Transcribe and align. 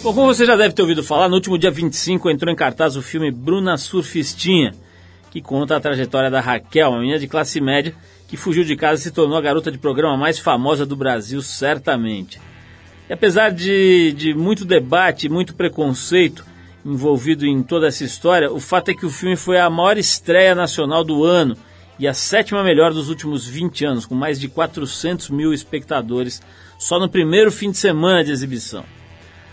Bom, 0.00 0.14
como 0.14 0.26
você 0.32 0.46
já 0.46 0.54
deve 0.54 0.74
ter 0.74 0.82
ouvido 0.82 1.02
falar, 1.02 1.28
no 1.28 1.34
último 1.34 1.58
dia 1.58 1.72
25 1.72 2.30
entrou 2.30 2.52
em 2.52 2.56
cartaz 2.56 2.94
o 2.94 3.02
filme 3.02 3.32
Bruna 3.32 3.76
Surfistinha, 3.76 4.72
que 5.28 5.42
conta 5.42 5.76
a 5.76 5.80
trajetória 5.80 6.30
da 6.30 6.40
Raquel, 6.40 6.90
uma 6.90 7.00
menina 7.00 7.18
de 7.18 7.26
classe 7.26 7.60
média 7.60 7.92
que 8.28 8.36
fugiu 8.36 8.62
de 8.62 8.76
casa 8.76 9.00
e 9.00 9.04
se 9.04 9.10
tornou 9.10 9.36
a 9.36 9.40
garota 9.40 9.72
de 9.72 9.78
programa 9.78 10.16
mais 10.16 10.38
famosa 10.38 10.86
do 10.86 10.94
Brasil, 10.94 11.42
certamente. 11.42 12.40
E 13.08 13.12
apesar 13.12 13.50
de, 13.50 14.12
de 14.12 14.34
muito 14.34 14.64
debate, 14.64 15.28
muito 15.28 15.56
preconceito 15.56 16.46
envolvido 16.86 17.44
em 17.44 17.60
toda 17.60 17.88
essa 17.88 18.04
história, 18.04 18.52
o 18.52 18.60
fato 18.60 18.90
é 18.92 18.94
que 18.94 19.04
o 19.04 19.10
filme 19.10 19.34
foi 19.34 19.58
a 19.58 19.68
maior 19.68 19.98
estreia 19.98 20.54
nacional 20.54 21.02
do 21.02 21.24
ano 21.24 21.56
e 21.98 22.06
a 22.06 22.14
sétima 22.14 22.62
melhor 22.62 22.92
dos 22.92 23.08
últimos 23.08 23.48
20 23.48 23.84
anos, 23.84 24.06
com 24.06 24.14
mais 24.14 24.38
de 24.38 24.46
400 24.46 25.28
mil 25.30 25.52
espectadores 25.52 26.40
só 26.78 27.00
no 27.00 27.08
primeiro 27.08 27.50
fim 27.50 27.72
de 27.72 27.78
semana 27.78 28.22
de 28.22 28.30
exibição. 28.30 28.84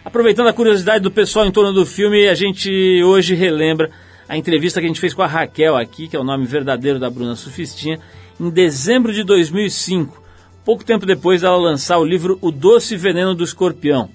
Aproveitando 0.05 0.47
a 0.47 0.53
curiosidade 0.53 1.03
do 1.03 1.09
pessoal 1.09 1.47
em 1.47 1.51
torno 1.51 1.73
do 1.73 1.83
filme, 1.83 2.27
a 2.27 2.35
gente 2.35 3.01
hoje 3.03 3.33
relembra 3.33 3.89
a 4.29 4.37
entrevista 4.37 4.79
que 4.79 4.85
a 4.85 4.87
gente 4.87 4.99
fez 4.99 5.15
com 5.15 5.23
a 5.23 5.27
Raquel 5.27 5.75
aqui, 5.75 6.07
que 6.07 6.15
é 6.15 6.19
o 6.19 6.23
nome 6.23 6.45
verdadeiro 6.45 6.99
da 6.99 7.09
Bruna 7.09 7.35
Sufistinha, 7.35 7.99
em 8.39 8.51
dezembro 8.51 9.11
de 9.11 9.23
2005, 9.23 10.21
pouco 10.63 10.85
tempo 10.85 11.07
depois 11.07 11.41
dela 11.41 11.57
lançar 11.57 11.97
o 11.97 12.05
livro 12.05 12.37
O 12.39 12.51
Doce 12.51 12.95
Veneno 12.95 13.33
do 13.33 13.43
Escorpião, 13.43 14.07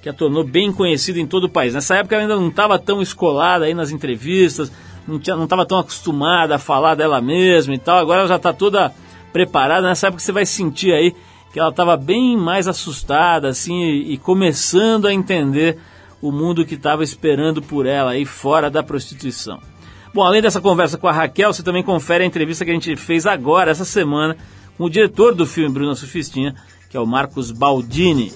que 0.00 0.08
a 0.08 0.12
tornou 0.12 0.44
bem 0.44 0.72
conhecida 0.72 1.18
em 1.18 1.26
todo 1.26 1.44
o 1.44 1.50
país. 1.50 1.74
Nessa 1.74 1.96
época 1.96 2.14
ela 2.14 2.22
ainda 2.22 2.36
não 2.36 2.48
estava 2.48 2.78
tão 2.78 3.02
escolada 3.02 3.64
aí 3.64 3.74
nas 3.74 3.90
entrevistas, 3.90 4.70
não 5.08 5.16
estava 5.16 5.66
tão 5.66 5.80
acostumada 5.80 6.54
a 6.54 6.58
falar 6.58 6.94
dela 6.94 7.20
mesma 7.20 7.74
e 7.74 7.78
tal, 7.78 7.98
agora 7.98 8.20
ela 8.20 8.28
já 8.28 8.36
está 8.36 8.52
toda 8.52 8.94
preparada. 9.32 9.88
Nessa 9.88 10.06
época 10.06 10.22
você 10.22 10.30
vai 10.30 10.46
sentir 10.46 10.92
aí 10.92 11.12
que 11.52 11.60
ela 11.60 11.68
estava 11.68 11.96
bem 11.96 12.36
mais 12.36 12.66
assustada, 12.66 13.48
assim, 13.48 13.82
e, 13.82 14.16
começando 14.16 15.06
a 15.06 15.12
entender 15.12 15.78
o 16.20 16.32
mundo 16.32 16.64
que 16.64 16.74
estava 16.74 17.04
esperando 17.04 17.60
por 17.60 17.84
ela 17.84 18.12
aí 18.12 18.24
fora 18.24 18.70
da 18.70 18.82
prostituição. 18.82 19.60
Bom, 20.14 20.22
além 20.22 20.40
dessa 20.40 20.60
conversa 20.60 20.96
com 20.96 21.08
a 21.08 21.12
Raquel, 21.12 21.52
você 21.52 21.62
também 21.62 21.82
confere 21.82 22.24
a 22.24 22.26
entrevista 22.26 22.64
que 22.64 22.70
a 22.70 22.74
gente 22.74 22.96
fez 22.96 23.26
agora, 23.26 23.70
essa 23.70 23.84
semana, 23.84 24.36
com 24.78 24.84
o 24.84 24.90
diretor 24.90 25.34
do 25.34 25.44
filme 25.44 25.72
Bruna 25.72 25.94
Sufistinha, 25.94 26.54
que 26.88 26.96
é 26.96 27.00
o 27.00 27.06
Marcos 27.06 27.50
Baldini. 27.50 28.32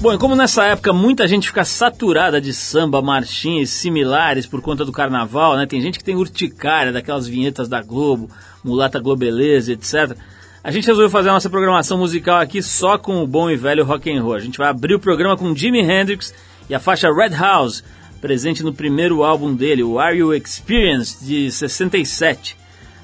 Bom, 0.00 0.12
e 0.12 0.18
como 0.18 0.34
nessa 0.34 0.64
época 0.64 0.92
muita 0.92 1.28
gente 1.28 1.46
fica 1.46 1.64
saturada 1.64 2.40
de 2.40 2.52
samba, 2.52 3.00
marchinhas 3.00 3.70
similares 3.70 4.46
por 4.46 4.60
conta 4.60 4.84
do 4.84 4.90
carnaval, 4.90 5.56
né? 5.56 5.64
Tem 5.64 5.80
gente 5.80 5.98
que 5.98 6.04
tem 6.04 6.16
urticária 6.16 6.90
daquelas 6.92 7.28
vinhetas 7.28 7.68
da 7.68 7.80
Globo, 7.80 8.28
mulata 8.62 8.98
globeleza, 8.98 9.72
etc. 9.72 10.16
A 10.64 10.70
gente 10.70 10.86
resolveu 10.86 11.10
fazer 11.10 11.28
a 11.28 11.32
nossa 11.32 11.50
programação 11.50 11.98
musical 11.98 12.38
aqui 12.38 12.62
só 12.62 12.96
com 12.96 13.22
o 13.22 13.26
bom 13.26 13.50
e 13.50 13.56
velho 13.56 13.84
rock 13.84 14.10
and 14.10 14.22
roll. 14.22 14.34
A 14.34 14.40
gente 14.40 14.58
vai 14.58 14.68
abrir 14.68 14.94
o 14.94 15.00
programa 15.00 15.36
com 15.36 15.54
Jimi 15.54 15.80
Hendrix 15.80 16.32
e 16.70 16.74
a 16.74 16.78
faixa 16.78 17.12
Red 17.12 17.36
House, 17.36 17.82
presente 18.20 18.62
no 18.62 18.72
primeiro 18.72 19.24
álbum 19.24 19.54
dele, 19.54 19.82
o 19.82 19.98
Are 19.98 20.16
You 20.16 20.32
Experienced, 20.32 21.26
de 21.26 21.50
67. 21.50 22.56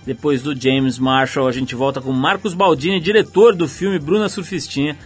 Depois 0.06 0.41
do 0.41 0.59
James 0.59 0.98
Marshall, 0.98 1.48
a 1.48 1.53
gente 1.53 1.75
volta 1.75 2.00
com 2.00 2.12
Marcos 2.12 2.55
Baldini, 2.55 3.00
diretor 3.00 3.55
do 3.55 3.67
filme 3.69 3.98
Bruna 3.98 4.28
Surfistinha, 4.28 4.97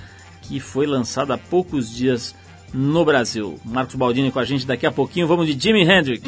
que 0.43 0.61
foi 0.61 0.87
lançado 0.87 1.33
há 1.33 1.39
poucos 1.39 1.91
dias 1.91 2.35
no 2.73 3.05
Brasil. 3.05 3.59
Marcos 3.65 3.95
Baldini 3.95 4.31
com 4.31 4.39
a 4.39 4.45
gente 4.45 4.67
daqui 4.67 4.87
a 4.87 4.93
pouquinho. 4.93 5.27
Vamos 5.27 5.47
de 5.47 5.61
Jimi 5.61 5.83
Hendrix. 5.83 6.23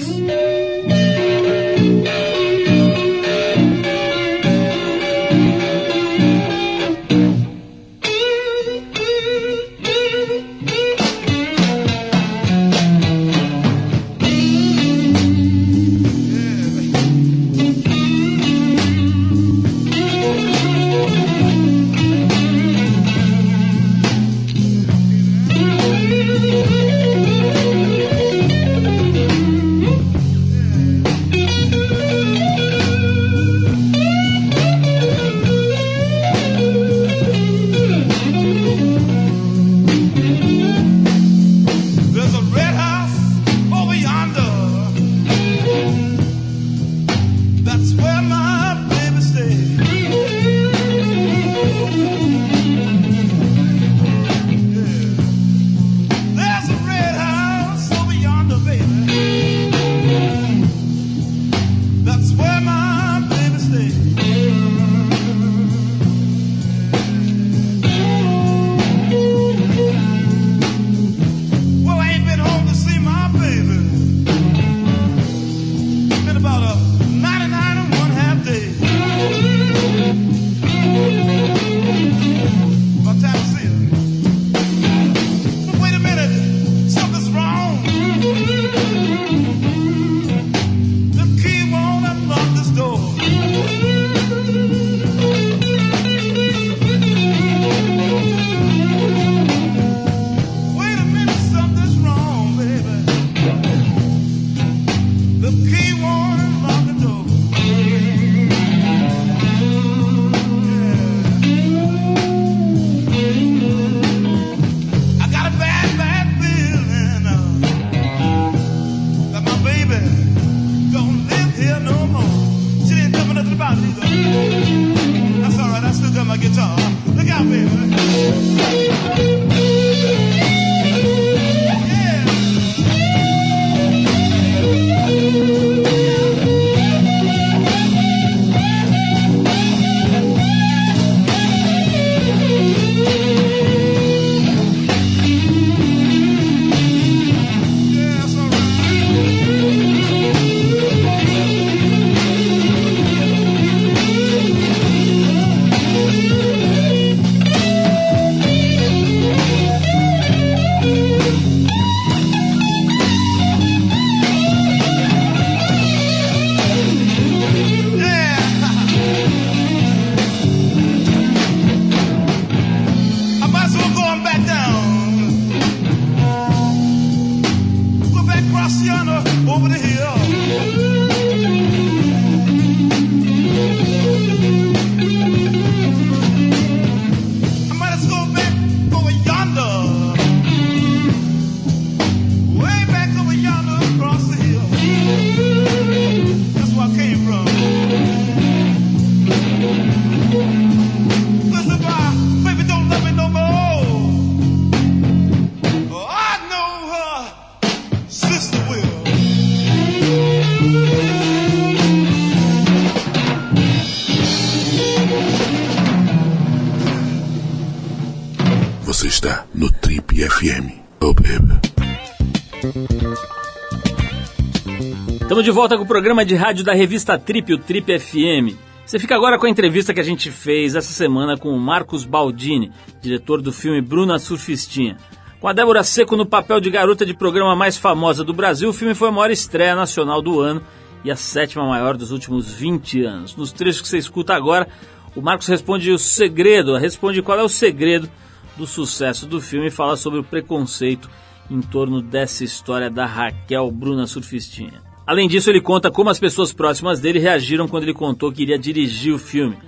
Volta 225.54 225.76
com 225.76 225.84
o 225.84 225.86
programa 225.86 226.24
de 226.24 226.34
rádio 226.34 226.64
da 226.64 226.74
revista 226.74 227.16
Trip, 227.16 227.54
o 227.54 227.58
Trip 227.58 227.96
FM. 228.00 228.58
Você 228.84 228.98
fica 228.98 229.14
agora 229.14 229.38
com 229.38 229.46
a 229.46 229.48
entrevista 229.48 229.94
que 229.94 230.00
a 230.00 230.04
gente 230.04 230.28
fez 230.28 230.74
essa 230.74 230.92
semana 230.92 231.36
com 231.36 231.50
o 231.50 231.60
Marcos 231.60 232.04
Baldini, 232.04 232.72
diretor 233.00 233.40
do 233.40 233.52
filme 233.52 233.80
Bruna 233.80 234.18
Surfistinha. 234.18 234.96
Com 235.40 235.46
a 235.46 235.52
Débora 235.52 235.84
Seco 235.84 236.16
no 236.16 236.26
papel 236.26 236.58
de 236.58 236.70
garota 236.70 237.06
de 237.06 237.14
programa 237.14 237.54
mais 237.54 237.78
famosa 237.78 238.24
do 238.24 238.34
Brasil, 238.34 238.68
o 238.68 238.72
filme 238.72 238.96
foi 238.96 239.10
a 239.10 239.12
maior 239.12 239.30
estreia 239.30 239.76
nacional 239.76 240.20
do 240.20 240.40
ano 240.40 240.60
e 241.04 241.10
a 241.10 241.14
sétima 241.14 241.64
maior 241.64 241.96
dos 241.96 242.10
últimos 242.10 242.52
20 242.52 243.04
anos. 243.04 243.36
Nos 243.36 243.52
trechos 243.52 243.80
que 243.80 243.86
você 243.86 243.98
escuta 243.98 244.34
agora, 244.34 244.66
o 245.14 245.22
Marcos 245.22 245.46
responde 245.46 245.92
o 245.92 245.98
segredo, 246.00 246.76
responde 246.76 247.22
qual 247.22 247.38
é 247.38 247.44
o 247.44 247.48
segredo 247.48 248.10
do 248.56 248.66
sucesso 248.66 249.24
do 249.24 249.40
filme 249.40 249.68
e 249.68 249.70
fala 249.70 249.96
sobre 249.96 250.18
o 250.18 250.24
preconceito 250.24 251.08
em 251.48 251.60
torno 251.60 252.02
dessa 252.02 252.42
história 252.42 252.90
da 252.90 253.06
Raquel 253.06 253.70
Bruna 253.70 254.08
Surfistinha. 254.08 254.83
Além 255.06 255.28
disso, 255.28 255.50
ele 255.50 255.60
conta 255.60 255.90
como 255.90 256.08
as 256.08 256.18
pessoas 256.18 256.52
próximas 256.52 256.98
dele 256.98 257.18
reagiram 257.18 257.68
quando 257.68 257.82
ele 257.82 257.92
contou 257.92 258.32
que 258.32 258.42
iria 258.42 258.58
dirigir 258.58 259.12
o 259.12 259.18
filme. 259.18 259.58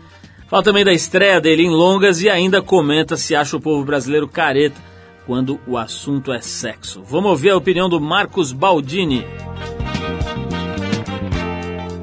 Fala 0.48 0.62
também 0.62 0.84
da 0.84 0.92
estreia 0.92 1.40
dele 1.40 1.64
em 1.64 1.70
longas 1.70 2.22
e 2.22 2.30
ainda 2.30 2.62
comenta 2.62 3.16
se 3.16 3.34
acha 3.34 3.56
o 3.56 3.60
povo 3.60 3.84
brasileiro 3.84 4.28
careta 4.28 4.80
quando 5.26 5.58
o 5.66 5.76
assunto 5.76 6.32
é 6.32 6.40
sexo. 6.40 7.02
Vamos 7.02 7.32
ouvir 7.32 7.50
a 7.50 7.56
opinião 7.56 7.88
do 7.88 8.00
Marcos 8.00 8.52
Baldini. 8.52 9.24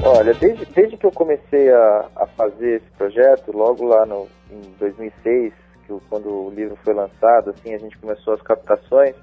Olha, 0.06 0.34
desde, 0.34 0.66
desde 0.66 0.98
que 0.98 1.06
eu 1.06 1.12
comecei 1.12 1.72
a, 1.72 2.06
a 2.18 2.28
fazer 2.28 2.76
esse 2.76 2.92
projeto, 2.98 3.56
logo 3.56 3.86
lá 3.86 4.06
no, 4.06 4.28
em 4.52 4.62
2006, 4.78 5.54
que, 5.88 5.94
quando 6.10 6.28
o 6.28 6.54
livro 6.54 6.78
foi 6.84 6.94
lançado, 6.94 7.52
assim, 7.52 7.74
a 7.74 7.78
gente 7.78 7.98
começou 7.98 8.34
as 8.34 8.42
captações, 8.42 9.16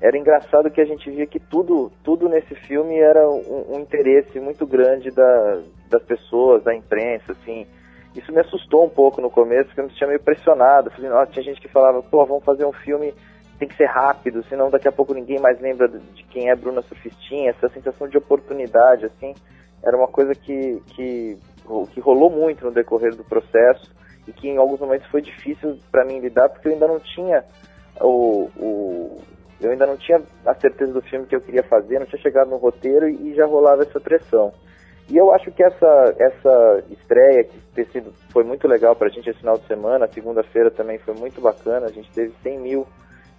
era 0.00 0.16
engraçado 0.16 0.70
que 0.70 0.80
a 0.80 0.84
gente 0.84 1.10
via 1.10 1.26
que 1.26 1.40
tudo, 1.40 1.90
tudo 2.04 2.28
nesse 2.28 2.54
filme 2.54 2.96
era 2.98 3.28
um, 3.28 3.74
um 3.74 3.80
interesse 3.80 4.38
muito 4.38 4.64
grande 4.64 5.10
da, 5.10 5.60
das 5.90 6.02
pessoas, 6.04 6.62
da 6.62 6.74
imprensa, 6.74 7.32
assim. 7.32 7.66
Isso 8.14 8.32
me 8.32 8.40
assustou 8.40 8.84
um 8.84 8.88
pouco 8.88 9.20
no 9.20 9.30
começo, 9.30 9.66
porque 9.66 9.80
eu 9.80 9.84
me 9.84 9.92
tinha 9.92 10.06
meio 10.06 10.22
pressionado. 10.22 10.90
Falei, 10.90 11.10
nossa, 11.10 11.32
tinha 11.32 11.44
gente 11.44 11.60
que 11.60 11.68
falava, 11.68 12.00
pô, 12.02 12.24
vamos 12.24 12.44
fazer 12.44 12.64
um 12.64 12.72
filme, 12.72 13.12
tem 13.58 13.68
que 13.68 13.76
ser 13.76 13.86
rápido, 13.86 14.44
senão 14.44 14.70
daqui 14.70 14.86
a 14.86 14.92
pouco 14.92 15.12
ninguém 15.12 15.40
mais 15.40 15.60
lembra 15.60 15.88
de 15.88 16.22
quem 16.24 16.48
é 16.48 16.54
Bruna 16.54 16.80
Surfistinha. 16.82 17.50
Essa 17.50 17.68
sensação 17.68 18.08
de 18.08 18.16
oportunidade, 18.16 19.04
assim, 19.04 19.34
era 19.84 19.96
uma 19.96 20.08
coisa 20.08 20.32
que, 20.32 20.80
que, 20.94 21.36
que 21.92 22.00
rolou 22.00 22.30
muito 22.30 22.64
no 22.64 22.70
decorrer 22.70 23.16
do 23.16 23.24
processo 23.24 23.92
e 24.28 24.32
que 24.32 24.48
em 24.48 24.58
alguns 24.58 24.78
momentos 24.78 25.08
foi 25.08 25.22
difícil 25.22 25.76
para 25.90 26.04
mim 26.04 26.20
lidar, 26.20 26.48
porque 26.50 26.68
eu 26.68 26.72
ainda 26.72 26.86
não 26.86 27.00
tinha 27.00 27.44
o, 28.00 28.48
o 28.56 29.22
eu 29.60 29.70
ainda 29.70 29.86
não 29.86 29.96
tinha 29.96 30.22
a 30.46 30.54
certeza 30.54 30.92
do 30.92 31.02
filme 31.02 31.26
que 31.26 31.34
eu 31.34 31.40
queria 31.40 31.62
fazer, 31.64 31.98
não 31.98 32.06
tinha 32.06 32.22
chegado 32.22 32.48
no 32.48 32.56
roteiro 32.56 33.08
e 33.08 33.34
já 33.34 33.46
rolava 33.46 33.82
essa 33.82 34.00
pressão. 34.00 34.52
E 35.10 35.16
eu 35.16 35.32
acho 35.32 35.50
que 35.50 35.64
essa, 35.64 36.14
essa 36.18 36.84
estreia, 36.90 37.44
que 37.44 37.58
ter 37.74 37.86
sido, 37.86 38.12
foi 38.30 38.44
muito 38.44 38.68
legal 38.68 38.94
para 38.94 39.08
a 39.08 39.10
gente 39.10 39.28
esse 39.28 39.38
final 39.38 39.56
de 39.56 39.66
semana, 39.66 40.04
a 40.04 40.12
segunda-feira 40.12 40.70
também 40.70 40.98
foi 40.98 41.14
muito 41.14 41.40
bacana, 41.40 41.86
a 41.86 41.92
gente 41.92 42.10
teve 42.12 42.32
100 42.42 42.58
mil 42.60 42.86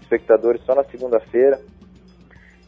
espectadores 0.01 0.63
só 0.65 0.73
na 0.73 0.83
segunda-feira, 0.85 1.59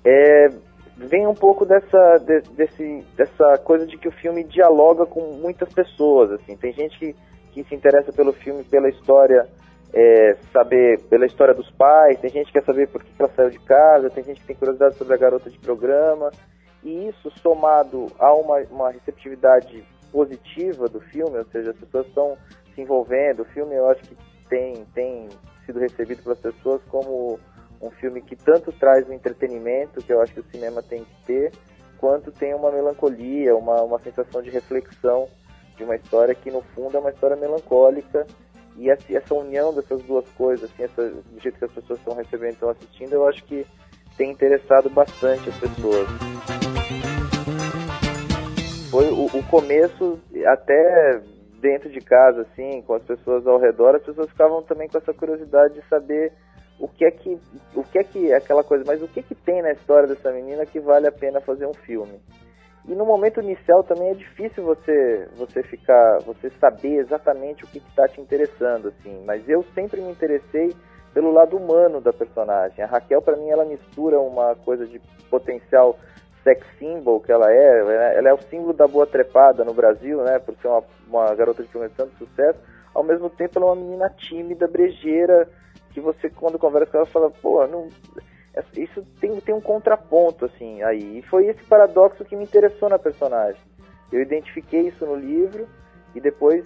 é, 0.05 0.49
vem 0.95 1.25
um 1.25 1.33
pouco 1.33 1.65
dessa, 1.65 2.17
de, 2.19 2.41
desse, 2.55 3.03
dessa 3.17 3.57
coisa 3.57 3.87
de 3.87 3.97
que 3.97 4.07
o 4.07 4.11
filme 4.11 4.43
dialoga 4.43 5.05
com 5.07 5.33
muitas 5.33 5.73
pessoas, 5.73 6.31
assim, 6.33 6.55
tem 6.55 6.71
gente 6.71 6.97
que, 6.99 7.15
que 7.51 7.63
se 7.63 7.73
interessa 7.73 8.13
pelo 8.13 8.31
filme, 8.33 8.63
pela 8.63 8.87
história 8.87 9.47
é, 9.93 10.37
saber 10.53 11.01
pela 11.09 11.25
história 11.25 11.53
dos 11.53 11.69
pais, 11.71 12.19
tem 12.19 12.29
gente 12.29 12.47
que 12.47 12.53
quer 12.53 12.65
saber 12.65 12.87
por 12.87 13.03
que 13.03 13.11
ela 13.19 13.31
saiu 13.35 13.49
de 13.49 13.59
casa, 13.59 14.09
tem 14.09 14.23
gente 14.23 14.41
que 14.41 14.47
tem 14.47 14.55
curiosidade 14.55 14.95
sobre 14.95 15.13
a 15.13 15.17
garota 15.17 15.49
de 15.49 15.59
programa, 15.59 16.31
e 16.83 17.09
isso 17.09 17.29
somado 17.41 18.07
a 18.17 18.33
uma, 18.33 18.59
uma 18.71 18.91
receptividade 18.91 19.85
positiva 20.11 20.87
do 20.87 20.99
filme, 20.99 21.37
ou 21.37 21.45
seja, 21.45 21.71
as 21.71 21.77
pessoas 21.77 22.07
estão 22.07 22.37
se 22.73 22.81
envolvendo, 22.81 23.41
o 23.41 23.45
filme 23.45 23.75
eu 23.75 23.89
acho 23.89 24.01
que 24.03 24.15
tem, 24.49 24.85
tem 24.93 25.29
sido 25.65 25.79
recebido 25.79 26.23
pelas 26.23 26.39
pessoas 26.39 26.81
como 26.89 27.39
um 27.81 27.91
filme 27.91 28.21
que 28.21 28.35
tanto 28.35 28.71
traz 28.73 29.07
o 29.07 29.13
entretenimento, 29.13 30.01
que 30.01 30.13
eu 30.13 30.21
acho 30.21 30.33
que 30.33 30.39
o 30.39 30.51
cinema 30.51 30.81
tem 30.81 31.03
que 31.03 31.25
ter, 31.25 31.51
quanto 31.97 32.31
tem 32.31 32.53
uma 32.53 32.71
melancolia, 32.71 33.55
uma, 33.55 33.81
uma 33.81 33.99
sensação 33.99 34.41
de 34.41 34.49
reflexão 34.49 35.27
de 35.75 35.83
uma 35.83 35.95
história 35.95 36.35
que 36.35 36.51
no 36.51 36.61
fundo 36.61 36.97
é 36.97 36.99
uma 36.99 37.09
história 37.09 37.35
melancólica 37.35 38.25
e 38.77 38.89
essa, 38.89 39.15
essa 39.15 39.33
união 39.33 39.73
dessas 39.73 40.01
duas 40.03 40.27
coisas, 40.31 40.69
assim, 40.71 40.83
essa, 40.83 41.09
do 41.09 41.39
jeito 41.39 41.57
que 41.57 41.65
as 41.65 41.71
pessoas 41.71 41.99
estão 41.99 42.15
recebendo 42.15 42.53
estão 42.53 42.69
assistindo, 42.69 43.13
eu 43.13 43.27
acho 43.27 43.43
que 43.43 43.65
tem 44.17 44.31
interessado 44.31 44.89
bastante 44.89 45.49
as 45.49 45.57
pessoas. 45.57 46.07
Foi 48.89 49.09
o, 49.09 49.25
o 49.25 49.43
começo, 49.49 50.19
até 50.45 51.21
dentro 51.61 51.89
de 51.89 52.01
casa, 52.01 52.41
assim, 52.41 52.81
com 52.81 52.95
as 52.95 53.03
pessoas 53.03 53.45
ao 53.47 53.59
redor, 53.59 53.95
as 53.95 54.03
pessoas 54.03 54.29
ficavam 54.29 54.63
também 54.63 54.87
com 54.89 54.97
essa 54.97 55.13
curiosidade 55.13 55.75
de 55.75 55.87
saber 55.87 56.33
o 56.79 56.87
que 56.87 57.05
é 57.05 57.11
que, 57.11 57.37
o 57.75 57.83
que 57.83 57.99
é 57.99 58.03
que, 58.03 58.33
aquela 58.33 58.63
coisa, 58.63 58.83
mas 58.85 59.01
o 59.01 59.07
que 59.07 59.19
é 59.19 59.23
que 59.23 59.35
tem 59.35 59.61
na 59.61 59.71
história 59.71 60.07
dessa 60.07 60.31
menina 60.31 60.65
que 60.65 60.79
vale 60.79 61.07
a 61.07 61.11
pena 61.11 61.39
fazer 61.39 61.67
um 61.67 61.73
filme? 61.73 62.19
E 62.87 62.95
no 62.95 63.05
momento 63.05 63.39
inicial 63.39 63.83
também 63.83 64.09
é 64.09 64.13
difícil 64.15 64.63
você 64.63 65.27
você 65.35 65.61
ficar, 65.63 66.19
você 66.25 66.49
saber 66.59 66.97
exatamente 66.97 67.63
o 67.63 67.67
que 67.67 67.77
está 67.77 68.07
te 68.07 68.19
interessando, 68.19 68.87
assim. 68.87 69.23
Mas 69.25 69.47
eu 69.47 69.63
sempre 69.75 70.01
me 70.01 70.11
interessei 70.11 70.73
pelo 71.13 71.31
lado 71.31 71.57
humano 71.57 72.01
da 72.01 72.11
personagem. 72.11 72.83
A 72.83 72.87
Raquel, 72.87 73.21
para 73.21 73.37
mim, 73.37 73.49
ela 73.49 73.65
mistura 73.65 74.19
uma 74.19 74.55
coisa 74.55 74.85
de 74.87 74.99
potencial 75.29 75.97
sex 76.43 76.65
symbol 76.79 77.19
que 77.19 77.31
ela 77.31 77.51
é. 77.51 78.17
Ela 78.17 78.29
é 78.29 78.33
o 78.33 78.41
símbolo 78.49 78.73
da 78.73 78.87
boa 78.87 79.05
trepada 79.05 79.63
no 79.63 79.73
Brasil, 79.73 80.23
né? 80.23 80.39
Por 80.39 80.55
ser 80.55 80.67
uma, 80.67 80.83
uma 81.07 81.35
garota 81.35 81.63
de 81.63 81.69
tanto 81.69 82.17
sucesso. 82.17 82.59
Ao 82.93 83.03
mesmo 83.03 83.29
tempo, 83.29 83.59
ela 83.59 83.67
é 83.67 83.69
uma 83.69 83.75
menina 83.75 84.09
tímida, 84.09 84.67
brejeira, 84.67 85.47
que 85.91 86.01
você, 86.01 86.29
quando 86.29 86.59
conversa 86.59 86.91
com 86.91 86.97
ela, 86.97 87.05
fala, 87.05 87.29
pô, 87.29 87.65
não 87.67 87.87
isso 88.75 89.05
tem, 89.19 89.39
tem 89.39 89.55
um 89.55 89.61
contraponto, 89.61 90.45
assim, 90.45 90.81
aí. 90.83 91.19
E 91.19 91.21
foi 91.23 91.47
esse 91.47 91.63
paradoxo 91.63 92.25
que 92.25 92.35
me 92.35 92.43
interessou 92.43 92.89
na 92.89 92.99
personagem. 92.99 93.61
Eu 94.11 94.21
identifiquei 94.21 94.87
isso 94.87 95.05
no 95.05 95.15
livro 95.15 95.67
e 96.13 96.19
depois 96.19 96.65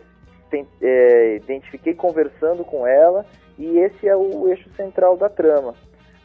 tem, 0.49 0.67
é, 0.81 1.35
identifiquei 1.35 1.93
conversando 1.93 2.63
com 2.63 2.87
ela 2.87 3.25
e 3.57 3.77
esse 3.79 4.07
é 4.07 4.15
o 4.15 4.47
eixo 4.47 4.69
central 4.75 5.15
da 5.15 5.29
trama. 5.29 5.75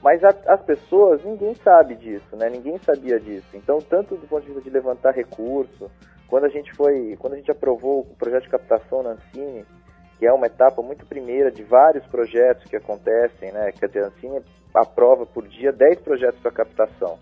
Mas 0.03 0.25
a, 0.25 0.35
as 0.47 0.63
pessoas, 0.63 1.23
ninguém 1.25 1.55
sabe 1.57 1.95
disso, 1.95 2.35
né? 2.37 2.49
Ninguém 2.49 2.79
sabia 2.79 3.21
disso. 3.21 3.49
Então, 3.55 3.79
tanto 3.79 4.17
do 4.17 4.27
ponto 4.27 4.43
de 4.43 4.49
vista 4.49 4.63
de 4.63 4.71
levantar 4.71 5.13
recurso, 5.13 5.91
quando 6.27 6.45
a 6.45 6.49
gente 6.49 6.73
foi, 6.75 7.17
quando 7.19 7.35
a 7.35 7.37
gente 7.37 7.51
aprovou 7.51 8.01
o 8.01 8.17
projeto 8.17 8.45
de 8.45 8.51
captação 8.51 9.03
na 9.03 9.11
Ancine, 9.11 9.67
que 10.19 10.27
é 10.27 10.33
uma 10.33 10.47
etapa 10.47 10.81
muito 10.81 11.05
primeira 11.07 11.51
de 11.51 11.63
vários 11.63 12.07
projetos 12.07 12.65
que 12.65 12.77
acontecem, 12.77 13.53
né? 13.53 13.73
Que 13.73 13.99
a 13.99 14.07
Ancine 14.07 14.43
aprova 14.75 15.27
por 15.27 15.47
dia 15.47 15.73
10 15.73 16.01
projetos 16.01 16.41
para 16.41 16.51
captação. 16.51 17.19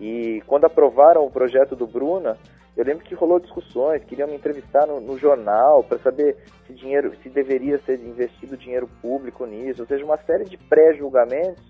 E 0.00 0.42
quando 0.46 0.64
aprovaram 0.64 1.24
o 1.24 1.30
projeto 1.30 1.74
do 1.74 1.86
Bruna, 1.86 2.38
eu 2.76 2.84
lembro 2.84 3.04
que 3.04 3.14
rolou 3.14 3.40
discussões, 3.40 4.04
queriam 4.04 4.28
me 4.28 4.36
entrevistar 4.36 4.86
no, 4.86 5.00
no 5.00 5.18
jornal 5.18 5.82
para 5.82 5.98
saber 5.98 6.36
se 6.66 6.72
dinheiro, 6.72 7.12
se 7.22 7.28
deveria 7.28 7.78
ser 7.78 7.98
investido 8.00 8.56
dinheiro 8.56 8.88
público 9.02 9.44
nisso, 9.44 9.82
ou 9.82 9.88
seja, 9.88 10.04
uma 10.04 10.16
série 10.18 10.44
de 10.44 10.56
pré-julgamentos 10.56 11.62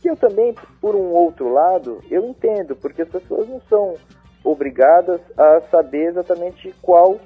que 0.00 0.08
eu 0.08 0.16
também, 0.16 0.54
por 0.80 0.96
um 0.96 1.10
outro 1.12 1.52
lado, 1.52 2.02
eu 2.10 2.24
entendo, 2.24 2.74
porque 2.74 3.02
as 3.02 3.08
pessoas 3.08 3.46
não 3.48 3.60
são 3.68 3.94
obrigadas 4.42 5.20
a 5.36 5.60
saber 5.70 6.08
exatamente 6.08 6.74
qual 6.80 7.20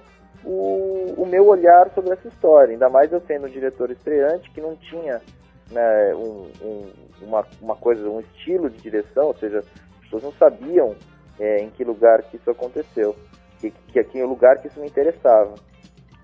o, 0.45 1.15
o 1.17 1.25
meu 1.25 1.47
olhar 1.47 1.89
sobre 1.95 2.13
essa 2.13 2.27
história. 2.27 2.73
Ainda 2.73 2.89
mais 2.89 3.13
eu 3.13 3.21
sendo 3.21 3.47
um 3.47 3.51
diretor 3.51 3.91
estreante 3.93 4.51
que 4.51 4.61
não 4.61 4.75
tinha 4.77 5.23
né, 5.71 6.15
um, 6.15 6.51
um, 6.63 6.93
uma, 7.21 7.47
uma 7.61 7.77
coisa, 7.77 8.09
um 8.09 8.21
estilo 8.21 8.71
de 8.71 8.81
direção, 8.81 9.29
ou 9.29 9.37
seja, 9.37 9.59
as 9.59 10.01
pessoas 10.01 10.23
não 10.23 10.33
sabiam 10.33 10.95
é, 11.39 11.59
em 11.59 11.71
que 11.71 11.85
lugar 11.85 12.23
que 12.23 12.37
isso 12.37 12.51
aconteceu, 12.51 13.17
que, 13.61 13.71
que 13.89 13.99
aqui 13.99 14.21
é 14.21 14.25
o 14.25 14.29
lugar 14.29 14.59
que 14.59 14.69
isso 14.69 14.81
me 14.81 14.87
interessava. 14.87 15.55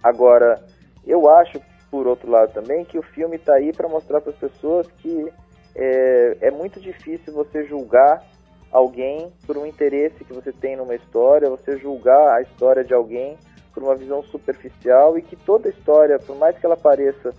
Agora, 0.02 0.64
eu 1.06 1.28
acho, 1.28 1.60
por 1.90 2.06
outro 2.06 2.30
lado 2.30 2.52
também, 2.52 2.84
que 2.84 2.98
o 2.98 3.02
filme 3.02 3.36
está 3.36 3.54
aí 3.54 3.72
para 3.72 3.88
mostrar 3.88 4.20
para 4.20 4.30
as 4.30 4.38
pessoas 4.38 4.86
que 4.98 5.32
é, 5.74 6.48
é 6.48 6.50
muito 6.50 6.80
difícil 6.80 7.32
você 7.32 7.64
julgar 7.64 8.24
alguém 8.70 9.32
por 9.46 9.56
um 9.56 9.66
interesse 9.66 10.24
que 10.24 10.32
você 10.32 10.52
tem 10.52 10.76
numa 10.76 10.94
história, 10.94 11.50
você 11.50 11.76
julgar 11.78 12.36
a 12.36 12.42
história 12.42 12.84
de 12.84 12.94
alguém 12.94 13.36
por 13.72 13.82
uma 13.82 13.96
visão 13.96 14.22
superficial 14.24 15.18
e 15.18 15.22
que 15.22 15.36
toda 15.36 15.68
história, 15.68 16.18
por 16.18 16.36
mais 16.36 16.56
que 16.58 16.66
ela 16.66 16.76
pareça 16.76 17.32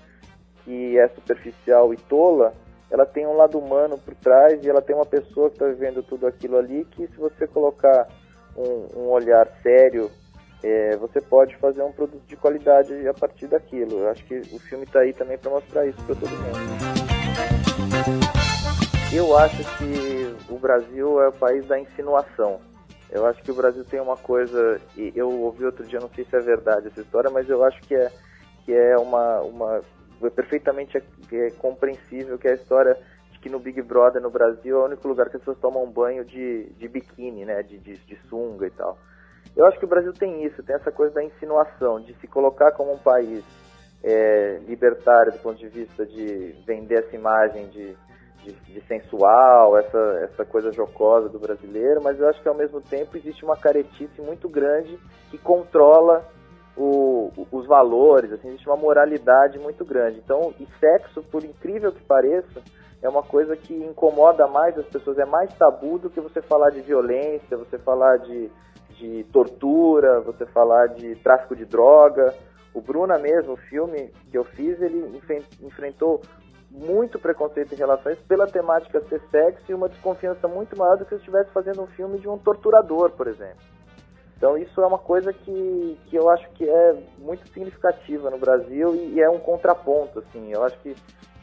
que 0.63 0.97
é 0.97 1.07
superficial 1.09 1.93
e 1.93 1.97
tola, 1.97 2.53
ela 2.91 3.05
tem 3.05 3.25
um 3.25 3.37
lado 3.37 3.57
humano 3.57 3.97
por 3.97 4.13
trás 4.15 4.61
e 4.61 4.69
ela 4.69 4.81
tem 4.81 4.93
uma 4.93 5.05
pessoa 5.05 5.49
que 5.49 5.55
está 5.55 5.65
vivendo 5.65 6.03
tudo 6.03 6.27
aquilo 6.27 6.57
ali 6.57 6.85
que 6.91 7.07
se 7.07 7.15
você 7.15 7.47
colocar 7.47 8.05
um, 8.55 8.99
um 8.99 9.09
olhar 9.09 9.47
sério, 9.63 10.11
é, 10.61 10.97
você 10.97 11.21
pode 11.21 11.55
fazer 11.55 11.81
um 11.83 11.93
produto 11.93 12.21
de 12.27 12.35
qualidade 12.35 13.07
a 13.07 13.13
partir 13.13 13.47
daquilo. 13.47 13.99
Eu 13.99 14.09
acho 14.09 14.25
que 14.25 14.39
o 14.51 14.59
filme 14.59 14.83
está 14.83 14.99
aí 14.99 15.13
também 15.13 15.37
para 15.37 15.49
mostrar 15.49 15.87
isso 15.87 16.03
para 16.03 16.15
todo 16.15 16.29
mundo. 16.29 16.51
Eu 19.13 19.37
acho 19.37 19.77
que 19.77 20.35
o 20.49 20.59
Brasil 20.59 21.21
é 21.21 21.29
o 21.29 21.33
país 21.33 21.65
da 21.65 21.79
insinuação. 21.79 22.59
Eu 23.09 23.25
acho 23.25 23.41
que 23.41 23.51
o 23.51 23.55
Brasil 23.55 23.85
tem 23.85 24.01
uma 24.01 24.17
coisa, 24.17 24.79
e 24.97 25.11
eu 25.15 25.29
ouvi 25.29 25.65
outro 25.65 25.85
dia, 25.85 25.99
não 25.99 26.09
sei 26.09 26.25
se 26.25 26.35
é 26.35 26.39
verdade 26.39 26.87
essa 26.87 27.01
história, 27.01 27.29
mas 27.29 27.49
eu 27.49 27.63
acho 27.63 27.81
que 27.81 27.95
é, 27.95 28.09
que 28.65 28.73
é 28.73 28.97
uma, 28.97 29.41
uma 29.41 29.81
é 30.27 30.29
perfeitamente 30.29 30.97
é 30.97 31.51
compreensível 31.51 32.37
que 32.37 32.47
é 32.47 32.51
a 32.51 32.55
história 32.55 32.97
de 33.31 33.39
que 33.39 33.49
no 33.49 33.59
Big 33.59 33.81
Brother 33.81 34.21
no 34.21 34.29
Brasil 34.29 34.77
é 34.77 34.81
o 34.81 34.85
único 34.85 35.07
lugar 35.07 35.29
que 35.29 35.37
as 35.37 35.41
pessoas 35.41 35.59
tomam 35.59 35.89
banho 35.89 36.23
de, 36.25 36.69
de 36.77 36.87
biquíni, 36.87 37.45
né, 37.45 37.63
de, 37.63 37.77
de, 37.77 37.97
de 37.97 38.17
sunga 38.29 38.67
e 38.67 38.71
tal. 38.71 38.97
Eu 39.55 39.65
acho 39.65 39.77
que 39.79 39.85
o 39.85 39.89
Brasil 39.89 40.13
tem 40.13 40.45
isso, 40.45 40.63
tem 40.63 40.75
essa 40.75 40.91
coisa 40.91 41.15
da 41.15 41.23
insinuação, 41.23 41.99
de 41.99 42.13
se 42.15 42.27
colocar 42.27 42.71
como 42.71 42.93
um 42.93 42.97
país 42.97 43.43
é, 44.03 44.59
libertário 44.67 45.31
do 45.31 45.39
ponto 45.39 45.57
de 45.57 45.67
vista 45.67 46.05
de 46.05 46.55
vender 46.65 46.99
essa 46.99 47.15
imagem 47.15 47.67
de 47.69 47.95
de, 48.43 48.53
de, 48.53 48.81
sensual, 48.87 49.77
essa, 49.77 49.97
essa 50.23 50.45
coisa 50.45 50.71
jocosa 50.71 51.29
do 51.29 51.39
brasileiro, 51.39 52.01
mas 52.01 52.19
eu 52.19 52.27
acho 52.27 52.41
que 52.41 52.47
ao 52.47 52.55
mesmo 52.55 52.81
tempo 52.81 53.15
existe 53.15 53.45
uma 53.45 53.55
caretice 53.55 54.21
muito 54.21 54.49
grande 54.49 54.97
que 55.29 55.37
controla 55.37 56.27
o, 56.75 57.31
os 57.51 57.65
valores, 57.65 58.31
assim, 58.31 58.49
existe 58.49 58.67
uma 58.67 58.77
moralidade 58.77 59.59
muito 59.59 59.83
grande. 59.83 60.19
Então, 60.19 60.53
e 60.59 60.67
sexo, 60.79 61.21
por 61.23 61.43
incrível 61.43 61.91
que 61.91 62.03
pareça, 62.03 62.61
é 63.01 63.09
uma 63.09 63.23
coisa 63.23 63.55
que 63.55 63.73
incomoda 63.73 64.47
mais 64.47 64.77
as 64.77 64.85
pessoas, 64.85 65.17
é 65.17 65.25
mais 65.25 65.53
tabu 65.55 65.97
do 65.97 66.09
que 66.09 66.21
você 66.21 66.41
falar 66.41 66.69
de 66.69 66.81
violência, 66.81 67.57
você 67.57 67.77
falar 67.77 68.17
de, 68.17 68.49
de 68.91 69.23
tortura, 69.31 70.21
você 70.21 70.45
falar 70.45 70.87
de 70.87 71.15
tráfico 71.15 71.55
de 71.55 71.65
droga. 71.65 72.33
O 72.73 72.79
Bruna 72.79 73.17
mesmo, 73.17 73.53
o 73.53 73.57
filme 73.57 74.13
que 74.29 74.37
eu 74.37 74.43
fiz, 74.43 74.79
ele 74.81 75.19
enfrentou 75.61 76.21
muito 76.69 77.19
preconceito 77.19 77.73
em 77.73 77.77
relação 77.77 78.09
a 78.09 78.13
isso 78.13 78.23
pela 78.23 78.47
temática 78.47 79.01
ser 79.09 79.21
sexo 79.29 79.65
e 79.69 79.73
uma 79.73 79.89
desconfiança 79.89 80.47
muito 80.47 80.77
maior 80.77 80.97
do 80.97 81.03
que 81.03 81.15
se 81.15 81.19
estivesse 81.19 81.51
fazendo 81.51 81.81
um 81.81 81.87
filme 81.87 82.17
de 82.17 82.29
um 82.29 82.37
torturador, 82.37 83.11
por 83.11 83.27
exemplo. 83.27 83.59
Então 84.41 84.57
isso 84.57 84.81
é 84.81 84.87
uma 84.87 84.97
coisa 84.97 85.31
que, 85.31 85.99
que 86.07 86.15
eu 86.15 86.27
acho 86.27 86.49
que 86.53 86.67
é 86.67 86.97
muito 87.19 87.47
significativa 87.49 88.27
no 88.31 88.39
Brasil 88.39 88.95
e, 88.95 89.13
e 89.13 89.21
é 89.21 89.29
um 89.29 89.37
contraponto, 89.37 90.17
assim. 90.17 90.51
Eu 90.51 90.63
acho 90.63 90.75
que 90.79 90.95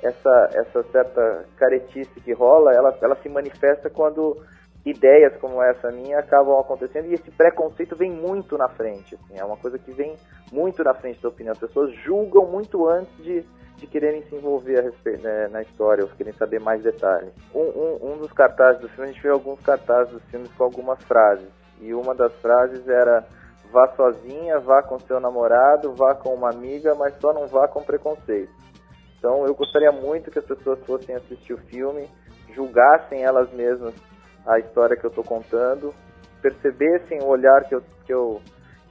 essa, 0.02 0.50
essa 0.52 0.82
certa 0.90 1.44
caretice 1.56 2.20
que 2.20 2.32
rola, 2.32 2.74
ela, 2.74 2.98
ela 3.00 3.14
se 3.22 3.28
manifesta 3.28 3.88
quando 3.88 4.42
ideias 4.84 5.36
como 5.36 5.62
essa 5.62 5.92
minha 5.92 6.18
acabam 6.18 6.58
acontecendo 6.58 7.06
e 7.06 7.14
esse 7.14 7.30
preconceito 7.30 7.94
vem 7.94 8.10
muito 8.10 8.58
na 8.58 8.68
frente, 8.68 9.14
assim. 9.14 9.38
É 9.38 9.44
uma 9.44 9.56
coisa 9.56 9.78
que 9.78 9.92
vem 9.92 10.16
muito 10.50 10.82
na 10.82 10.92
frente 10.92 11.22
da 11.22 11.28
opinião. 11.28 11.52
As 11.52 11.58
pessoas 11.60 11.94
julgam 12.02 12.46
muito 12.46 12.84
antes 12.88 13.16
de 13.18 13.46
de 13.78 13.86
quererem 13.86 14.22
se 14.24 14.34
envolver 14.34 14.80
respeito, 14.82 15.22
né, 15.22 15.46
na 15.52 15.62
história, 15.62 16.02
ou 16.02 16.10
querem 16.10 16.32
saber 16.32 16.58
mais 16.58 16.82
detalhes. 16.82 17.30
Um, 17.54 17.60
um, 17.60 17.98
um, 18.10 18.18
dos 18.18 18.32
cartazes 18.32 18.80
do 18.80 18.88
filme, 18.88 19.04
a 19.04 19.12
gente 19.12 19.22
viu 19.22 19.32
alguns 19.32 19.60
cartazes 19.60 20.12
dos 20.12 20.24
filmes 20.24 20.50
com 20.54 20.64
algumas 20.64 21.00
frases. 21.04 21.46
E 21.80 21.94
uma 21.94 22.14
das 22.14 22.32
frases 22.40 22.86
era: 22.88 23.24
vá 23.72 23.88
sozinha, 23.94 24.58
vá 24.60 24.82
com 24.82 24.98
seu 25.00 25.20
namorado, 25.20 25.94
vá 25.94 26.14
com 26.14 26.34
uma 26.34 26.50
amiga, 26.50 26.94
mas 26.94 27.14
só 27.20 27.32
não 27.32 27.46
vá 27.46 27.68
com 27.68 27.82
preconceito. 27.82 28.52
Então 29.18 29.44
eu 29.46 29.54
gostaria 29.54 29.90
muito 29.90 30.30
que 30.30 30.38
as 30.38 30.44
pessoas 30.44 30.78
fossem 30.86 31.14
assistir 31.14 31.52
o 31.52 31.58
filme, 31.58 32.08
julgassem 32.54 33.24
elas 33.24 33.50
mesmas 33.52 33.94
a 34.46 34.58
história 34.58 34.96
que 34.96 35.04
eu 35.04 35.10
estou 35.10 35.24
contando, 35.24 35.92
percebessem 36.40 37.20
o 37.22 37.26
olhar 37.26 37.64
que 37.64 37.74
eu, 37.74 37.82
que, 38.06 38.12
eu, 38.12 38.40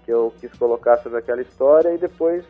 que 0.05 0.11
eu 0.11 0.33
quis 0.39 0.51
colocar 0.57 0.97
sobre 0.97 1.19
aquela 1.19 1.41
história 1.41 1.93
e 1.93 1.97
depois 1.97 2.45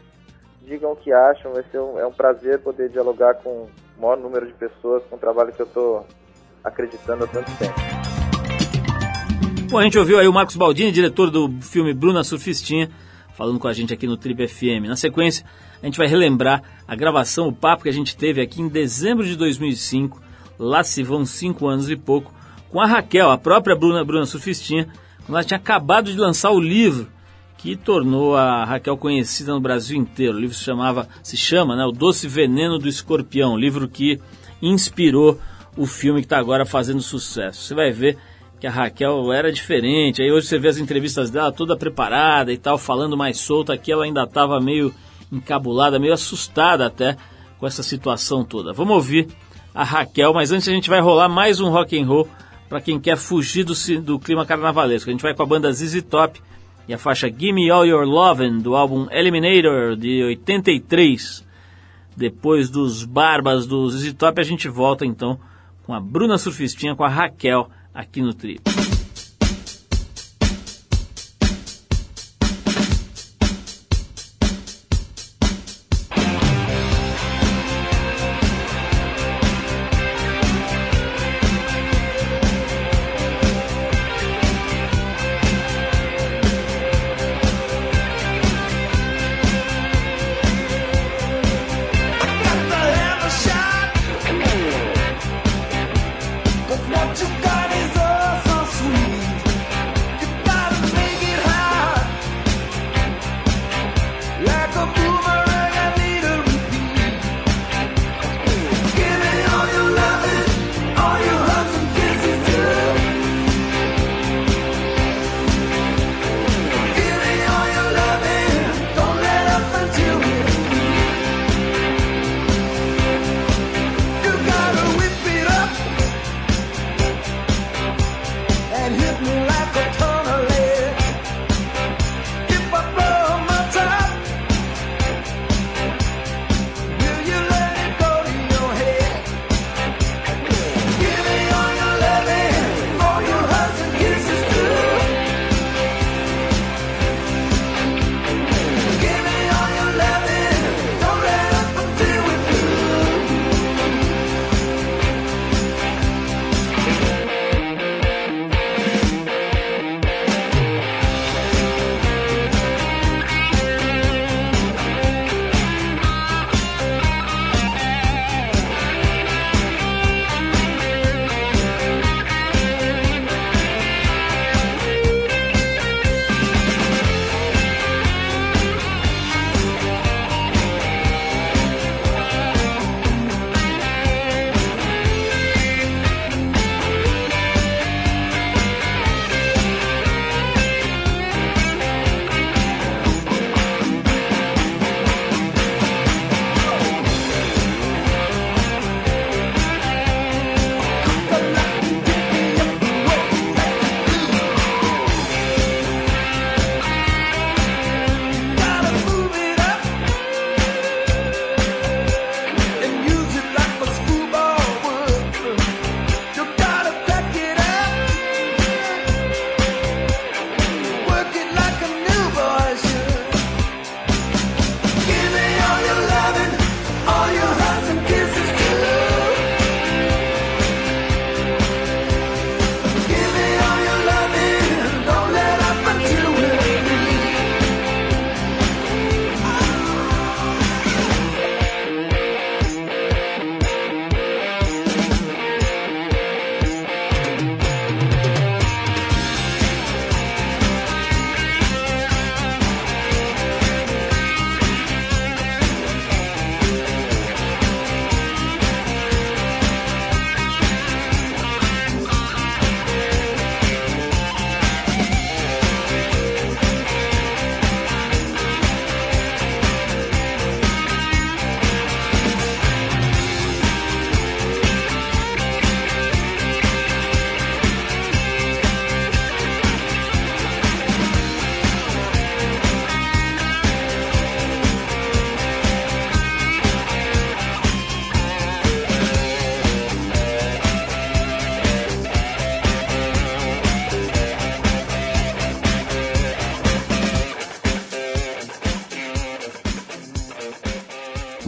digam 0.62 0.92
o 0.92 0.96
que 0.96 1.14
acham. 1.14 1.54
Vai 1.54 1.64
ser 1.72 1.80
um, 1.80 1.98
é 1.98 2.06
um 2.06 2.12
prazer 2.12 2.60
poder 2.62 2.90
dialogar 2.90 3.36
com 3.36 3.50
o 3.50 3.70
maior 3.98 4.18
número 4.18 4.46
de 4.46 4.54
pessoas 4.54 5.04
com 5.06 5.16
o 5.16 5.20
trabalho 5.20 5.54
que 5.54 5.62
eu 5.62 5.68
estou 5.68 6.06
acreditando 6.64 7.24
há 7.24 7.28
tanto 7.28 7.58
tempo. 7.58 8.07
Bom, 9.70 9.80
a 9.80 9.84
gente 9.84 10.00
ouviu 10.00 10.18
aí 10.18 10.26
o 10.26 10.34
Marcos 10.34 10.56
Baldini, 10.56 10.94
diretor 10.94 11.30
do 11.30 11.52
filme 11.60 11.94
Bruna 11.94 12.24
Surfistinha, 12.24 12.90
falando 13.36 13.60
com 13.60 13.68
a 13.68 13.74
gente 13.74 13.94
aqui 13.94 14.08
no 14.08 14.16
Trip 14.16 14.48
FM. 14.48 14.88
Na 14.88 14.96
sequência, 14.96 15.46
a 15.84 15.86
gente 15.86 15.98
vai 15.98 16.08
relembrar 16.08 16.64
a 16.88 16.96
gravação, 16.96 17.50
o 17.50 17.54
papo 17.54 17.84
que 17.84 17.90
a 17.90 17.94
gente 17.94 18.16
teve 18.16 18.40
aqui 18.42 18.62
em 18.62 18.70
dezembro 18.70 19.26
de 19.26 19.36
2005, 19.36 20.22
lá 20.58 20.86
se 20.86 21.04
vão 21.04 21.26
cinco 21.26 21.68
anos 21.68 21.90
e 21.90 21.98
pouco, 21.98 22.34
com 22.70 22.80
a 22.80 22.86
Raquel, 22.86 23.30
a 23.30 23.38
própria 23.38 23.76
Bruna, 23.76 24.06
Bruna 24.06 24.26
Surfistinha, 24.26 24.88
quando 25.26 25.36
ela 25.36 25.44
tinha 25.44 25.58
acabado 25.58 26.10
de 26.10 26.18
lançar 26.18 26.52
o 26.52 26.62
livro 26.62 27.10
que 27.58 27.76
tornou 27.76 28.38
a 28.38 28.64
Raquel 28.64 28.96
conhecida 28.96 29.52
no 29.52 29.60
Brasil 29.60 29.98
inteiro. 29.98 30.38
O 30.38 30.40
livro 30.40 30.56
se 30.56 30.64
chamava, 30.64 31.10
se 31.22 31.36
chama, 31.36 31.76
né, 31.76 31.84
O 31.84 31.92
Doce 31.92 32.26
Veneno 32.26 32.80
do 32.80 32.88
Escorpião, 32.88 33.58
livro 33.58 33.90
que 33.90 34.18
inspirou 34.62 35.38
o 35.76 35.86
filme 35.86 36.22
que 36.22 36.26
está 36.26 36.38
agora 36.38 36.66
fazendo 36.66 37.02
sucesso. 37.02 37.64
Você 37.64 37.76
vai 37.76 37.92
ver 37.92 38.18
que 38.60 38.68
a 38.68 38.72
Raquel 38.72 39.32
era 39.32 39.52
diferente. 39.52 40.22
Aí 40.22 40.32
hoje 40.32 40.48
você 40.48 40.58
vê 40.58 40.68
as 40.68 40.78
entrevistas 40.78 41.30
dela 41.30 41.52
toda 41.52 41.78
preparada 41.78 42.52
e 42.52 42.58
tal, 42.58 42.78
falando 42.78 43.16
mais 43.16 43.38
solta. 43.38 43.74
Aqui 43.74 43.92
ela 43.92 44.06
ainda 44.06 44.24
estava 44.24 44.60
meio 44.60 44.94
encabulada, 45.32 46.00
meio 46.00 46.14
assustada 46.14 46.86
até 46.86 47.16
com 47.60 47.68
essa 47.68 47.84
situação 47.84 48.44
toda. 48.44 48.74
Vamos 48.74 48.96
ouvir 48.96 49.28
a 49.74 49.84
Raquel, 49.84 50.34
mas 50.34 50.52
antes 50.52 50.68
a 50.68 50.72
gente 50.72 50.90
vai 50.90 51.00
rolar 51.00 51.30
mais 51.30 51.60
um 51.60 51.70
rock 51.70 52.00
and 52.00 52.06
roll 52.06 52.28
para 52.68 52.82
quem 52.82 53.00
quer 53.00 53.16
fugir 53.16 53.64
do, 53.64 53.74
do 54.02 54.20
clima 54.20 54.46
carnavalesco. 54.46 55.10
A 55.10 55.14
gente 55.14 55.22
vai 55.22 55.34
com 55.34 55.44
a 55.44 55.46
banda 55.46 55.72
ZZ 55.72 56.02
Top 56.04 56.42
e 56.88 56.94
a 56.94 56.98
faixa 56.98 57.30
Gimme 57.30 57.70
All 57.70 57.86
Your 57.86 58.06
Lovin' 58.06 58.60
do 58.60 58.76
álbum 58.76 59.08
Eliminator 59.12 59.96
de 59.96 60.24
83. 60.24 61.46
Depois 62.16 62.70
dos 62.70 63.06
Barbas 63.06 63.68
do 63.68 63.88
ZZ 63.90 64.14
Top, 64.14 64.40
a 64.42 64.44
gente 64.44 64.68
volta 64.68 65.06
então 65.06 65.40
com 65.86 65.94
a 65.94 66.00
Bruna 66.00 66.38
Surfistinha, 66.38 66.96
com 66.96 67.04
a 67.04 67.10
Raquel 67.10 67.70
aqui 67.98 68.22
no 68.22 68.34
Trip. 68.34 68.62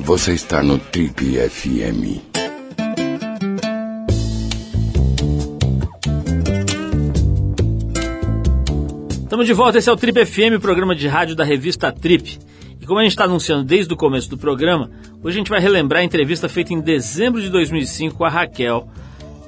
Você 0.09 0.33
está 0.33 0.63
no 0.63 0.79
Trip 0.79 1.37
FM. 1.37 2.17
Estamos 9.21 9.45
de 9.45 9.53
volta, 9.53 9.77
esse 9.77 9.87
é 9.87 9.93
o 9.93 9.95
Trip 9.95 10.25
FM, 10.25 10.59
programa 10.59 10.95
de 10.95 11.07
rádio 11.07 11.35
da 11.35 11.43
revista 11.43 11.91
Trip. 11.91 12.39
E 12.81 12.87
como 12.87 12.97
a 12.99 13.03
gente 13.03 13.11
está 13.11 13.25
anunciando 13.25 13.63
desde 13.63 13.93
o 13.93 13.95
começo 13.95 14.27
do 14.31 14.35
programa, 14.35 14.89
hoje 15.21 15.35
a 15.35 15.37
gente 15.41 15.49
vai 15.51 15.59
relembrar 15.59 16.01
a 16.01 16.03
entrevista 16.03 16.49
feita 16.49 16.73
em 16.73 16.81
dezembro 16.81 17.39
de 17.39 17.49
2005 17.49 18.15
com 18.15 18.25
a 18.25 18.29
Raquel, 18.29 18.89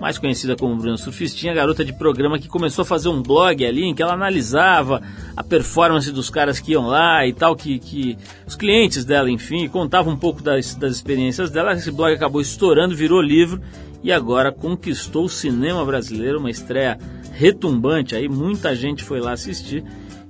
mais 0.02 0.18
conhecida 0.18 0.56
como 0.56 0.76
Bruna 0.76 0.98
Surfistinha, 0.98 1.54
garota 1.54 1.86
de 1.86 1.94
programa 1.94 2.40
que 2.40 2.48
começou 2.48 2.82
a 2.82 2.86
fazer 2.86 3.08
um 3.08 3.22
blog 3.22 3.64
ali 3.64 3.84
em 3.84 3.94
que 3.94 4.02
ela 4.02 4.14
analisava 4.14 5.00
a 5.38 5.44
performance 5.44 6.12
dos 6.12 6.28
caras 6.28 6.60
que 6.60 6.72
iam 6.72 6.88
lá 6.88 7.28
e 7.28 7.32
tal, 7.32 7.56
que, 7.56 7.78
que 7.78 8.18
os 8.48 8.56
clientes 8.56 9.06
dela, 9.06 9.30
enfim, 9.30 9.68
contava 9.70 10.10
um 10.10 10.18
pouco 10.18 10.42
das, 10.42 10.74
das 10.74 10.96
experiências 10.96 11.52
dela. 11.52 11.74
Esse 11.74 11.92
blog 11.92 12.12
acabou 12.12 12.42
estourando, 12.42 12.96
virou 12.96 13.22
livro 13.22 13.62
e 14.04 14.12
agora 14.12 14.52
conquistou 14.52 15.26
o 15.26 15.30
cinema 15.30 15.86
brasileiro, 15.86 16.40
uma 16.40 16.50
estreia 16.50 16.98
retumbante 17.34 18.16
aí, 18.16 18.28
muita 18.28 18.76
gente 18.76 19.04
foi 19.04 19.20
lá 19.20 19.34
assistir 19.34 19.84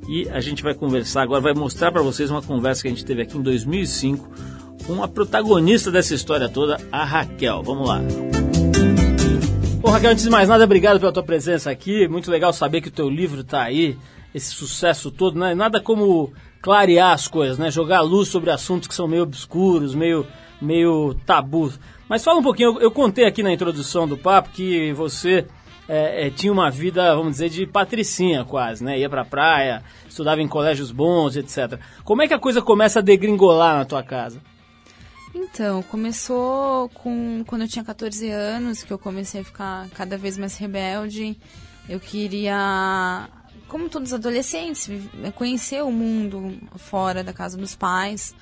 e 0.05 0.27
a 0.31 0.41
gente 0.41 0.61
vai 0.61 0.73
conversar 0.73 1.21
agora, 1.21 1.39
vai 1.39 1.53
mostrar 1.53 1.93
para 1.93 2.01
vocês 2.01 2.29
uma 2.29 2.41
conversa 2.41 2.81
que 2.81 2.89
a 2.89 2.91
gente 2.91 3.05
teve 3.05 3.21
aqui 3.21 3.37
em 3.37 3.41
2005 3.41 4.29
com 4.85 5.01
a 5.01 5.07
protagonista 5.07 5.89
dessa 5.89 6.13
história 6.13 6.49
toda, 6.49 6.77
a 6.91 7.05
Raquel. 7.05 7.63
Vamos 7.63 7.87
lá. 7.87 8.01
Bom, 9.81 9.89
Raquel, 9.89 10.11
antes 10.11 10.23
de 10.23 10.29
mais 10.29 10.47
nada, 10.47 10.63
obrigado 10.63 10.99
pela 10.99 11.11
tua 11.11 11.23
presença 11.23 11.71
aqui. 11.71 12.07
Muito 12.07 12.29
legal 12.29 12.53
saber 12.53 12.81
que 12.81 12.89
o 12.89 12.91
teu 12.91 13.09
livro 13.09 13.41
está 13.41 13.63
aí, 13.63 13.97
esse 14.31 14.53
sucesso 14.53 15.09
todo, 15.09 15.39
né? 15.39 15.55
Nada 15.55 15.81
como 15.81 16.31
clarear 16.61 17.13
as 17.13 17.27
coisas, 17.27 17.57
né? 17.57 17.71
Jogar 17.71 18.01
luz 18.01 18.27
sobre 18.27 18.51
assuntos 18.51 18.87
que 18.87 18.93
são 18.93 19.07
meio 19.07 19.23
obscuros, 19.23 19.95
meio, 19.95 20.27
meio 20.61 21.15
tabus. 21.25 21.79
Mas 22.07 22.23
fala 22.23 22.39
um 22.39 22.43
pouquinho, 22.43 22.75
eu, 22.75 22.81
eu 22.81 22.91
contei 22.91 23.25
aqui 23.25 23.41
na 23.41 23.51
introdução 23.51 24.07
do 24.07 24.15
papo 24.15 24.51
que 24.51 24.93
você 24.93 25.47
é, 25.89 26.27
é, 26.27 26.29
tinha 26.29 26.53
uma 26.53 26.69
vida, 26.69 27.15
vamos 27.15 27.31
dizer, 27.31 27.49
de 27.49 27.65
patricinha 27.65 28.45
quase, 28.45 28.83
né? 28.83 28.99
Ia 28.99 29.09
pra 29.09 29.25
praia, 29.25 29.81
estudava 30.07 30.43
em 30.43 30.47
colégios 30.47 30.91
bons, 30.91 31.35
etc. 31.35 31.79
Como 32.03 32.21
é 32.21 32.27
que 32.27 32.35
a 32.35 32.39
coisa 32.39 32.61
começa 32.61 32.99
a 32.99 33.01
degringolar 33.01 33.77
na 33.77 33.85
tua 33.85 34.03
casa? 34.03 34.39
Então, 35.33 35.81
começou 35.83 36.89
com 36.89 37.43
quando 37.47 37.61
eu 37.61 37.67
tinha 37.67 37.85
14 37.85 38.29
anos, 38.29 38.83
que 38.83 38.91
eu 38.91 38.99
comecei 38.99 39.41
a 39.41 39.43
ficar 39.43 39.89
cada 39.91 40.17
vez 40.17 40.37
mais 40.37 40.57
rebelde. 40.57 41.37
Eu 41.87 41.99
queria, 41.99 43.29
como 43.67 43.89
todos 43.89 44.09
os 44.09 44.13
adolescentes, 44.13 44.89
conhecer 45.35 45.83
o 45.83 45.91
mundo 45.91 46.57
fora 46.75 47.23
da 47.23 47.31
casa 47.31 47.57
dos 47.57 47.75
pais. 47.75 48.35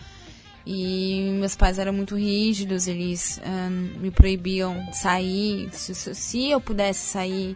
E 0.66 1.32
meus 1.40 1.56
pais 1.56 1.80
eram 1.80 1.94
muito 1.94 2.16
rígidos, 2.16 2.88
eles 2.88 3.40
uh, 3.40 4.00
me 4.00 4.12
proibiam 4.12 4.92
sair. 4.92 5.70
Se, 5.72 5.94
se 6.14 6.50
eu 6.50 6.60
pudesse 6.60 7.08
sair, 7.08 7.56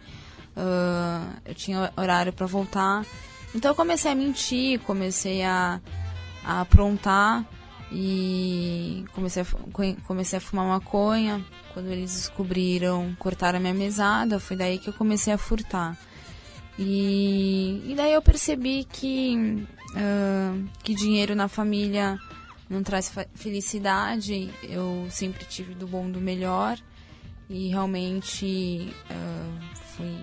uh, 0.56 1.40
eu 1.44 1.54
tinha 1.54 1.92
horário 1.96 2.32
para 2.32 2.46
voltar. 2.46 3.04
Então 3.54 3.70
eu 3.70 3.74
comecei 3.74 4.10
a 4.10 4.14
mentir, 4.14 4.80
comecei 4.80 5.42
a, 5.42 5.80
a 6.44 6.62
aprontar 6.62 7.44
e 7.96 9.04
comecei 9.12 9.42
a, 9.42 9.46
comecei 10.04 10.36
a 10.36 10.40
fumar 10.40 10.66
maconha. 10.66 11.44
Quando 11.72 11.90
eles 11.90 12.12
descobriram, 12.12 13.14
cortaram 13.20 13.58
a 13.58 13.60
minha 13.60 13.72
mesada, 13.72 14.40
foi 14.40 14.56
daí 14.56 14.78
que 14.78 14.88
eu 14.88 14.92
comecei 14.92 15.32
a 15.32 15.38
furtar. 15.38 15.96
E, 16.76 17.82
e 17.86 17.94
daí 17.96 18.12
eu 18.12 18.20
percebi 18.20 18.84
que, 18.84 19.64
uh, 19.90 20.68
que 20.82 20.92
dinheiro 20.92 21.36
na 21.36 21.46
família 21.46 22.18
não 22.68 22.82
traz 22.82 23.12
felicidade. 23.34 24.50
Eu 24.64 25.06
sempre 25.08 25.44
tive 25.44 25.72
do 25.72 25.86
bom 25.86 26.10
do 26.10 26.20
melhor 26.20 26.76
e 27.48 27.68
realmente 27.68 28.92
uh, 29.08 29.76
fui 29.96 30.16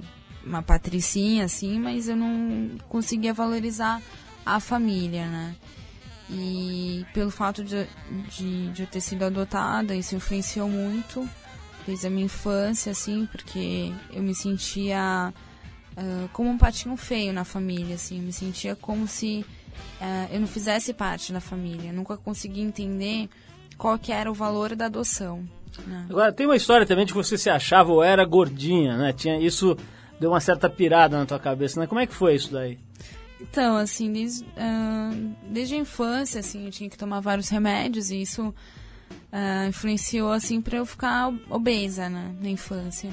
uma 0.45 0.61
patricinha 0.61 1.45
assim, 1.45 1.79
mas 1.79 2.09
eu 2.09 2.17
não 2.17 2.71
conseguia 2.89 3.33
valorizar 3.33 4.01
a 4.45 4.59
família, 4.59 5.25
né? 5.27 5.55
E 6.31 7.05
pelo 7.13 7.29
fato 7.29 7.63
de, 7.63 7.85
de, 8.29 8.71
de 8.71 8.83
eu 8.83 8.87
ter 8.87 9.01
sido 9.01 9.23
adotada, 9.23 9.93
isso 9.93 10.15
influenciou 10.15 10.69
muito 10.69 11.27
desde 11.85 12.07
a 12.07 12.09
minha 12.09 12.25
infância, 12.25 12.91
assim, 12.91 13.27
porque 13.29 13.91
eu 14.13 14.23
me 14.23 14.33
sentia 14.33 15.33
uh, 15.97 16.29
como 16.31 16.49
um 16.49 16.57
patinho 16.57 16.95
feio 16.95 17.33
na 17.33 17.43
família, 17.43 17.95
assim, 17.95 18.17
eu 18.19 18.23
me 18.23 18.31
sentia 18.31 18.75
como 18.75 19.07
se 19.07 19.45
uh, 19.99 20.33
eu 20.33 20.39
não 20.39 20.47
fizesse 20.47 20.93
parte 20.93 21.33
da 21.33 21.41
família. 21.41 21.91
nunca 21.91 22.15
consegui 22.15 22.61
entender 22.61 23.27
qual 23.77 23.97
que 23.99 24.11
era 24.11 24.31
o 24.31 24.33
valor 24.33 24.75
da 24.75 24.85
adoção. 24.85 25.43
Né? 25.85 26.05
Agora, 26.09 26.31
tem 26.31 26.45
uma 26.45 26.55
história 26.55 26.85
também 26.85 27.05
de 27.05 27.13
que 27.13 27.17
você 27.17 27.37
se 27.37 27.49
achava 27.49 27.91
ou 27.91 28.03
era 28.03 28.23
gordinha, 28.25 28.97
né? 28.97 29.13
Tinha, 29.13 29.39
isso 29.39 29.77
deu 30.19 30.29
uma 30.29 30.39
certa 30.39 30.69
pirada 30.69 31.17
na 31.17 31.25
tua 31.25 31.39
cabeça, 31.39 31.79
né? 31.79 31.87
Como 31.87 31.99
é 31.99 32.05
que 32.05 32.13
foi 32.13 32.35
isso 32.35 32.51
daí? 32.51 32.77
Então, 33.41 33.75
assim, 33.75 34.13
desde, 34.13 34.43
uh, 34.45 35.35
desde 35.49 35.75
a 35.75 35.77
infância, 35.77 36.39
assim, 36.39 36.65
eu 36.65 36.71
tinha 36.71 36.89
que 36.89 36.97
tomar 36.97 37.19
vários 37.19 37.49
remédios 37.49 38.11
e 38.11 38.21
isso 38.21 38.49
uh, 38.49 39.67
influenciou, 39.67 40.31
assim, 40.31 40.61
para 40.61 40.77
eu 40.77 40.85
ficar 40.85 41.33
obesa, 41.49 42.07
né, 42.07 42.33
na 42.39 42.49
infância. 42.49 43.09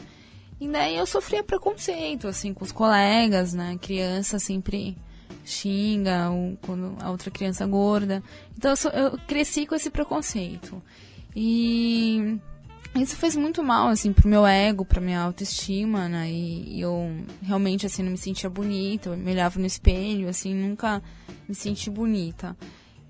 E 0.61 0.69
daí 0.69 0.97
eu 0.97 1.07
sofria 1.07 1.43
preconceito, 1.43 2.29
assim, 2.29 2.53
com 2.53 2.65
os 2.65 2.73
colegas, 2.73 3.55
né, 3.55 3.79
criança 3.81 4.39
sempre 4.39 4.97
xinga, 5.45 6.29
ou 6.31 6.59
quando 6.61 6.97
a 7.01 7.11
outra 7.11 7.31
criança 7.31 7.67
gorda. 7.67 8.23
Então 8.57 8.75
eu, 8.85 8.91
eu 8.91 9.19
cresci 9.27 9.67
com 9.67 9.75
esse 9.75 9.89
preconceito. 9.89 10.83
E 11.35 12.39
isso 13.03 13.17
fez 13.17 13.37
muito 13.37 13.63
mal, 13.63 13.89
assim, 13.89 14.13
pro 14.13 14.29
meu 14.29 14.47
ego, 14.47 14.85
pra 14.85 15.01
minha 15.01 15.21
autoestima, 15.21 16.09
né? 16.09 16.31
E, 16.31 16.81
eu 16.81 17.11
realmente, 17.43 17.87
assim, 17.87 18.03
não 18.03 18.11
me 18.11 18.19
sentia 18.19 18.49
bonita. 18.49 19.11
Eu 19.11 19.17
me 19.17 19.31
olhava 19.31 19.59
no 19.59 19.67
espelho, 19.67 20.29
assim, 20.29 20.55
nunca 20.55 21.03
me 21.49 21.55
senti 21.55 21.91
bonita. 21.91 22.57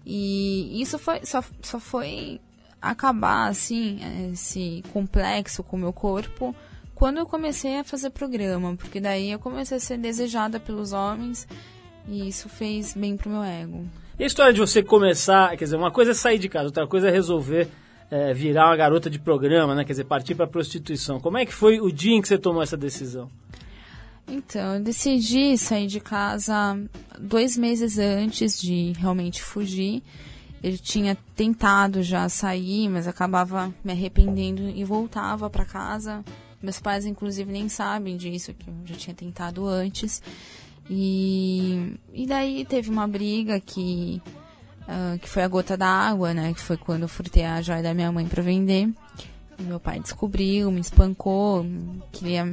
E 0.05 0.81
isso 0.81 0.99
foi, 0.99 1.21
só, 1.25 1.43
só 1.63 1.79
foi 1.79 2.41
acabar, 2.81 3.49
assim, 3.49 4.01
esse 4.33 4.83
complexo 4.93 5.63
com 5.63 5.77
o 5.77 5.81
meu 5.81 5.93
corpo 5.93 6.55
quando 6.95 7.19
eu 7.19 7.27
comecei 7.27 7.79
a 7.79 7.85
fazer 7.85 8.11
programa. 8.11 8.75
Porque 8.77 9.01
daí 9.01 9.31
eu 9.31 9.39
comecei 9.39 9.77
a 9.77 9.81
ser 9.81 9.99
desejada 9.99 10.59
pelos 10.59 10.93
homens 10.93 11.47
e 12.09 12.29
isso 12.29 12.49
fez 12.49 12.95
bem 12.95 13.17
pro 13.17 13.31
meu 13.31 13.43
ego. 13.43 13.87
E 14.19 14.25
a 14.25 14.27
história 14.27 14.53
de 14.53 14.61
você 14.61 14.83
começar, 14.83 15.51
quer 15.57 15.65
dizer, 15.65 15.77
uma 15.77 15.93
coisa 15.93 16.11
é 16.11 16.15
sair 16.15 16.39
de 16.39 16.49
casa, 16.49 16.67
outra 16.67 16.87
coisa 16.87 17.09
é 17.09 17.11
resolver 17.11 17.69
é, 18.11 18.33
virar 18.33 18.67
uma 18.67 18.77
garota 18.77 19.11
de 19.11 19.19
programa, 19.19 19.75
né? 19.75 19.85
Quer 19.85 19.93
dizer, 19.93 20.05
partir 20.05 20.35
para 20.35 20.47
prostituição. 20.47 21.21
Como 21.21 21.39
é 21.39 21.45
que 21.45 21.53
foi 21.53 21.81
o 21.81 21.93
dia 21.93 22.15
em 22.15 22.23
que 22.23 22.29
você 22.29 22.39
tomou 22.39 22.63
essa 22.63 22.77
decisão? 22.77 23.31
Então, 24.27 24.75
eu 24.75 24.81
decidi 24.81 25.57
sair 25.57 25.87
de 25.87 26.01
casa 26.01 26.79
dois 27.19 27.57
meses 27.57 27.99
antes 27.99 28.61
de 28.61 28.93
realmente 28.99 29.43
fugir. 29.43 30.03
Eu 30.63 30.77
tinha 30.77 31.17
tentado 31.37 32.03
já 32.03 32.29
sair, 32.29 32.89
mas 32.89 33.07
acabava 33.07 33.73
me 33.83 33.93
arrependendo 33.93 34.69
e 34.69 34.85
voltava 34.85 35.49
para 35.49 35.65
casa. 35.65 36.25
Meus 36.61 36.81
pais, 36.81 37.07
inclusive, 37.07 37.51
nem 37.51 37.69
sabem 37.69 38.17
disso, 38.17 38.53
que 38.53 38.69
eu 38.69 38.75
já 38.85 38.97
tinha 38.97 39.15
tentado 39.15 39.67
antes. 39.67 40.21
E, 40.91 41.95
e 42.13 42.27
daí 42.27 42.65
teve 42.65 42.91
uma 42.91 43.07
briga 43.07 43.61
que, 43.61 44.21
uh, 44.89 45.19
que 45.19 45.29
foi 45.29 45.43
a 45.43 45.49
gota 45.49 45.77
d'água, 45.77 46.33
né? 46.33 46.53
Que 46.55 46.61
foi 46.61 46.77
quando 46.77 47.03
eu 47.03 47.09
furtei 47.09 47.45
a 47.45 47.61
joia 47.61 47.83
da 47.83 47.95
minha 47.95 48.11
mãe 48.11 48.27
para 48.27 48.43
vender. 48.43 48.89
E 49.59 49.63
meu 49.63 49.79
pai 49.79 50.01
descobriu, 50.01 50.71
me 50.71 50.81
espancou, 50.81 51.67
queria, 52.13 52.45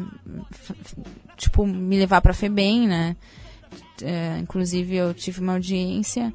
tipo, 1.38 1.65
me 1.65 1.98
levar 1.98 2.21
pra 2.21 2.34
FEBEM, 2.34 2.88
né? 2.88 3.15
Uh, 4.02 4.39
inclusive 4.41 4.95
eu 4.95 5.13
tive 5.13 5.39
uma 5.39 5.54
audiência 5.54 6.34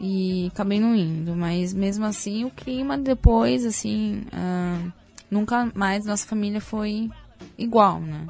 e 0.00 0.50
acabei 0.52 0.80
não 0.80 0.94
indo. 0.94 1.34
Mas 1.36 1.72
mesmo 1.72 2.04
assim, 2.04 2.44
o 2.44 2.50
clima 2.50 2.96
depois, 2.98 3.64
assim, 3.64 4.24
uh, 4.32 4.92
nunca 5.30 5.70
mais 5.74 6.04
nossa 6.04 6.26
família 6.26 6.60
foi 6.60 7.10
igual, 7.56 8.00
né? 8.00 8.26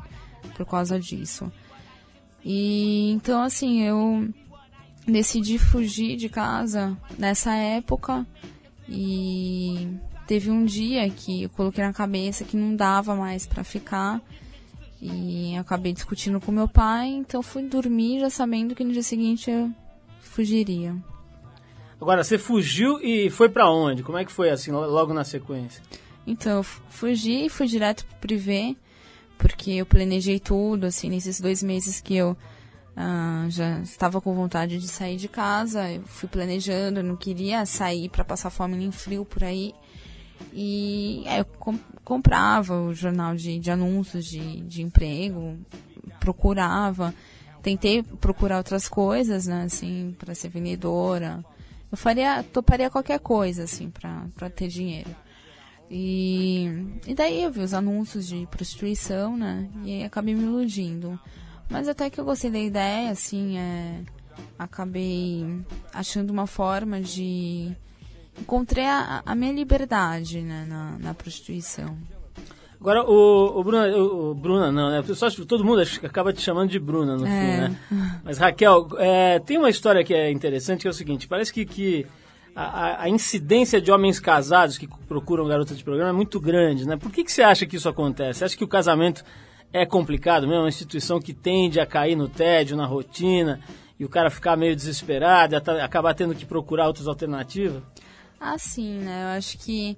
Por 0.56 0.66
causa 0.66 0.98
disso. 0.98 1.50
E 2.44 3.10
então 3.12 3.42
assim, 3.42 3.82
eu 3.82 4.28
decidi 5.12 5.58
fugir 5.58 6.16
de 6.16 6.28
casa 6.28 6.96
nessa 7.18 7.54
época 7.54 8.26
e 8.88 9.88
teve 10.26 10.50
um 10.50 10.64
dia 10.64 11.08
que 11.10 11.44
eu 11.44 11.50
coloquei 11.50 11.84
na 11.84 11.92
cabeça 11.92 12.44
que 12.44 12.56
não 12.56 12.76
dava 12.76 13.14
mais 13.14 13.46
para 13.46 13.64
ficar 13.64 14.20
e 15.00 15.56
acabei 15.56 15.92
discutindo 15.92 16.40
com 16.40 16.50
meu 16.50 16.68
pai, 16.68 17.08
então 17.08 17.42
fui 17.42 17.62
dormir 17.62 18.20
já 18.20 18.30
sabendo 18.30 18.74
que 18.74 18.84
no 18.84 18.92
dia 18.92 19.02
seguinte 19.02 19.50
eu 19.50 19.70
fugiria. 20.20 20.96
Agora, 22.00 22.22
você 22.22 22.38
fugiu 22.38 23.00
e 23.00 23.28
foi 23.28 23.48
para 23.48 23.70
onde? 23.70 24.02
Como 24.02 24.18
é 24.18 24.24
que 24.24 24.30
foi 24.30 24.50
assim, 24.50 24.70
logo 24.70 25.12
na 25.12 25.24
sequência? 25.24 25.82
Então, 26.26 26.58
eu 26.58 26.62
fugi 26.62 27.46
e 27.46 27.48
fui 27.48 27.66
direto 27.66 28.04
pro 28.04 28.18
privê 28.18 28.76
porque 29.36 29.70
eu 29.72 29.86
planejei 29.86 30.38
tudo, 30.38 30.84
assim, 30.84 31.08
nesses 31.08 31.40
dois 31.40 31.62
meses 31.62 32.00
que 32.00 32.14
eu 32.16 32.36
Ah, 33.00 33.46
já 33.48 33.78
estava 33.78 34.20
com 34.20 34.34
vontade 34.34 34.76
de 34.76 34.88
sair 34.88 35.16
de 35.16 35.28
casa, 35.28 35.88
eu 35.88 36.02
fui 36.02 36.28
planejando, 36.28 36.98
eu 36.98 37.04
não 37.04 37.14
queria 37.14 37.64
sair 37.64 38.08
para 38.08 38.24
passar 38.24 38.50
fome 38.50 38.76
nem 38.76 38.90
frio 38.90 39.24
por 39.24 39.44
aí. 39.44 39.72
E 40.52 41.22
é, 41.24 41.38
eu 41.38 41.44
com, 41.44 41.78
comprava 42.02 42.74
o 42.74 42.92
jornal 42.92 43.36
de, 43.36 43.60
de 43.60 43.70
anúncios 43.70 44.24
de, 44.24 44.62
de 44.62 44.82
emprego, 44.82 45.56
procurava, 46.18 47.14
tentei 47.62 48.02
procurar 48.02 48.58
outras 48.58 48.88
coisas, 48.88 49.46
né, 49.46 49.62
assim, 49.62 50.16
para 50.18 50.34
ser 50.34 50.48
vendedora. 50.48 51.44
Eu 51.92 51.96
faria, 51.96 52.42
toparia 52.42 52.90
qualquer 52.90 53.20
coisa, 53.20 53.62
assim, 53.62 53.90
para 53.90 54.50
ter 54.50 54.66
dinheiro. 54.66 55.14
E, 55.88 56.66
e 57.06 57.14
daí 57.14 57.44
eu 57.44 57.52
vi 57.52 57.60
os 57.60 57.72
anúncios 57.72 58.26
de 58.26 58.44
prostituição, 58.50 59.36
né, 59.36 59.70
e 59.84 60.02
acabei 60.02 60.34
me 60.34 60.42
iludindo. 60.42 61.16
Mas 61.70 61.88
até 61.88 62.08
que 62.08 62.18
eu 62.18 62.24
gostei 62.24 62.50
da 62.50 62.58
ideia, 62.58 63.10
assim, 63.10 63.58
é, 63.58 64.00
acabei 64.58 65.44
achando 65.92 66.30
uma 66.30 66.46
forma 66.46 67.00
de 67.00 67.72
encontrei 68.40 68.86
a, 68.86 69.22
a 69.26 69.34
minha 69.34 69.52
liberdade 69.52 70.40
né, 70.40 70.64
na, 70.68 70.98
na 70.98 71.14
prostituição. 71.14 71.96
Agora, 72.80 73.02
o, 73.04 73.58
o 73.58 73.64
Bruna, 73.64 73.88
o, 73.88 74.30
o 74.30 74.34
Bruna 74.34 74.70
não, 74.70 74.90
né? 74.90 75.02
Só, 75.14 75.28
todo 75.30 75.64
mundo 75.64 75.82
acaba 76.04 76.32
te 76.32 76.40
chamando 76.40 76.70
de 76.70 76.78
Bruna 76.78 77.16
no 77.16 77.26
é. 77.26 77.28
fim, 77.28 77.60
né? 77.60 77.76
Mas, 78.24 78.38
Raquel, 78.38 78.88
é, 78.98 79.40
tem 79.40 79.58
uma 79.58 79.68
história 79.68 80.04
que 80.04 80.14
é 80.14 80.30
interessante, 80.30 80.82
que 80.82 80.86
é 80.86 80.90
o 80.90 80.94
seguinte, 80.94 81.26
parece 81.26 81.52
que, 81.52 81.66
que 81.66 82.06
a, 82.54 83.02
a, 83.02 83.08
incidência 83.08 83.80
de 83.80 83.90
homens 83.90 84.20
casados 84.20 84.78
que 84.78 84.88
procuram 85.08 85.48
garotas 85.48 85.76
de 85.76 85.82
programa 85.82 86.10
é 86.10 86.12
muito 86.12 86.38
grande, 86.38 86.86
né? 86.86 86.96
Por 86.96 87.10
que, 87.10 87.24
que 87.24 87.32
você 87.32 87.42
acha 87.42 87.66
que 87.66 87.76
isso 87.76 87.88
acontece? 87.88 88.38
Você 88.38 88.44
acha 88.44 88.56
que 88.56 88.64
o 88.64 88.68
casamento 88.68 89.24
é 89.72 89.84
complicado 89.84 90.42
mesmo? 90.42 90.54
É 90.54 90.62
uma 90.62 90.68
instituição 90.68 91.20
que 91.20 91.32
tende 91.32 91.80
a 91.80 91.86
cair 91.86 92.16
no 92.16 92.28
tédio, 92.28 92.76
na 92.76 92.86
rotina, 92.86 93.60
e 93.98 94.04
o 94.04 94.08
cara 94.08 94.30
ficar 94.30 94.56
meio 94.56 94.74
desesperado, 94.74 95.56
acabar 95.56 96.14
tendo 96.14 96.34
que 96.34 96.46
procurar 96.46 96.86
outras 96.86 97.08
alternativas? 97.08 97.82
Ah, 98.40 98.56
sim, 98.56 98.98
né? 98.98 99.24
Eu 99.24 99.38
acho 99.38 99.58
que 99.58 99.96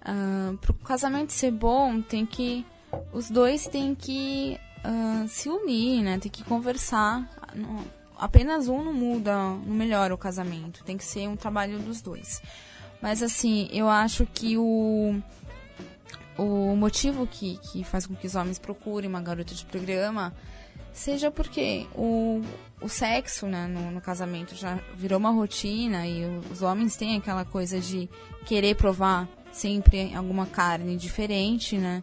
uh, 0.00 0.56
para 0.56 0.70
o 0.70 0.74
casamento 0.74 1.32
ser 1.32 1.50
bom, 1.50 2.00
tem 2.00 2.24
que 2.24 2.64
os 3.12 3.28
dois 3.28 3.66
têm 3.66 3.94
que 3.94 4.58
uh, 4.84 5.28
se 5.28 5.48
unir, 5.48 6.02
né? 6.02 6.18
Tem 6.18 6.30
que 6.30 6.42
conversar. 6.44 7.28
Apenas 8.18 8.68
um 8.68 8.82
não 8.82 8.94
muda, 8.94 9.34
não 9.34 9.74
melhora 9.74 10.14
o 10.14 10.18
casamento. 10.18 10.84
Tem 10.84 10.96
que 10.96 11.04
ser 11.04 11.28
um 11.28 11.36
trabalho 11.36 11.78
dos 11.78 12.00
dois. 12.00 12.40
Mas 13.02 13.22
assim, 13.22 13.68
eu 13.70 13.88
acho 13.88 14.24
que 14.26 14.56
o 14.56 15.20
o 16.36 16.74
motivo 16.76 17.26
que, 17.26 17.58
que 17.58 17.84
faz 17.84 18.06
com 18.06 18.14
que 18.14 18.26
os 18.26 18.34
homens 18.34 18.58
procurem 18.58 19.08
uma 19.08 19.20
garota 19.20 19.54
de 19.54 19.64
programa 19.64 20.32
seja 20.92 21.30
porque 21.30 21.86
o, 21.94 22.40
o 22.80 22.88
sexo 22.88 23.46
né, 23.46 23.66
no, 23.66 23.90
no, 23.90 24.00
casamento 24.00 24.54
já 24.54 24.78
virou 24.94 25.18
uma 25.18 25.30
rotina 25.30 26.06
e 26.06 26.24
os 26.50 26.62
homens 26.62 26.96
têm 26.96 27.16
aquela 27.16 27.44
coisa 27.44 27.80
de 27.80 28.08
querer 28.46 28.76
provar 28.76 29.28
sempre 29.52 30.14
alguma 30.14 30.46
carne 30.46 30.96
diferente, 30.96 31.76
né? 31.76 32.02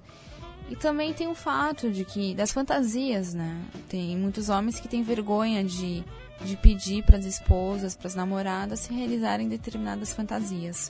E 0.69 0.75
também 0.75 1.13
tem 1.13 1.27
o 1.27 1.35
fato 1.35 1.91
de 1.91 2.05
que 2.05 2.33
das 2.33 2.51
fantasias, 2.51 3.33
né? 3.33 3.61
Tem 3.89 4.15
muitos 4.17 4.47
homens 4.47 4.79
que 4.79 4.87
têm 4.87 5.03
vergonha 5.03 5.63
de, 5.63 6.03
de 6.45 6.55
pedir 6.57 7.03
para 7.03 7.17
as 7.17 7.25
esposas, 7.25 7.95
para 7.95 8.07
as 8.07 8.15
namoradas 8.15 8.79
se 8.79 8.93
realizarem 8.93 9.49
determinadas 9.49 10.13
fantasias. 10.13 10.89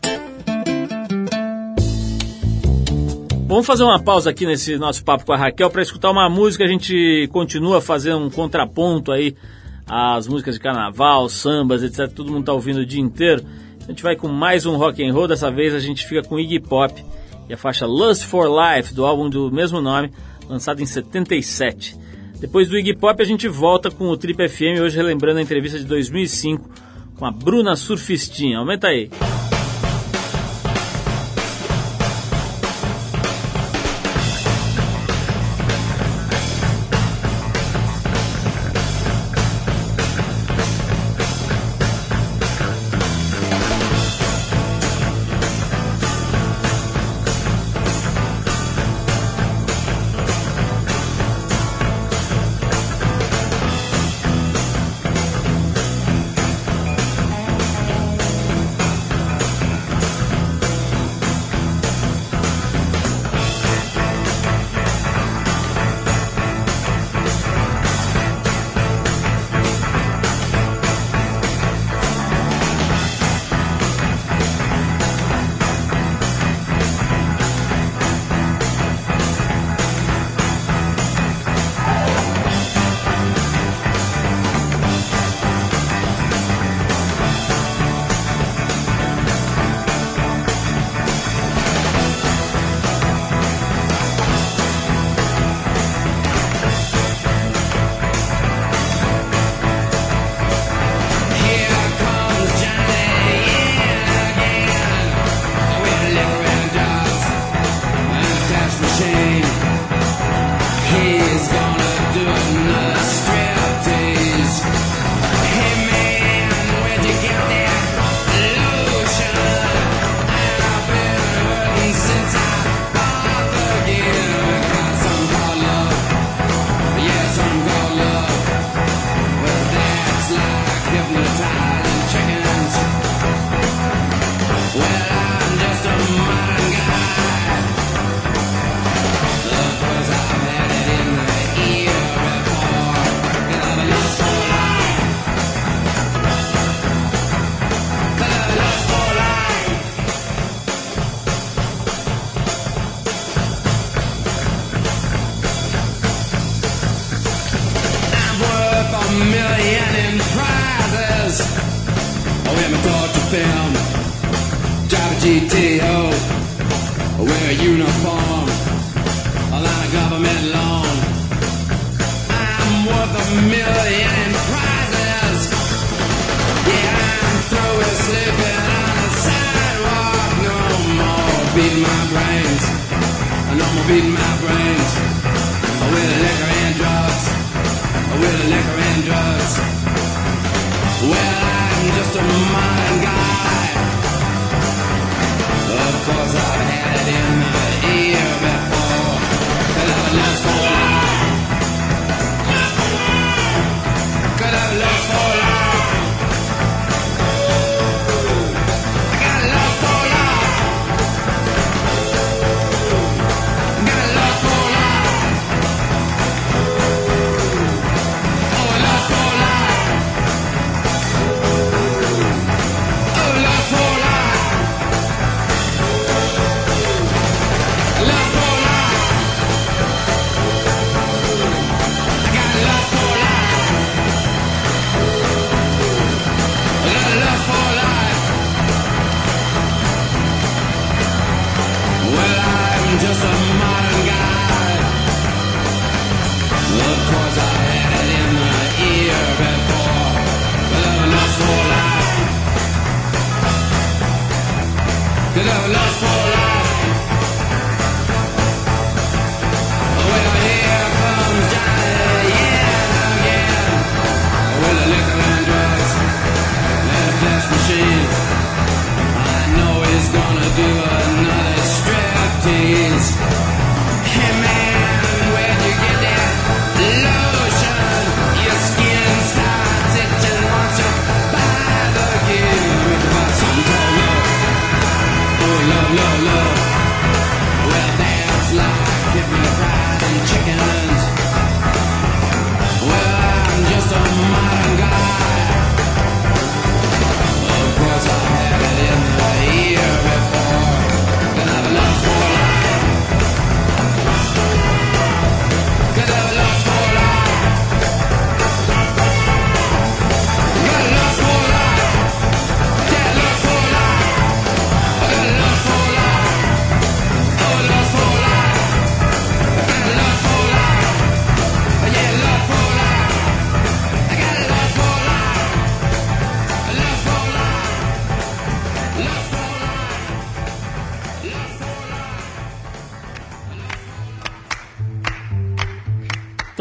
Vamos 3.52 3.68
fazer 3.68 3.84
uma 3.84 4.02
pausa 4.02 4.30
aqui 4.30 4.46
nesse 4.46 4.78
nosso 4.78 5.04
papo 5.04 5.26
com 5.26 5.34
a 5.34 5.36
Raquel 5.36 5.70
para 5.70 5.82
escutar 5.82 6.10
uma 6.10 6.30
música. 6.30 6.64
A 6.64 6.68
gente 6.68 7.28
continua 7.34 7.82
fazendo 7.82 8.20
um 8.20 8.30
contraponto 8.30 9.12
aí 9.12 9.36
às 9.86 10.26
músicas 10.26 10.56
de 10.56 10.62
carnaval, 10.62 11.28
sambas, 11.28 11.84
etc. 11.84 12.10
Todo 12.10 12.32
mundo 12.32 12.44
está 12.44 12.54
ouvindo 12.54 12.80
o 12.80 12.86
dia 12.86 13.02
inteiro. 13.02 13.44
A 13.84 13.92
gente 13.92 14.04
vai 14.04 14.16
com 14.16 14.30
mais 14.30 14.66
um 14.66 14.78
rock 14.78 15.06
and 15.06 15.12
roll. 15.12 15.28
Dessa 15.28 15.52
vez 15.52 15.76
a 15.76 15.82
gente 15.82 16.08
fica 16.08 16.24
com 16.24 16.40
Iggy 16.40 16.62
Pop 16.62 17.04
e 17.50 17.54
a 17.54 17.58
faixa 17.58 17.86
Lust 17.86 18.24
for 18.24 18.48
Life 18.48 18.94
do 18.94 19.06
álbum 19.06 19.30
do 19.30 19.52
mesmo 19.52 19.82
nome, 19.82 20.14
lançado 20.48 20.82
em 20.82 20.86
77. 20.86 21.98
Depois 22.40 22.70
do 22.70 22.78
Iggy 22.78 22.96
Pop 22.96 23.22
a 23.22 23.26
gente 23.26 23.50
volta 23.50 23.92
com 23.92 24.06
o 24.06 24.16
Trip 24.16 24.48
FM 24.48 24.80
hoje 24.82 24.96
relembrando 24.96 25.40
a 25.40 25.42
entrevista 25.42 25.78
de 25.78 25.84
2005 25.84 26.70
com 27.18 27.26
a 27.26 27.32
Bruna 27.32 27.76
Surfistinha. 27.76 28.60
Aumenta 28.60 28.88
aí. 28.88 29.10
with 29.10 29.51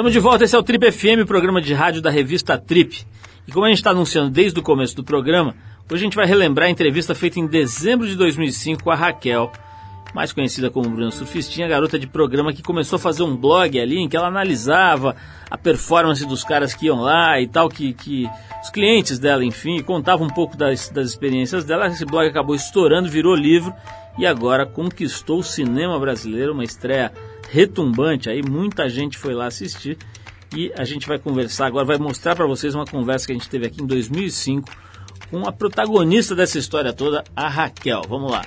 Estamos 0.00 0.14
de 0.14 0.18
volta, 0.18 0.44
esse 0.44 0.56
é 0.56 0.58
o 0.58 0.62
Trip 0.62 0.90
FM, 0.90 1.26
programa 1.26 1.60
de 1.60 1.74
rádio 1.74 2.00
da 2.00 2.08
revista 2.08 2.56
Trip. 2.56 3.06
E 3.46 3.52
como 3.52 3.66
a 3.66 3.68
gente 3.68 3.80
está 3.80 3.90
anunciando 3.90 4.30
desde 4.30 4.58
o 4.58 4.62
começo 4.62 4.96
do 4.96 5.04
programa, 5.04 5.54
hoje 5.90 6.00
a 6.00 6.04
gente 6.04 6.16
vai 6.16 6.24
relembrar 6.24 6.68
a 6.68 6.70
entrevista 6.70 7.14
feita 7.14 7.38
em 7.38 7.46
dezembro 7.46 8.08
de 8.08 8.16
2005 8.16 8.82
com 8.82 8.90
a 8.90 8.94
Raquel, 8.94 9.52
mais 10.14 10.32
conhecida 10.32 10.70
como 10.70 10.88
Bruna 10.88 11.10
Surfistinha, 11.10 11.68
garota 11.68 11.98
de 11.98 12.06
programa 12.06 12.50
que 12.50 12.62
começou 12.62 12.96
a 12.96 12.98
fazer 12.98 13.24
um 13.24 13.36
blog 13.36 13.78
ali 13.78 13.98
em 13.98 14.08
que 14.08 14.16
ela 14.16 14.28
analisava 14.28 15.14
a 15.50 15.58
performance 15.58 16.26
dos 16.26 16.44
caras 16.44 16.72
que 16.72 16.86
iam 16.86 17.02
lá 17.02 17.38
e 17.38 17.46
tal, 17.46 17.68
que, 17.68 17.92
que 17.92 18.26
os 18.62 18.70
clientes 18.70 19.18
dela, 19.18 19.44
enfim, 19.44 19.82
contava 19.82 20.24
um 20.24 20.30
pouco 20.30 20.56
das, 20.56 20.88
das 20.88 21.10
experiências 21.10 21.62
dela. 21.62 21.88
Esse 21.88 22.06
blog 22.06 22.26
acabou 22.26 22.54
estourando, 22.54 23.06
virou 23.06 23.34
livro 23.34 23.74
e 24.16 24.24
agora 24.24 24.64
conquistou 24.64 25.40
o 25.40 25.44
cinema 25.44 26.00
brasileiro, 26.00 26.54
uma 26.54 26.64
estreia 26.64 27.12
retumbante 27.50 28.30
aí, 28.30 28.42
muita 28.42 28.88
gente 28.88 29.18
foi 29.18 29.34
lá 29.34 29.46
assistir 29.46 29.98
e 30.54 30.72
a 30.76 30.84
gente 30.84 31.06
vai 31.06 31.18
conversar 31.18 31.66
agora, 31.66 31.84
vai 31.84 31.98
mostrar 31.98 32.34
para 32.36 32.46
vocês 32.46 32.74
uma 32.74 32.84
conversa 32.86 33.26
que 33.26 33.32
a 33.32 33.34
gente 33.36 33.48
teve 33.48 33.66
aqui 33.66 33.82
em 33.82 33.86
2005 33.86 34.68
com 35.30 35.46
a 35.48 35.52
protagonista 35.52 36.34
dessa 36.34 36.58
história 36.58 36.92
toda, 36.92 37.22
a 37.36 37.48
Raquel. 37.48 38.02
Vamos 38.08 38.30
lá. 38.32 38.42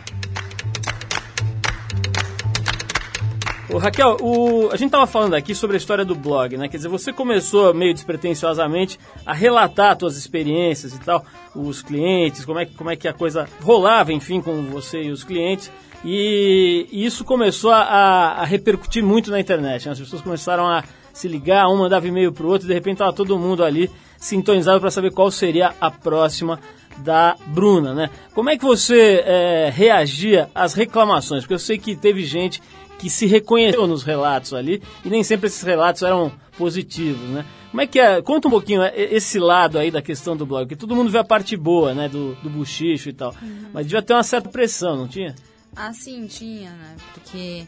Ô, 3.70 3.78
Raquel, 3.78 4.18
o- 4.22 4.68
a 4.72 4.76
gente 4.76 4.88
estava 4.90 5.08
falando 5.08 5.34
aqui 5.34 5.56
sobre 5.56 5.76
a 5.76 5.80
história 5.80 6.06
do 6.06 6.14
blog, 6.14 6.58
né? 6.58 6.68
Quer 6.68 6.78
dizer, 6.78 6.90
você 6.90 7.12
começou 7.12 7.74
meio 7.74 7.94
despretensiosamente 7.94 9.00
a 9.26 9.34
relatar 9.34 9.98
suas 9.98 10.16
experiências 10.18 10.94
e 10.94 11.00
tal, 11.00 11.26
os 11.56 11.82
clientes, 11.82 12.46
como 12.46 12.60
é, 12.60 12.66
como 12.66 12.90
é 12.92 12.96
que 12.96 13.08
a 13.08 13.14
coisa 13.14 13.48
rolava, 13.62 14.14
enfim, 14.14 14.42
com 14.42 14.62
você 14.64 15.04
e 15.04 15.12
os 15.12 15.24
clientes. 15.24 15.72
E, 16.06 16.88
e 16.92 17.06
isso 17.06 17.24
começou 17.24 17.72
a, 17.72 17.82
a- 17.82 18.44
repercutir 18.46 19.04
muito 19.04 19.32
na 19.32 19.40
internet. 19.40 19.86
né? 19.86 19.92
As 19.94 20.00
pessoas 20.00 20.22
começaram 20.22 20.68
a 20.68 20.84
se 21.14 21.28
ligar, 21.28 21.68
um 21.70 21.78
mandava 21.78 22.08
e-mail 22.08 22.32
pro 22.32 22.48
outro, 22.50 22.66
e 22.66 22.70
de 22.70 22.74
repente 22.74 22.96
estava 22.96 23.14
todo 23.14 23.38
mundo 23.38 23.64
ali 23.64 23.90
sintonizado 24.18 24.80
para 24.82 24.90
saber 24.92 25.12
qual 25.12 25.30
seria 25.32 25.74
a 25.80 25.92
próxima 25.92 26.60
da 26.98 27.36
Bruna, 27.48 27.94
né? 27.94 28.10
Como 28.36 28.50
é 28.50 28.58
que 28.58 28.64
você 28.64 29.24
é, 29.26 29.72
reagia 29.74 30.50
às 30.54 30.74
reclamações? 30.74 31.44
Porque 31.44 31.54
eu 31.54 31.60
sei 31.60 31.78
que 31.78 31.96
teve 31.96 32.24
gente 32.24 32.62
que 33.00 33.10
se 33.10 33.26
reconheceu 33.26 33.86
nos 33.88 34.04
relatos 34.04 34.54
ali 34.54 34.82
e 35.04 35.10
nem 35.10 35.24
sempre 35.24 35.48
esses 35.48 35.62
relatos 35.64 36.04
eram 36.04 36.32
positivos, 36.58 37.28
né? 37.30 37.46
Como 37.72 37.82
é 37.82 37.88
que 37.88 38.00
é? 38.00 38.22
Conta 38.22 38.48
um 38.48 38.52
pouquinho 38.52 38.82
é, 38.84 38.94
esse 38.96 39.40
lado 39.40 39.78
aí 39.80 39.90
da 39.90 40.02
questão 40.02 40.38
do 40.38 40.46
blog, 40.46 40.64
porque 40.66 40.76
todo 40.76 40.96
mundo 40.96 41.10
vê 41.10 41.18
a 41.18 41.24
parte 41.24 41.58
boa, 41.58 41.94
né, 41.94 42.08
do, 42.08 42.36
do 42.36 42.50
buchicho 42.50 43.10
e 43.10 43.14
tal, 43.14 43.34
mas 43.74 43.86
devia 43.88 44.02
ter 44.02 44.14
uma 44.14 44.22
certa 44.24 44.48
pressão, 44.50 44.96
não 44.96 45.08
tinha? 45.08 45.34
Ah, 45.76 45.94
sim, 45.94 46.28
tinha, 46.28 46.72
né? 46.72 46.96
Porque 47.14 47.68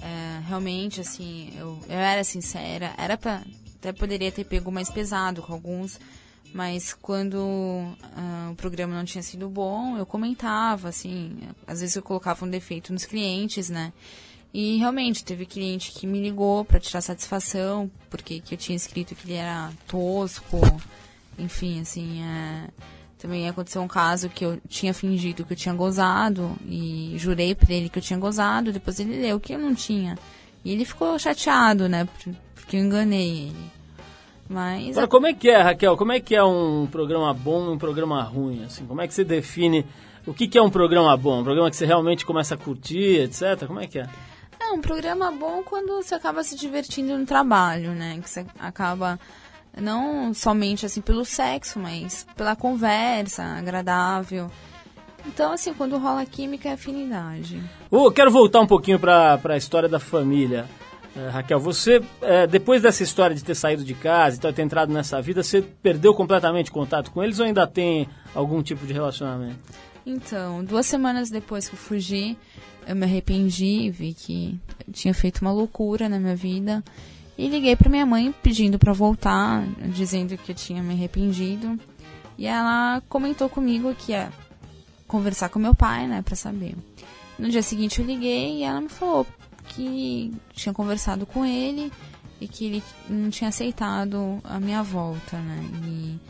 é, 0.00 0.40
realmente, 0.46 1.00
assim, 1.00 1.52
eu, 1.56 1.78
eu 1.88 1.98
era 1.98 2.24
sincera, 2.24 2.94
era 2.96 3.16
pra. 3.16 3.42
Até 3.76 3.92
poderia 3.92 4.30
ter 4.30 4.44
pego 4.44 4.70
mais 4.70 4.88
pesado 4.88 5.42
com 5.42 5.52
alguns, 5.52 5.98
mas 6.54 6.94
quando 6.94 7.36
ah, 8.16 8.50
o 8.52 8.54
programa 8.54 8.94
não 8.94 9.04
tinha 9.04 9.22
sido 9.22 9.48
bom, 9.48 9.96
eu 9.98 10.06
comentava, 10.06 10.88
assim, 10.88 11.36
às 11.66 11.80
vezes 11.80 11.96
eu 11.96 12.02
colocava 12.02 12.44
um 12.44 12.48
defeito 12.48 12.92
nos 12.92 13.04
clientes, 13.04 13.68
né? 13.68 13.92
E 14.54 14.76
realmente 14.76 15.24
teve 15.24 15.46
cliente 15.46 15.92
que 15.92 16.06
me 16.06 16.20
ligou 16.20 16.64
pra 16.64 16.78
tirar 16.78 17.00
satisfação, 17.00 17.90
porque 18.10 18.38
que 18.38 18.54
eu 18.54 18.58
tinha 18.58 18.76
escrito 18.76 19.14
que 19.14 19.26
ele 19.26 19.38
era 19.38 19.72
tosco, 19.88 20.60
enfim, 21.38 21.80
assim, 21.80 22.22
é, 22.22 22.68
também 23.22 23.48
aconteceu 23.48 23.80
um 23.80 23.88
caso 23.88 24.28
que 24.28 24.44
eu 24.44 24.60
tinha 24.68 24.92
fingido 24.92 25.44
que 25.44 25.52
eu 25.52 25.56
tinha 25.56 25.74
gozado 25.74 26.56
e 26.66 27.14
jurei 27.16 27.54
pra 27.54 27.72
ele 27.72 27.88
que 27.88 27.98
eu 27.98 28.02
tinha 28.02 28.18
gozado, 28.18 28.72
depois 28.72 28.98
ele 28.98 29.20
leu 29.22 29.38
que 29.40 29.52
eu 29.54 29.58
não 29.58 29.74
tinha. 29.74 30.18
E 30.64 30.72
ele 30.72 30.84
ficou 30.84 31.16
chateado, 31.18 31.88
né, 31.88 32.04
por- 32.06 32.34
porque 32.54 32.76
eu 32.76 32.80
enganei 32.80 33.46
ele. 33.46 33.56
Mas 34.48 34.90
Agora, 34.98 35.08
como 35.08 35.26
é 35.26 35.32
que 35.32 35.48
é, 35.48 35.62
Raquel? 35.62 35.96
Como 35.96 36.12
é 36.12 36.20
que 36.20 36.34
é 36.34 36.44
um 36.44 36.86
programa 36.90 37.32
bom 37.32 37.66
e 37.66 37.74
um 37.74 37.78
programa 37.78 38.22
ruim? 38.22 38.64
Assim? 38.64 38.84
Como 38.84 39.00
é 39.00 39.08
que 39.08 39.14
você 39.14 39.24
define 39.24 39.86
o 40.26 40.34
que, 40.34 40.46
que 40.46 40.58
é 40.58 40.62
um 40.62 40.68
programa 40.70 41.16
bom? 41.16 41.40
Um 41.40 41.44
programa 41.44 41.70
que 41.70 41.76
você 41.76 41.86
realmente 41.86 42.26
começa 42.26 42.54
a 42.54 42.58
curtir, 42.58 43.20
etc? 43.20 43.66
Como 43.66 43.80
é 43.80 43.86
que 43.86 43.98
é? 44.00 44.06
É 44.60 44.72
um 44.72 44.80
programa 44.80 45.30
bom 45.32 45.62
quando 45.64 46.02
você 46.02 46.14
acaba 46.14 46.44
se 46.44 46.54
divertindo 46.56 47.16
no 47.16 47.24
trabalho, 47.24 47.92
né? 47.92 48.18
Que 48.22 48.28
você 48.28 48.44
acaba 48.58 49.18
não 49.80 50.34
somente 50.34 50.84
assim 50.84 51.00
pelo 51.00 51.24
sexo, 51.24 51.78
mas 51.78 52.26
pela 52.36 52.54
conversa 52.54 53.42
agradável. 53.42 54.50
Então, 55.26 55.52
assim, 55.52 55.72
quando 55.72 55.96
rola 55.98 56.24
química 56.26 56.68
é 56.68 56.72
afinidade. 56.72 57.62
Quero 58.14 58.30
voltar 58.30 58.60
um 58.60 58.66
pouquinho 58.66 58.98
para 58.98 59.40
a 59.42 59.56
história 59.56 59.88
da 59.88 60.00
família. 60.00 60.66
É, 61.14 61.28
Raquel, 61.28 61.60
você, 61.60 62.02
é, 62.22 62.46
depois 62.46 62.82
dessa 62.82 63.02
história 63.02 63.36
de 63.36 63.44
ter 63.44 63.54
saído 63.54 63.84
de 63.84 63.94
casa 63.94 64.36
e 64.36 64.40
tal, 64.40 64.52
ter 64.52 64.62
entrado 64.62 64.92
nessa 64.92 65.20
vida, 65.20 65.42
você 65.42 65.60
perdeu 65.60 66.14
completamente 66.14 66.70
contato 66.70 67.10
com 67.10 67.22
eles 67.22 67.38
ou 67.38 67.44
ainda 67.44 67.66
tem 67.66 68.08
algum 68.34 68.62
tipo 68.62 68.86
de 68.86 68.92
relacionamento? 68.92 69.58
Então, 70.06 70.64
duas 70.64 70.86
semanas 70.86 71.30
depois 71.30 71.68
que 71.68 71.74
eu 71.74 71.78
fugi, 71.78 72.36
eu 72.86 72.96
me 72.96 73.04
arrependi, 73.04 73.90
vi 73.90 74.14
que 74.14 74.58
tinha 74.90 75.12
feito 75.12 75.42
uma 75.42 75.52
loucura 75.52 76.08
na 76.08 76.18
minha 76.18 76.34
vida 76.34 76.82
e 77.36 77.48
liguei 77.48 77.74
para 77.74 77.88
minha 77.88 78.06
mãe 78.06 78.34
pedindo 78.42 78.78
para 78.78 78.92
voltar, 78.92 79.64
dizendo 79.88 80.36
que 80.36 80.52
eu 80.52 80.54
tinha 80.54 80.82
me 80.82 80.94
arrependido. 80.94 81.78
E 82.36 82.46
ela 82.46 83.02
comentou 83.08 83.48
comigo 83.48 83.94
que 83.94 84.12
ia 84.12 84.32
conversar 85.06 85.48
com 85.48 85.58
meu 85.58 85.74
pai, 85.74 86.06
né, 86.06 86.22
para 86.22 86.36
saber. 86.36 86.74
No 87.38 87.48
dia 87.48 87.62
seguinte 87.62 88.00
eu 88.00 88.06
liguei 88.06 88.58
e 88.58 88.62
ela 88.62 88.80
me 88.80 88.88
falou 88.88 89.26
que 89.68 90.32
tinha 90.52 90.72
conversado 90.72 91.26
com 91.26 91.44
ele 91.44 91.92
e 92.40 92.48
que 92.48 92.66
ele 92.66 92.82
não 93.08 93.30
tinha 93.30 93.48
aceitado 93.48 94.40
a 94.44 94.58
minha 94.58 94.82
volta, 94.82 95.38
né? 95.38 95.64
E 95.84 96.20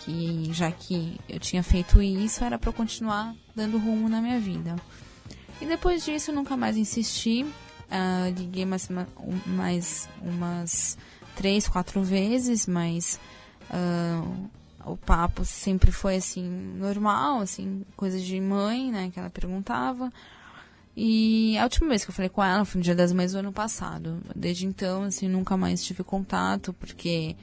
que 0.00 0.52
já 0.52 0.70
que 0.70 1.18
eu 1.28 1.40
tinha 1.40 1.62
feito 1.62 2.00
isso, 2.00 2.44
era 2.44 2.58
para 2.58 2.72
continuar 2.72 3.34
dando 3.54 3.76
rumo 3.76 4.08
na 4.08 4.22
minha 4.22 4.38
vida. 4.38 4.76
E 5.60 5.66
depois 5.66 6.04
disso, 6.04 6.32
nunca 6.32 6.56
mais 6.56 6.76
insisti. 6.76 7.44
Uh, 7.88 8.36
liguei 8.36 8.64
mais, 8.64 8.88
mais 9.46 10.08
umas 10.20 10.98
três, 11.36 11.68
quatro 11.68 12.02
vezes, 12.02 12.66
mas 12.66 13.20
uh, 13.70 14.50
o 14.84 14.96
papo 14.96 15.44
sempre 15.44 15.92
foi 15.92 16.16
assim, 16.16 16.48
normal, 16.76 17.40
assim, 17.40 17.84
coisa 17.96 18.18
de 18.18 18.40
mãe, 18.40 18.90
né, 18.90 19.10
que 19.12 19.18
ela 19.18 19.30
perguntava. 19.30 20.12
E 20.96 21.58
a 21.58 21.64
última 21.64 21.90
vez 21.90 22.04
que 22.04 22.10
eu 22.10 22.14
falei 22.14 22.30
com 22.30 22.42
ela 22.42 22.64
foi 22.64 22.78
no 22.78 22.84
dia 22.84 22.94
das 22.94 23.12
mães 23.12 23.32
do 23.32 23.38
ano 23.38 23.52
passado. 23.52 24.20
Desde 24.34 24.66
então, 24.66 25.02
assim, 25.02 25.28
nunca 25.28 25.56
mais 25.56 25.84
tive 25.84 26.02
contato, 26.02 26.72
porque 26.72 27.36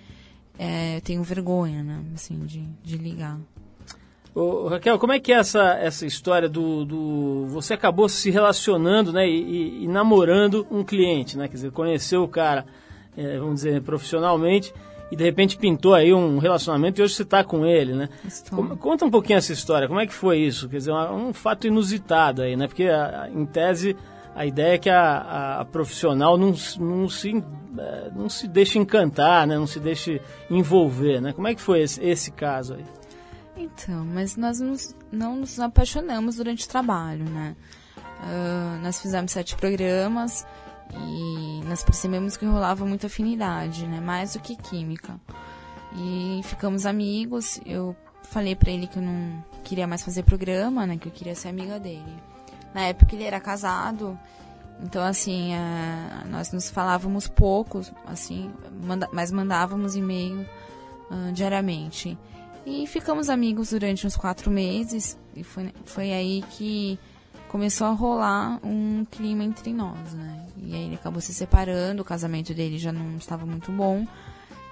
é, 0.58 0.98
eu 0.98 1.02
tenho 1.02 1.24
vergonha, 1.24 1.84
né, 1.84 2.04
assim, 2.16 2.46
de, 2.46 2.68
de 2.84 2.98
ligar. 2.98 3.40
Ô, 4.36 4.68
Raquel, 4.68 4.98
como 4.98 5.14
é 5.14 5.20
que 5.20 5.32
é 5.32 5.36
essa, 5.38 5.74
essa 5.76 6.06
história 6.08 6.50
do, 6.50 6.84
do... 6.84 7.46
Você 7.50 7.76
acabou 7.76 8.10
se 8.10 8.32
relacionando, 8.32 9.14
né, 9.14 9.28
e, 9.30 9.84
e, 9.84 9.88
namorando 9.88 10.66
um 10.72 10.84
cliente, 10.84 11.38
né, 11.38 11.48
quer 11.48 11.54
dizer, 11.54 11.72
conheceu 11.72 12.24
o 12.24 12.28
cara, 12.28 12.66
é, 13.16 13.38
vamos 13.38 13.56
dizer, 13.56 13.82
profissionalmente, 13.84 14.74
e 15.12 15.16
de 15.16 15.24
repente 15.24 15.56
pintou 15.56 15.94
aí 15.94 16.12
um 16.12 16.40
relacionamento 16.40 17.00
e 17.00 17.04
hoje 17.04 17.14
você 17.14 17.22
está 17.22 17.44
com 17.44 17.64
ele, 17.64 17.94
né? 17.94 18.10
Como, 18.50 18.76
conta 18.76 19.06
um 19.06 19.12
pouquinho 19.12 19.38
essa 19.38 19.54
história, 19.54 19.88
como 19.88 20.00
é 20.00 20.08
que 20.08 20.14
foi 20.14 20.40
isso? 20.40 20.68
Quer 20.68 20.78
dizer, 20.78 20.92
um, 20.92 21.28
um 21.28 21.34
fato 21.34 21.68
inusitado 21.68 22.42
aí, 22.42 22.56
né? 22.56 22.66
Porque, 22.66 22.86
a, 22.86 23.30
em 23.32 23.46
tese, 23.46 23.96
a 24.36 24.44
ideia 24.48 24.74
é 24.74 24.78
que 24.80 24.90
a, 24.90 25.00
a, 25.00 25.62
a 25.62 25.66
profissional 25.66 26.36
não, 26.36 26.56
não, 26.80 27.08
se, 27.08 27.44
é, 27.78 28.10
não 28.16 28.28
se 28.28 28.48
deixe 28.48 28.80
encantar, 28.80 29.46
né? 29.46 29.56
Não 29.56 29.68
se 29.68 29.80
deixe 29.80 30.20
envolver, 30.50 31.22
né? 31.22 31.32
Como 31.32 31.48
é 31.48 31.54
que 31.54 31.62
foi 31.62 31.82
esse, 31.82 32.04
esse 32.04 32.32
caso 32.32 32.74
aí? 32.74 32.84
Então, 33.56 34.04
mas 34.06 34.36
nós 34.36 34.60
nos, 34.60 34.96
não 35.12 35.38
nos 35.38 35.60
apaixonamos 35.60 36.38
durante 36.38 36.66
o 36.66 36.70
trabalho, 36.70 37.26
né? 37.26 37.56
Uh, 37.98 38.82
nós 38.82 39.00
fizemos 39.00 39.32
sete 39.32 39.56
programas 39.56 40.46
e 40.92 41.62
nós 41.66 41.84
percebemos 41.84 42.38
que 42.38 42.46
rolava 42.46 42.86
muita 42.86 43.08
afinidade, 43.08 43.86
né? 43.86 44.00
Mais 44.00 44.34
do 44.34 44.40
que 44.40 44.56
química. 44.56 45.20
E 45.96 46.42
ficamos 46.46 46.86
amigos. 46.86 47.60
Eu 47.66 47.96
falei 48.24 48.56
para 48.56 48.72
ele 48.72 48.88
que 48.88 48.98
eu 48.98 49.04
não 49.04 49.44
queria 49.64 49.86
mais 49.86 50.04
fazer 50.04 50.24
programa, 50.24 50.88
né? 50.88 50.98
Que 50.98 51.08
eu 51.08 51.12
queria 51.12 51.36
ser 51.36 51.50
amiga 51.50 51.80
dele. 51.80 52.16
Na 52.74 52.82
época 52.82 53.14
ele 53.14 53.24
era 53.24 53.40
casado, 53.40 54.18
então 54.82 55.04
assim, 55.04 55.52
uh, 55.54 56.28
nós 56.28 56.52
nos 56.52 56.70
falávamos 56.70 57.28
pouco, 57.28 57.82
assim, 58.08 58.52
manda 58.82 59.08
mas 59.14 59.32
mandávamos 59.32 59.96
e-mail 59.96 60.42
uh, 61.12 61.32
diariamente. 61.32 62.18
E 62.66 62.88
ficamos 62.88 63.30
amigos 63.30 63.72
durante 63.72 64.08
uns 64.08 64.16
quatro 64.16 64.50
meses. 64.50 65.18
E 65.36 65.44
foi, 65.44 65.72
foi 65.86 66.12
aí 66.12 66.44
que 66.52 66.98
começou 67.50 67.88
a 67.88 67.92
rolar 67.92 68.60
um 68.64 69.06
clima 69.12 69.44
entre 69.44 69.74
nós, 69.74 70.14
né? 70.14 70.46
E 70.58 70.74
aí 70.74 70.86
ele 70.86 70.96
acabou 70.96 71.22
se 71.22 71.34
separando, 71.34 72.02
o 72.02 72.06
casamento 72.06 72.54
dele 72.54 72.78
já 72.78 72.92
não 72.92 73.18
estava 73.18 73.46
muito 73.46 73.72
bom. 73.72 74.08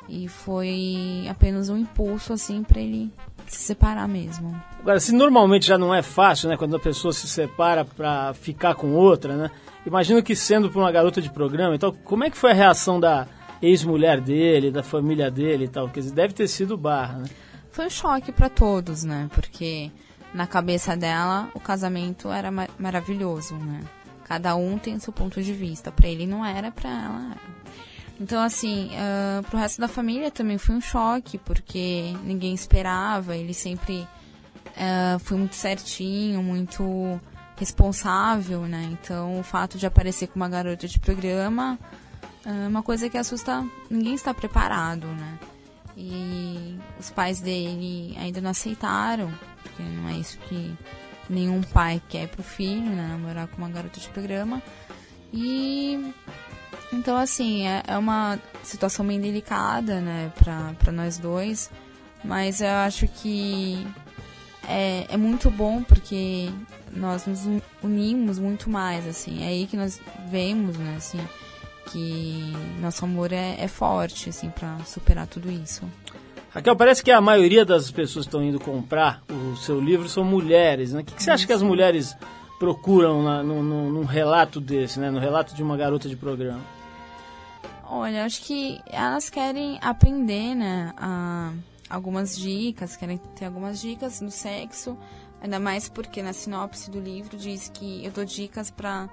E 0.10 0.28
foi 0.28 1.26
apenas 1.30 1.70
um 1.70 1.78
impulso, 1.78 2.34
assim, 2.34 2.64
para 2.64 2.82
ele 2.82 3.12
se 3.48 3.60
separar 3.60 4.08
mesmo. 4.08 4.60
Agora, 4.80 5.00
se 5.00 5.14
normalmente 5.14 5.68
já 5.68 5.78
não 5.78 5.94
é 5.94 6.02
fácil, 6.02 6.50
né? 6.50 6.58
Quando 6.58 6.76
a 6.76 6.80
pessoa 6.80 7.14
se 7.14 7.28
separa 7.28 7.86
para 7.86 8.34
ficar 8.34 8.76
com 8.76 8.94
outra, 8.94 9.36
né? 9.36 9.52
Imagino 9.86 10.24
que 10.24 10.36
sendo 10.36 10.70
para 10.70 10.80
uma 10.80 10.92
garota 10.92 11.22
de 11.22 11.30
programa, 11.30 11.76
então, 11.76 11.94
como 12.04 12.24
é 12.24 12.30
que 12.30 12.38
foi 12.38 12.52
a 12.52 12.56
reação 12.56 13.00
da 13.00 13.28
ex-mulher 13.62 14.20
dele, 14.20 14.72
da 14.72 14.84
família 14.84 15.30
dele 15.30 15.66
e 15.66 15.68
tal? 15.68 15.90
Quer 15.90 16.00
dizer, 16.02 16.14
deve 16.14 16.34
ter 16.34 16.48
sido 16.48 16.78
barra, 16.78 17.20
né? 17.20 17.26
Foi 17.72 17.88
um 17.88 17.90
choque 17.90 18.32
para 18.32 18.50
todos, 18.50 19.04
né? 19.04 19.30
Porque 19.34 19.92
na 20.34 20.48
cabeça 20.48 20.96
dela 20.96 21.50
o 21.54 21.60
casamento 21.60 22.32
era 22.32 22.52
ma 22.52 22.68
maravilhoso, 22.78 23.56
né? 23.56 23.82
Cada 24.26 24.56
um 24.56 24.78
tem 24.78 25.00
seu 25.00 25.12
ponto 25.12 25.42
de 25.42 25.54
vista. 25.54 25.92
Para 25.92 26.08
ele 26.08 26.26
não 26.26 26.46
era, 26.46 26.72
para 26.72 26.90
ela 26.90 27.32
era. 27.32 27.62
Então, 28.20 28.42
assim, 28.42 28.92
uh, 28.94 29.44
pro 29.44 29.58
resto 29.58 29.82
da 29.82 29.88
família 29.88 30.30
também 30.30 30.58
foi 30.58 30.76
um 30.76 30.82
choque, 30.82 31.40
porque 31.40 32.16
ninguém 32.24 32.54
esperava, 32.54 33.36
ele 33.36 33.54
sempre 33.54 34.08
uh, 34.68 35.20
foi 35.20 35.38
muito 35.38 35.56
certinho, 35.56 36.44
muito 36.44 37.20
responsável, 37.58 38.62
né? 38.62 38.90
Então, 38.92 39.40
o 39.40 39.44
fato 39.44 39.78
de 39.78 39.88
aparecer 39.88 40.28
com 40.28 40.36
uma 40.36 40.48
garota 40.48 40.88
de 40.88 41.00
programa 41.00 41.80
é 42.46 42.68
uma 42.68 42.82
coisa 42.82 43.10
que 43.10 43.18
assusta, 43.18 43.66
ninguém 43.90 44.14
está 44.14 44.34
preparado, 44.34 45.08
né? 45.08 45.40
E 46.04 46.80
os 47.00 47.12
pais 47.12 47.40
dele 47.40 48.18
ainda 48.20 48.42
não 48.42 48.50
aceitaram, 48.50 49.32
porque 49.62 49.84
não 49.84 50.10
é 50.10 50.14
isso 50.14 50.40
que 50.50 50.76
nenhum 51.30 51.62
pai 51.62 52.02
quer 52.10 52.28
pro 52.28 52.42
filho, 52.42 52.90
né? 52.90 53.08
Namorar 53.10 53.48
com 53.48 53.58
uma 53.60 53.70
garota 53.70 54.00
de 54.00 54.10
programa. 54.10 54.64
E 55.32 56.12
então 56.92 57.16
assim, 57.16 57.68
é, 57.68 57.84
é 57.88 57.98
uma 58.00 58.40
situação 58.64 59.06
bem 59.06 59.22
delicada, 59.22 60.02
né, 60.02 60.32
pra, 60.40 60.74
pra 60.80 60.92
nós 60.92 61.20
dois. 61.20 61.70
Mas 62.24 62.62
eu 62.62 62.70
acho 62.70 63.08
que 63.08 63.86
é, 64.68 65.06
é 65.08 65.18
muito 65.18 65.52
bom 65.52 65.84
porque 65.84 66.50
nós 66.92 67.28
nos 67.28 67.42
unimos 67.84 68.40
muito 68.40 68.70
mais, 68.72 69.08
assim. 69.08 69.44
É 69.44 69.48
aí 69.50 69.68
que 69.68 69.78
nós 69.78 70.00
vemos, 70.30 70.78
né, 70.78 70.96
assim, 70.98 71.20
que 71.88 72.54
nosso 72.80 73.06
amor 73.06 73.32
é, 73.32 73.56
é 73.60 73.68
forte, 73.68 74.30
assim, 74.30 74.50
para 74.50 74.78
superar 74.86 75.28
tudo 75.28 75.52
isso. 75.52 75.84
Raquel, 76.52 76.76
parece 76.76 77.02
que 77.02 77.12
a 77.12 77.22
maioria 77.22 77.64
das 77.66 77.90
pessoas 77.90 78.26
que 78.26 78.30
estão 78.30 78.44
indo 78.44 78.60
comprar 78.60 79.24
o 79.30 79.56
seu 79.56 79.80
livro 79.80 80.10
são 80.10 80.24
mulheres, 80.24 80.92
né? 80.92 81.02
O 81.02 81.04
que, 81.04 81.14
que 81.14 81.24
você 81.24 81.32
acha 81.32 81.48
que 81.48 81.54
as 81.54 81.62
mulheres 81.62 82.16
procuram 82.60 83.24
na, 83.24 83.42
no, 83.42 83.64
no, 83.64 83.90
num 83.90 84.04
relato 84.04 84.60
desse, 84.60 85.00
né? 85.00 85.10
No 85.10 85.20
relato 85.20 85.56
de 85.56 85.64
uma 85.64 85.78
garota 85.78 86.10
de 86.10 86.16
programa? 86.16 86.62
Olha, 87.86 88.26
acho 88.26 88.42
que 88.44 88.80
elas 88.86 89.30
querem 89.30 89.80
aprender, 89.82 90.54
né? 90.54 90.94
A, 90.98 91.54
algumas 91.90 92.38
dicas, 92.38 92.98
querem 92.98 93.18
ter 93.36 93.46
algumas 93.46 93.80
dicas 93.80 94.20
no 94.22 94.30
sexo, 94.30 94.98
ainda 95.42 95.60
mais 95.60 95.88
porque 95.88 96.22
na 96.22 96.34
sinopse 96.34 96.92
do 96.92 97.00
livro 97.00 97.38
diz 97.38 97.70
que 97.70 98.04
eu 98.04 98.12
dou 98.12 98.26
dicas 98.26 98.70
para 98.70 99.10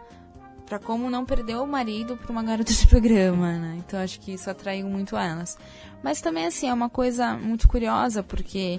para 0.69 0.79
como 0.79 1.11
não 1.11 1.25
perder 1.25 1.57
o 1.57 1.67
marido 1.67 2.17
para 2.17 2.31
uma 2.31 2.43
garota 2.43 2.73
de 2.73 2.87
programa, 2.87 3.59
né? 3.59 3.77
Então 3.79 3.99
acho 3.99 4.21
que 4.21 4.33
isso 4.33 4.51
atraiu 4.51 4.87
muito 4.87 5.17
elas. 5.17 5.57
Mas 6.03 6.21
também 6.21 6.45
assim 6.45 6.69
é 6.69 6.75
uma 6.75 6.91
coisa 6.91 7.35
muito 7.39 7.67
curiosa 7.67 8.23
porque 8.23 8.79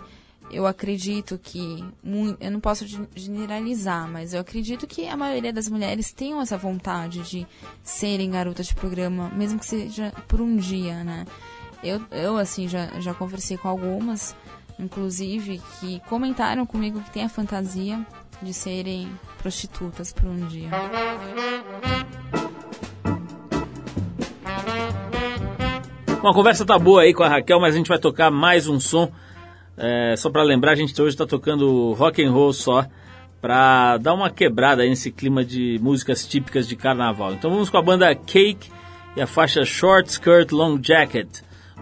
eu 0.51 0.67
acredito 0.67 1.39
que 1.41 1.83
eu 2.39 2.51
não 2.51 2.59
posso 2.59 2.85
generalizar, 3.15 4.07
mas 4.07 4.33
eu 4.33 4.41
acredito 4.41 4.87
que 4.87 5.07
a 5.07 5.17
maioria 5.17 5.51
das 5.51 5.67
mulheres 5.67 6.11
tenham 6.11 6.41
essa 6.41 6.57
vontade 6.57 7.21
de 7.21 7.47
serem 7.83 8.31
garotas 8.31 8.67
de 8.67 8.75
programa, 8.75 9.29
mesmo 9.29 9.59
que 9.59 9.65
seja 9.65 10.11
por 10.27 10.41
um 10.41 10.55
dia, 10.55 11.03
né? 11.03 11.25
Eu, 11.83 12.01
eu 12.11 12.37
assim 12.37 12.67
já, 12.67 12.99
já 12.99 13.13
conversei 13.13 13.57
com 13.57 13.67
algumas, 13.67 14.35
inclusive, 14.77 15.61
que 15.79 15.99
comentaram 16.01 16.65
comigo 16.65 17.01
que 17.01 17.11
tem 17.11 17.23
a 17.23 17.29
fantasia 17.29 18.05
de 18.41 18.53
serem 18.53 19.09
prostitutas 19.37 20.13
por 20.13 20.25
um 20.25 20.47
dia. 20.47 20.69
Bom, 26.21 26.27
a 26.27 26.33
conversa 26.33 26.65
tá 26.65 26.77
boa 26.77 27.03
aí 27.03 27.13
com 27.13 27.23
a 27.23 27.29
Raquel, 27.29 27.59
mas 27.59 27.73
a 27.73 27.77
gente 27.77 27.87
vai 27.87 27.97
tocar 27.97 28.29
mais 28.29 28.67
um 28.67 28.79
som. 28.79 29.11
É, 29.77 30.15
só 30.17 30.29
para 30.29 30.43
lembrar, 30.43 30.73
a 30.73 30.75
gente 30.75 30.99
hoje 31.01 31.15
está 31.15 31.25
tocando 31.25 31.93
rock 31.93 32.21
and 32.21 32.31
roll 32.31 32.51
só 32.51 32.85
para 33.41 33.97
dar 33.97 34.13
uma 34.13 34.29
quebrada 34.29 34.83
aí 34.83 34.89
nesse 34.89 35.11
clima 35.11 35.45
de 35.45 35.79
músicas 35.81 36.27
típicas 36.27 36.67
de 36.67 36.75
carnaval. 36.75 37.33
Então 37.33 37.49
vamos 37.49 37.69
com 37.69 37.77
a 37.77 37.81
banda 37.81 38.13
Cake 38.13 38.69
e 39.15 39.21
a 39.21 39.27
faixa 39.27 39.63
Short 39.63 40.09
Skirt 40.09 40.51
Long 40.51 40.79
Jacket 40.83 41.27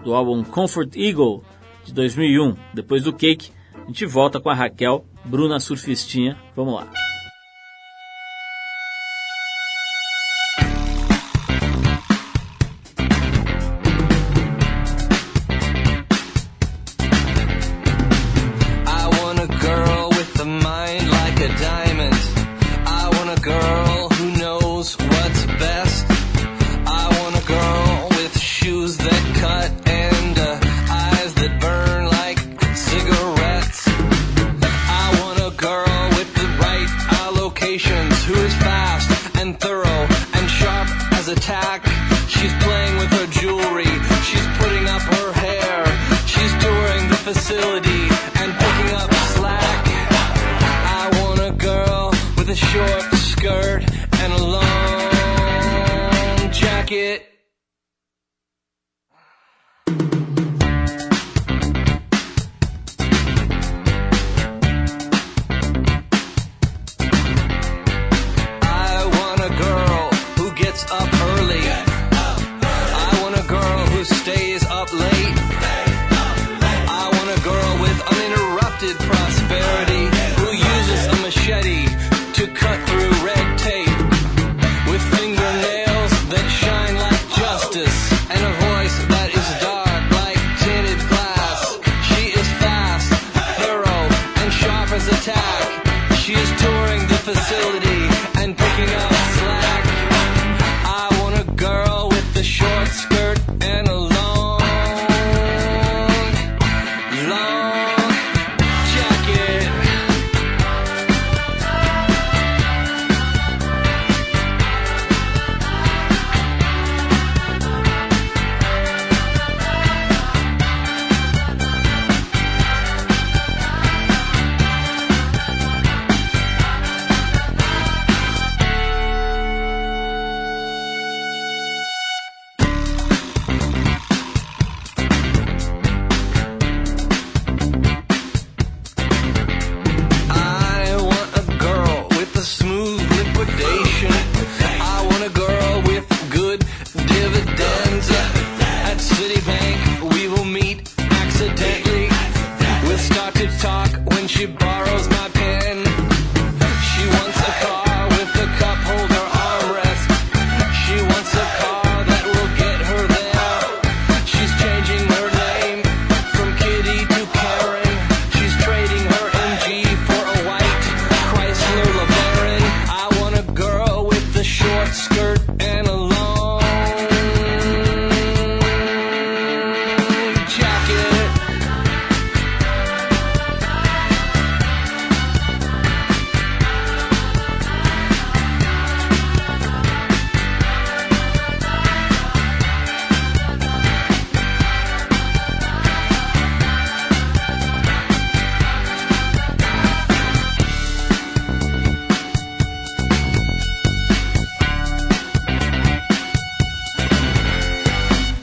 do 0.04 0.14
álbum 0.14 0.44
Comfort 0.44 0.94
Eagle 0.96 1.42
de 1.84 1.92
2001. 1.92 2.54
Depois 2.72 3.02
do 3.02 3.12
Cake, 3.12 3.50
a 3.74 3.86
gente 3.86 4.06
volta 4.06 4.40
com 4.40 4.48
a 4.48 4.54
Raquel, 4.54 5.04
Bruna 5.28 5.60
Surfistinha. 5.60 6.36
Vamos 6.56 6.74
lá. 6.74 7.07
Who 37.78 38.34
is 38.34 38.67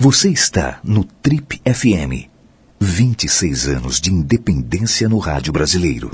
Você 0.05 0.29
está 0.29 0.79
no 0.83 1.03
Trip 1.03 1.59
FM. 1.65 2.29
26 2.79 3.69
anos 3.69 3.99
de 3.99 4.13
independência 4.13 5.09
no 5.09 5.17
rádio 5.17 5.51
brasileiro. 5.51 6.11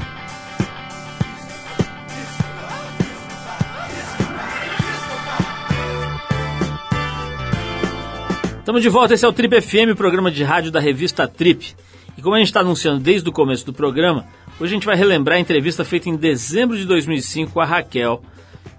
Estamos 8.60 8.82
de 8.82 8.88
volta, 8.88 9.14
esse 9.14 9.26
é 9.26 9.28
o 9.28 9.34
Trip 9.34 9.60
FM, 9.60 9.98
programa 9.98 10.32
de 10.32 10.42
rádio 10.42 10.72
da 10.72 10.80
revista 10.80 11.28
Trip. 11.28 11.76
E 12.18 12.22
como 12.22 12.36
a 12.36 12.38
gente 12.38 12.48
está 12.48 12.62
anunciando 12.62 13.02
desde 13.02 13.28
o 13.28 13.34
começo 13.34 13.66
do 13.66 13.74
programa, 13.74 14.26
hoje 14.58 14.72
a 14.72 14.76
gente 14.76 14.86
vai 14.86 14.96
relembrar 14.96 15.38
a 15.38 15.42
entrevista 15.42 15.84
feita 15.84 16.08
em 16.08 16.16
dezembro 16.16 16.78
de 16.78 16.86
2005 16.86 17.52
com 17.52 17.60
a 17.60 17.66
Raquel, 17.66 18.24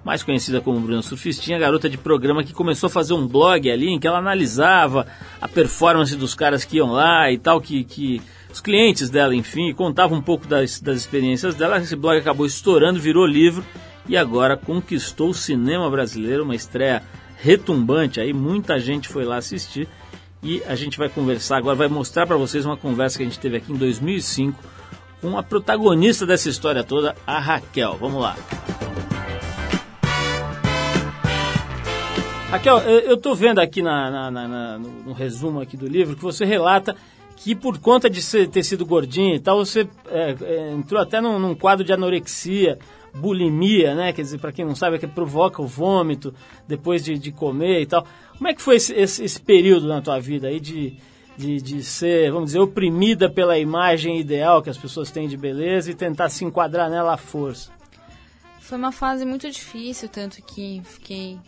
mais 0.04 0.22
conhecida 0.22 0.60
como 0.60 0.80
Bruna 0.80 1.02
Surfistinha, 1.02 1.58
garota 1.58 1.88
de 1.88 1.96
programa 1.96 2.42
que 2.42 2.52
começou 2.52 2.88
a 2.88 2.90
fazer 2.90 3.14
um 3.14 3.26
blog 3.26 3.70
ali 3.70 3.88
em 3.88 3.98
que 3.98 4.06
ela 4.06 4.18
analisava 4.18 5.06
a 5.40 5.48
performance 5.48 6.16
dos 6.16 6.34
caras 6.34 6.64
que 6.64 6.78
iam 6.78 6.90
lá 6.92 7.30
e 7.30 7.38
tal, 7.38 7.60
que, 7.60 7.84
que 7.84 8.20
os 8.52 8.60
clientes 8.60 9.08
dela, 9.08 9.34
enfim, 9.34 9.72
contava 9.72 10.14
um 10.14 10.20
pouco 10.20 10.46
das, 10.46 10.80
das 10.80 10.98
experiências 10.98 11.54
dela. 11.54 11.78
Esse 11.78 11.96
blog 11.96 12.18
acabou 12.18 12.46
estourando, 12.46 12.98
virou 12.98 13.24
livro 13.24 13.64
e 14.08 14.16
agora 14.16 14.56
conquistou 14.56 15.30
o 15.30 15.34
cinema 15.34 15.88
brasileiro, 15.88 16.42
uma 16.42 16.54
estreia 16.54 17.02
retumbante 17.36 18.20
aí, 18.20 18.32
muita 18.32 18.78
gente 18.78 19.08
foi 19.08 19.24
lá 19.24 19.36
assistir 19.36 19.88
e 20.42 20.62
a 20.66 20.74
gente 20.74 20.98
vai 20.98 21.08
conversar 21.08 21.58
agora, 21.58 21.76
vai 21.76 21.88
mostrar 21.88 22.26
para 22.26 22.36
vocês 22.36 22.64
uma 22.64 22.76
conversa 22.76 23.16
que 23.16 23.22
a 23.22 23.26
gente 23.26 23.38
teve 23.38 23.56
aqui 23.56 23.72
em 23.72 23.76
2005 23.76 24.58
com 25.20 25.38
a 25.38 25.42
protagonista 25.42 26.26
dessa 26.26 26.48
história 26.48 26.82
toda, 26.82 27.14
a 27.24 27.38
Raquel. 27.38 27.96
Vamos 27.96 28.20
lá. 28.20 28.36
Raquel, 32.52 32.78
eu 32.80 33.16
tô 33.16 33.34
vendo 33.34 33.58
aqui 33.60 33.80
na, 33.82 34.10
na- 34.30 34.30
na- 34.48 34.78
no 34.78 35.12
resumo 35.12 35.60
aqui 35.60 35.76
do 35.76 35.86
livro 35.88 36.14
que 36.14 36.22
você 36.22 36.44
relata 36.44 36.94
que 37.36 37.54
por 37.54 37.78
conta 37.78 38.08
de 38.10 38.20
ser- 38.22 38.46
ter 38.48 38.62
sido 38.62 38.84
gordinho 38.86 39.34
e 39.34 39.40
tal, 39.40 39.64
você 39.64 39.88
é, 40.08 40.36
é, 40.42 40.70
entrou 40.72 41.00
até 41.00 41.20
num, 41.20 41.38
num 41.38 41.54
quadro 41.54 41.82
de 41.84 41.92
anorexia, 41.92 42.78
bulimia, 43.14 43.94
né? 43.94 44.12
Quer 44.12 44.22
dizer, 44.22 44.38
para 44.38 44.52
quem 44.52 44.64
não 44.66 44.76
sabe, 44.76 44.96
é 44.96 44.98
que 44.98 45.06
provoca 45.08 45.60
o 45.62 45.66
vômito 45.66 46.32
depois 46.68 47.02
de, 47.02 47.18
de 47.18 47.32
comer 47.32 47.80
e 47.80 47.86
tal. 47.86 48.06
Como 48.36 48.46
é 48.48 48.54
que 48.54 48.60
foi 48.62 48.76
esse, 48.76 48.92
esse- 48.94 49.24
esse 49.24 49.40
período 49.40 49.88
na 49.88 50.00
tua 50.02 50.20
vida 50.20 50.46
aí 50.48 50.60
de, 50.60 50.94
de, 51.36 51.56
de 51.60 51.82
ser, 51.82 52.30
vamos 52.30 52.48
dizer, 52.50 52.60
oprimida 52.60 53.28
pela 53.30 53.58
imagem 53.58 54.20
ideal 54.20 54.62
que 54.62 54.70
as 54.70 54.78
pessoas 54.78 55.10
têm 55.10 55.26
de 55.26 55.36
beleza 55.38 55.90
e 55.90 55.94
tentar 55.94 56.28
se 56.28 56.44
enquadrar 56.44 56.88
nela 56.90 57.14
à 57.14 57.16
força? 57.16 57.70
Foi 58.60 58.76
uma 58.78 58.92
fase 58.92 59.24
muito 59.24 59.50
difícil, 59.50 60.08
tanto 60.08 60.40
que 60.42 60.80
fiquei 60.84 61.38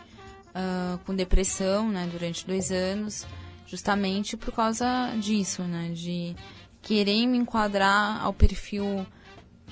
ah, 0.54 0.98
com 1.04 1.14
depressão, 1.14 1.88
né, 1.90 2.08
durante 2.10 2.46
dois 2.46 2.70
anos, 2.70 3.26
justamente 3.66 4.36
por 4.36 4.52
causa 4.52 5.14
disso, 5.20 5.62
né, 5.62 5.90
de 5.94 6.34
querer 6.82 7.26
me 7.26 7.38
enquadrar 7.38 8.22
ao 8.22 8.32
perfil 8.32 9.06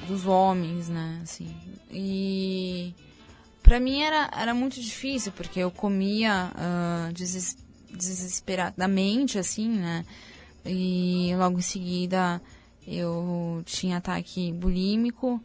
dos 0.07 0.27
homens, 0.27 0.89
né, 0.89 1.21
assim. 1.23 1.55
E 1.91 2.95
para 3.63 3.79
mim 3.79 4.01
era, 4.03 4.31
era 4.37 4.55
muito 4.55 4.81
difícil, 4.81 5.31
porque 5.33 5.61
eu 5.61 5.71
comia 5.71 6.51
ah, 6.55 7.11
deses- 7.13 7.57
desesperadamente, 7.91 9.39
assim, 9.39 9.69
né, 9.69 10.05
e 10.65 11.33
logo 11.37 11.59
em 11.59 11.63
seguida 11.63 12.41
eu 12.87 13.63
tinha 13.65 13.99
ataque 13.99 14.53
bulímico. 14.53 15.41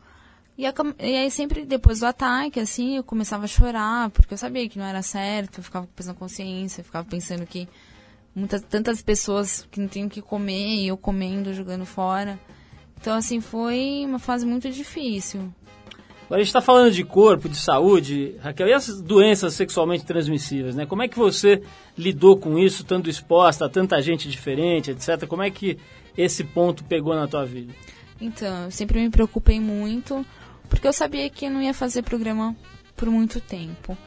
E, 0.58 0.66
aí 0.66 1.30
sempre 1.30 1.66
depois 1.66 1.99
do 1.99 2.08
ataque, 2.08 2.60
assim, 2.60 2.97
eu 2.97 3.03
começava 3.03 3.45
a 3.45 3.47
chorar, 3.47 4.10
porque 4.10 4.34
eu 4.34 4.38
sabia 4.38 4.68
que 4.68 4.80
não 4.80 4.86
era 4.86 5.03
certo, 5.03 5.60
eu 5.60 5.64
ficava 5.64 5.86
com 5.86 5.93
peso 5.93 6.10
na 6.10 6.16
consciência, 6.16 6.82
eu 6.82 6.86
ficava 6.86 7.08
pensando 7.08 7.45
que 7.45 7.68
muitas, 8.34 8.62
tantas 8.64 9.01
pessoas 9.01 9.68
que 9.70 9.80
não 9.80 9.88
tinham 9.88 10.08
o 10.08 10.10
que 10.10 10.22
comer, 10.22 10.78
e 10.78 10.88
eu 10.88 10.97
comendo, 10.97 11.53
jogando 11.53 11.86
fora. 11.86 12.39
Então, 12.99 13.16
assim, 13.16 13.39
foi 13.39 14.03
uma 14.03 14.18
fase 14.18 14.47
muito 14.47 14.70
difícil. 14.72 15.53
Agora 16.26 16.41
a 16.41 16.43
gente 16.43 16.47
está 16.47 16.60
falando 16.60 16.91
de 16.91 17.05
corpo, 17.05 17.47
de 17.47 17.55
saúde, 17.55 18.36
Raquel, 18.41 18.68
e 18.68 18.74
essas 18.74 18.99
doenças 18.99 19.53
sexualmente 19.53 20.05
transmissíveis, 20.05 20.76
né? 20.76 20.86
Como 20.86 21.01
é 21.01 21.08
que 21.08 21.18
você 21.18 21.62
lidou 21.97 22.36
com 22.36 22.60
isso, 22.60 22.82
estando 22.82 23.10
exposta 23.10 23.66
a 23.66 23.70
tanta 23.70 24.01
gente 24.01 24.28
diferente, 24.28 24.91
etc? 24.91 25.26
Como 25.26 25.41
é 25.41 25.49
que 25.49 25.78
esse 26.18 26.43
ponto 26.43 26.84
pegou 26.84 27.16
na 27.16 27.28
tua 27.28 27.45
vida? 27.45 27.74
Então, 28.20 28.66
eu 28.66 28.72
sempre 28.72 28.99
me 28.99 29.10
preocupei 29.10 29.60
muito, 29.60 30.26
porque 30.70 30.88
eu 30.88 30.93
sabia 30.93 31.30
que 31.30 31.49
não 31.49 31.61
ia 31.61 31.74
fazer 31.74 32.03
programa 32.03 32.55
por 32.95 33.09
muito 33.09 33.39
tempo. 33.39 33.97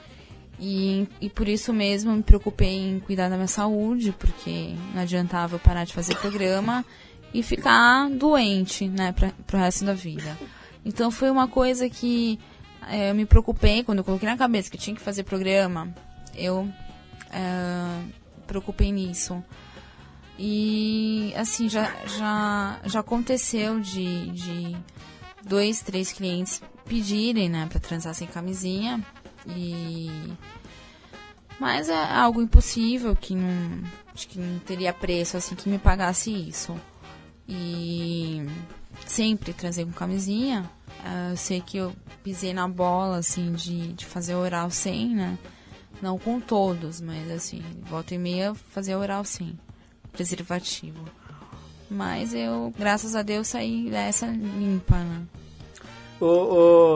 E, 0.58 1.08
e 1.20 1.30
por 1.30 1.48
isso 1.48 1.72
mesmo 1.72 2.14
me 2.14 2.22
preocupei 2.22 2.90
em 2.90 3.00
cuidar 3.00 3.30
da 3.30 3.36
minha 3.36 3.48
saúde, 3.48 4.12
porque 4.18 4.74
não 4.94 5.00
adiantava 5.02 5.56
eu 5.56 5.58
parar 5.58 5.84
de 5.84 5.94
fazer 5.94 6.14
programa 6.16 6.84
e 7.32 7.42
ficar 7.42 8.10
doente, 8.10 8.86
né, 8.86 9.12
pra, 9.12 9.32
pro 9.46 9.58
resto 9.58 9.84
da 9.86 9.94
vida. 9.94 10.36
Então 10.84 11.10
foi 11.10 11.30
uma 11.30 11.48
coisa 11.48 11.88
que 11.88 12.38
eh, 12.88 13.10
eu 13.10 13.14
me 13.14 13.24
preocupei 13.24 13.82
quando 13.82 13.98
eu 13.98 14.04
coloquei 14.04 14.28
na 14.28 14.36
cabeça 14.36 14.70
que 14.70 14.76
tinha 14.76 14.94
que 14.94 15.00
fazer 15.00 15.22
programa, 15.22 15.94
eu 16.34 16.68
eh, 17.32 18.02
preocupei 18.46 18.92
nisso. 18.92 19.42
E 20.38 21.32
assim, 21.36 21.68
já, 21.68 21.90
já, 22.06 22.80
já 22.84 23.00
aconteceu 23.00 23.78
de, 23.80 24.30
de 24.30 24.76
dois, 25.42 25.80
três 25.80 26.12
clientes 26.12 26.62
pedirem, 26.84 27.48
né, 27.48 27.66
pra 27.70 27.78
transar 27.80 28.14
sem 28.14 28.26
camisinha. 28.26 29.04
E. 29.46 30.10
Mas 31.58 31.88
é 31.88 31.94
algo 31.94 32.40
impossível 32.42 33.14
que 33.14 33.34
não. 33.34 33.82
Acho 34.14 34.28
que 34.28 34.38
não 34.38 34.58
teria 34.60 34.92
preço 34.92 35.36
assim 35.36 35.54
que 35.54 35.68
me 35.68 35.78
pagasse 35.78 36.30
isso. 36.32 36.74
E 37.48 38.42
sempre 39.06 39.52
transei 39.52 39.84
com 39.84 39.92
camisinha. 39.92 40.70
Ah, 41.04 41.30
Eu 41.30 41.36
sei 41.36 41.60
que 41.60 41.76
eu 41.76 41.94
pisei 42.22 42.52
na 42.52 42.68
bola, 42.68 43.18
assim, 43.18 43.52
de, 43.52 43.92
de 43.92 44.04
fazer 44.06 44.34
oral 44.34 44.70
sem, 44.70 45.14
né? 45.14 45.38
Não 46.02 46.18
com 46.18 46.40
todos, 46.40 47.00
mas 47.00 47.30
assim, 47.30 47.62
volta 47.82 48.14
e 48.14 48.18
meia 48.18 48.54
fazia 48.54 48.98
oral 48.98 49.24
sim. 49.24 49.58
Preservativo. 50.12 51.04
Mas 51.90 52.32
eu, 52.32 52.72
graças 52.78 53.16
a 53.16 53.22
Deus, 53.22 53.48
saí 53.48 53.90
dessa 53.90 54.26
limpa, 54.26 54.96
né? 54.96 55.22
Ô, 56.20 56.26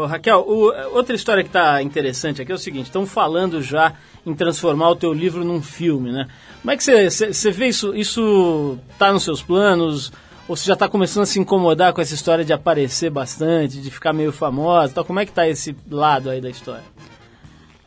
ô, 0.03 0.07
Raquel, 0.07 0.41
o- 0.47 0.73
outra 0.95 1.17
história 1.17 1.43
que 1.43 1.49
está 1.49 1.83
interessante 1.83 2.41
aqui 2.43 2.53
é 2.53 2.55
o 2.55 2.59
seguinte: 2.59 2.87
estão 2.87 3.05
falando 3.07 3.61
já 3.63 3.95
em 4.25 4.35
transformar 4.35 4.91
o 4.91 4.97
teu 4.97 5.13
livro 5.13 5.45
num 5.45 5.61
filme, 5.63 6.13
né? 6.13 6.29
Como 6.61 6.71
é 6.71 6.77
que 6.77 6.85
você- 6.85 7.51
vê 7.51 7.69
isso? 7.69 7.95
Isso 7.97 8.79
tá 8.99 9.13
nos 9.13 9.25
seus 9.25 9.43
planos? 9.43 10.13
Ou 10.47 10.55
você 10.55 10.67
já 10.67 10.75
está 10.75 10.89
começando 10.89 11.23
a 11.23 11.27
se 11.27 11.41
incomodar 11.41 11.93
com 11.95 12.03
essa 12.03 12.15
história 12.15 12.45
de 12.45 12.53
aparecer 12.53 13.11
bastante, 13.11 13.81
de 13.81 13.91
ficar 13.91 14.13
meio 14.13 14.31
famosa? 14.31 14.93
e 14.93 14.95
Tal? 14.95 15.05
Como 15.05 15.19
é 15.19 15.25
que 15.25 15.33
tá 15.33 15.49
esse 15.49 15.75
lado 15.91 16.29
aí 16.29 16.39
da 16.41 16.51
história? 16.51 16.85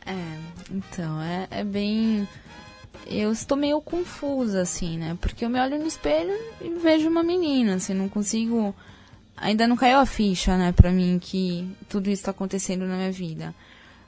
É, 0.04 0.14
então, 0.72 1.20
é, 1.22 1.46
é 1.52 1.62
bem. 1.64 2.26
Eu 3.08 3.32
estou 3.32 3.56
meio 3.56 3.80
confusa, 3.80 4.60
assim, 4.60 4.98
né? 4.98 5.16
Porque 5.20 5.44
eu 5.44 5.48
me 5.48 5.58
olho 5.58 5.78
no 5.78 5.86
espelho 5.86 6.32
e 6.60 6.68
vejo 6.78 7.08
uma 7.08 7.22
menina, 7.22 7.76
assim, 7.76 7.94
não 7.94 8.08
consigo. 8.08 8.74
Ainda 9.36 9.66
não 9.66 9.76
caiu 9.76 9.98
a 9.98 10.06
ficha, 10.06 10.56
né, 10.58 10.72
pra 10.72 10.90
mim, 10.92 11.18
que 11.18 11.74
tudo 11.88 12.10
isso 12.10 12.24
tá 12.24 12.32
acontecendo 12.32 12.84
na 12.86 12.96
minha 12.96 13.12
vida. 13.12 13.54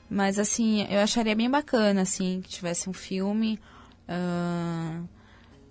Mas, 0.09 0.37
assim, 0.37 0.85
eu 0.89 0.99
acharia 0.99 1.35
bem 1.35 1.49
bacana, 1.49 2.01
assim, 2.01 2.41
que 2.43 2.49
tivesse 2.49 2.89
um 2.89 2.93
filme. 2.93 3.59
ah, 4.07 5.01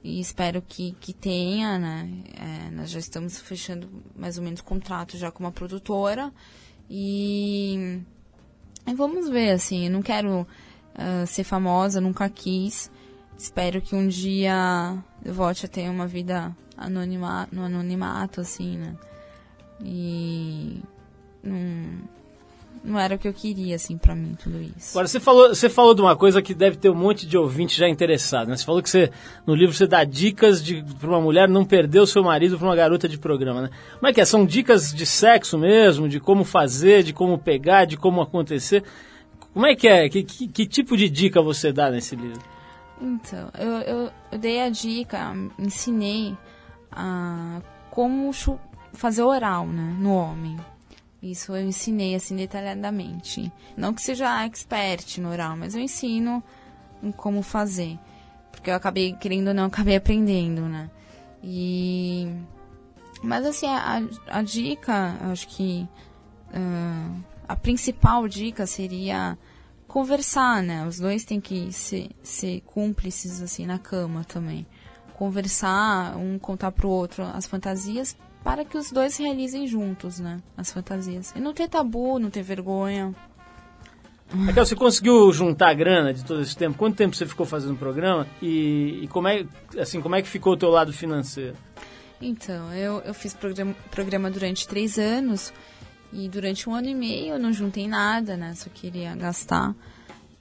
e 0.02 0.18
espero 0.18 0.62
que, 0.62 0.92
que 0.92 1.12
tenha, 1.12 1.78
né? 1.78 2.08
É, 2.34 2.70
nós 2.70 2.90
já 2.90 2.98
estamos 2.98 3.38
fechando 3.38 3.88
mais 4.16 4.38
ou 4.38 4.44
menos 4.44 4.62
contrato 4.62 5.18
já 5.18 5.30
com 5.30 5.44
uma 5.44 5.52
produtora. 5.52 6.32
E. 6.88 8.00
Vamos 8.96 9.28
ver, 9.28 9.50
assim, 9.50 9.86
eu 9.86 9.90
não 9.92 10.02
quero 10.02 10.46
ah, 10.94 11.26
ser 11.26 11.44
famosa, 11.44 12.00
nunca 12.00 12.28
quis. 12.28 12.90
Espero 13.40 13.80
que 13.80 13.96
um 13.96 14.06
dia 14.06 14.98
eu 15.24 15.32
volte 15.32 15.64
a 15.64 15.68
ter 15.68 15.88
uma 15.88 16.06
vida 16.06 16.54
anonima, 16.76 17.48
no 17.50 17.64
anonimato, 17.64 18.42
assim, 18.42 18.76
né? 18.76 18.94
E 19.82 20.82
não, 21.42 21.56
não 22.84 23.00
era 23.00 23.14
o 23.14 23.18
que 23.18 23.26
eu 23.26 23.32
queria, 23.32 23.76
assim, 23.76 23.96
pra 23.96 24.14
mim, 24.14 24.36
tudo 24.38 24.60
isso. 24.60 24.90
Agora, 24.90 25.08
você 25.08 25.18
falou, 25.18 25.48
você 25.48 25.70
falou 25.70 25.94
de 25.94 26.02
uma 26.02 26.14
coisa 26.14 26.42
que 26.42 26.52
deve 26.52 26.76
ter 26.76 26.90
um 26.90 26.94
monte 26.94 27.26
de 27.26 27.38
ouvinte 27.38 27.78
já 27.78 27.88
interessado, 27.88 28.48
né? 28.48 28.58
Você 28.58 28.64
falou 28.66 28.82
que 28.82 28.90
você, 28.90 29.10
no 29.46 29.54
livro 29.54 29.74
você 29.74 29.86
dá 29.86 30.04
dicas 30.04 30.62
para 31.00 31.08
uma 31.08 31.22
mulher 31.22 31.48
não 31.48 31.64
perder 31.64 32.00
o 32.00 32.06
seu 32.06 32.22
marido 32.22 32.58
para 32.58 32.68
uma 32.68 32.76
garota 32.76 33.08
de 33.08 33.16
programa, 33.16 33.62
né? 33.62 33.70
Como 33.94 34.06
é 34.06 34.12
que 34.12 34.20
é? 34.20 34.24
São 34.26 34.44
dicas 34.44 34.92
de 34.92 35.06
sexo 35.06 35.56
mesmo, 35.56 36.10
de 36.10 36.20
como 36.20 36.44
fazer, 36.44 37.02
de 37.02 37.14
como 37.14 37.38
pegar, 37.38 37.86
de 37.86 37.96
como 37.96 38.20
acontecer. 38.20 38.84
Como 39.54 39.64
é 39.64 39.74
que 39.74 39.88
é? 39.88 40.10
Que, 40.10 40.22
que, 40.24 40.46
que 40.46 40.66
tipo 40.66 40.94
de 40.94 41.08
dica 41.08 41.40
você 41.40 41.72
dá 41.72 41.90
nesse 41.90 42.14
livro? 42.14 42.59
Então, 43.00 43.50
eu, 43.58 43.72
eu, 43.80 44.12
eu 44.30 44.38
dei 44.38 44.62
a 44.62 44.68
dica, 44.68 45.32
ensinei 45.58 46.36
a 46.92 47.60
como 47.90 48.32
chu- 48.32 48.60
fazer 48.92 49.22
oral, 49.22 49.66
né, 49.66 49.96
no 49.98 50.14
homem. 50.14 50.58
Isso 51.22 51.54
eu 51.54 51.62
ensinei, 51.62 52.14
assim, 52.14 52.36
detalhadamente. 52.36 53.50
Não 53.76 53.92
que 53.92 54.02
seja 54.02 54.44
expert 54.44 55.18
no 55.18 55.30
oral, 55.30 55.56
mas 55.56 55.74
eu 55.74 55.80
ensino 55.80 56.42
como 57.16 57.42
fazer. 57.42 57.98
Porque 58.50 58.70
eu 58.70 58.74
acabei, 58.74 59.14
querendo 59.14 59.48
ou 59.48 59.54
não, 59.54 59.64
acabei 59.64 59.96
aprendendo, 59.96 60.62
né. 60.62 60.90
E... 61.42 62.30
Mas, 63.22 63.44
assim, 63.44 63.66
a, 63.66 64.02
a 64.28 64.42
dica, 64.42 65.16
acho 65.30 65.48
que... 65.48 65.86
ah, 66.54 67.10
a 67.48 67.56
principal 67.56 68.28
dica 68.28 68.66
seria 68.66 69.36
conversar, 69.90 70.62
né? 70.62 70.86
Os 70.86 71.00
dois 71.00 71.24
têm 71.24 71.40
que 71.40 71.72
ser, 71.72 72.10
ser 72.22 72.60
cúmplices, 72.60 73.42
assim, 73.42 73.66
na 73.66 73.76
cama 73.76 74.24
também. 74.24 74.64
Conversar, 75.14 76.16
um 76.16 76.38
contar 76.38 76.70
pro 76.70 76.88
outro 76.88 77.24
as 77.24 77.46
fantasias 77.46 78.16
para 78.42 78.64
que 78.64 78.78
os 78.78 78.90
dois 78.90 79.16
realizem 79.18 79.66
juntos, 79.66 80.20
né? 80.20 80.40
As 80.56 80.72
fantasias. 80.72 81.32
E 81.36 81.40
não 81.40 81.52
ter 81.52 81.68
tabu, 81.68 82.20
não 82.20 82.30
ter 82.30 82.42
vergonha. 82.42 83.12
Raquel, 84.46 84.64
você 84.64 84.76
conseguiu 84.76 85.32
juntar 85.32 85.70
a 85.70 85.74
grana 85.74 86.14
de 86.14 86.24
todo 86.24 86.40
esse 86.40 86.56
tempo? 86.56 86.78
Quanto 86.78 86.96
tempo 86.96 87.16
você 87.16 87.26
ficou 87.26 87.44
fazendo 87.44 87.74
o 87.74 87.76
programa? 87.76 88.28
E, 88.40 89.00
e 89.02 89.08
como, 89.08 89.26
é, 89.26 89.44
assim, 89.76 90.00
como 90.00 90.14
é 90.14 90.22
que 90.22 90.28
ficou 90.28 90.52
o 90.52 90.56
teu 90.56 90.70
lado 90.70 90.92
financeiro? 90.92 91.56
Então, 92.22 92.72
eu, 92.72 93.00
eu 93.00 93.12
fiz 93.12 93.34
programa, 93.34 93.74
programa 93.90 94.30
durante 94.30 94.68
três 94.68 94.98
anos 94.98 95.52
e 96.12 96.28
durante 96.28 96.68
um 96.68 96.74
ano 96.74 96.88
e 96.88 96.94
meio 96.94 97.34
eu 97.34 97.38
não 97.38 97.52
juntei 97.52 97.86
nada, 97.88 98.36
né? 98.36 98.54
Só 98.54 98.68
queria 98.70 99.14
gastar. 99.14 99.74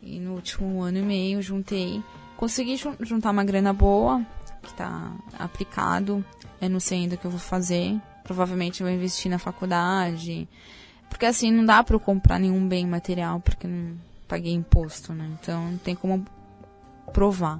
E 0.02 0.20
no 0.20 0.34
último 0.34 0.82
ano 0.82 0.98
e 1.00 1.02
meio 1.02 1.42
juntei. 1.42 2.02
Consegui 2.38 2.78
jun- 2.78 2.96
juntar 3.02 3.32
uma 3.32 3.44
grana 3.44 3.74
boa, 3.74 4.26
que 4.64 4.74
tá 4.74 5.12
aplicado. 5.38 6.24
Eu 6.62 6.70
não 6.70 6.80
sei 6.80 7.00
ainda 7.00 7.16
o 7.16 7.18
que 7.18 7.26
eu 7.26 7.32
vou 7.32 7.40
fazer. 7.40 8.00
Provavelmente 8.24 8.82
eu 8.82 8.88
vou 8.88 8.96
investir 8.96 9.30
na 9.30 9.38
faculdade. 9.40 10.48
Porque 11.10 11.26
assim, 11.26 11.52
não 11.52 11.66
dá 11.66 11.84
pra 11.84 11.96
eu 11.96 12.00
comprar 12.00 12.40
nenhum 12.40 12.68
bem 12.68 12.86
material, 12.88 13.40
porque 13.40 13.68
não 13.68 13.96
paguei 14.28 14.54
imposto, 14.54 15.12
né? 15.14 15.30
Então 15.42 15.72
não 15.72 15.78
tem 15.78 15.96
como 15.96 16.26
provar. 17.12 17.60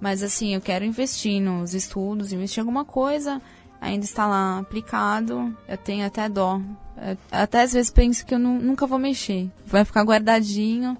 Mas 0.00 0.22
assim, 0.22 0.54
eu 0.54 0.60
quero 0.60 0.84
investir 0.84 1.40
nos 1.40 1.74
estudos, 1.74 2.32
investir 2.32 2.58
em 2.58 2.62
alguma 2.62 2.84
coisa, 2.84 3.40
ainda 3.84 4.04
está 4.04 4.26
lá 4.26 4.58
aplicado, 4.58 5.56
eu 5.68 5.76
tenho 5.76 6.06
até 6.06 6.28
dó. 6.28 6.60
Eu- 6.96 7.18
Até 7.30 7.62
às 7.62 7.72
vezes 7.72 7.90
penso 7.90 8.24
que 8.24 8.34
eu 8.34 8.38
nu- 8.38 8.60
nunca 8.60 8.86
vou 8.86 8.98
mexer. 8.98 9.48
Vai 9.66 9.84
ficar 9.84 10.02
guardadinho, 10.04 10.96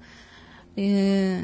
é, 0.77 1.43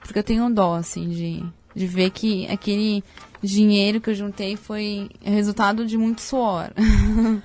porque 0.00 0.18
eu 0.18 0.22
tenho 0.24 0.48
dó, 0.50 0.74
assim, 0.74 1.08
de, 1.08 1.44
de 1.74 1.86
ver 1.86 2.10
que 2.10 2.46
aquele 2.48 3.04
dinheiro 3.42 4.00
que 4.00 4.10
eu 4.10 4.14
juntei 4.14 4.56
foi 4.56 5.08
resultado 5.22 5.86
de 5.86 5.96
muito 5.96 6.20
suor. 6.22 6.70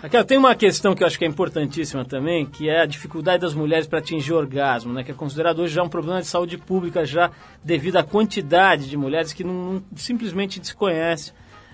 Raquel, 0.00 0.24
tem 0.24 0.38
uma 0.38 0.54
questão 0.54 0.94
que 0.94 1.02
eu 1.02 1.06
acho 1.08 1.18
que 1.18 1.24
é 1.24 1.28
importantíssima 1.28 2.04
também, 2.04 2.46
que 2.46 2.68
é 2.68 2.82
a 2.82 2.86
dificuldade 2.86 3.40
das 3.40 3.52
mulheres 3.52 3.88
para 3.88 3.98
atingir 3.98 4.32
orgasmo, 4.32 4.92
né? 4.92 5.02
Que 5.02 5.10
é 5.10 5.14
considerado 5.14 5.58
hoje 5.58 5.74
já 5.74 5.82
um 5.82 5.88
problema 5.88 6.20
de 6.20 6.28
saúde 6.28 6.56
pública, 6.56 7.04
já 7.04 7.32
devido 7.64 7.96
à 7.96 8.04
quantidade 8.04 8.88
de 8.88 8.96
mulheres 8.96 9.32
que 9.32 9.42
não, 9.42 9.52
não- 9.72 9.82
simplesmente 9.96 10.60
desconhece 10.60 11.32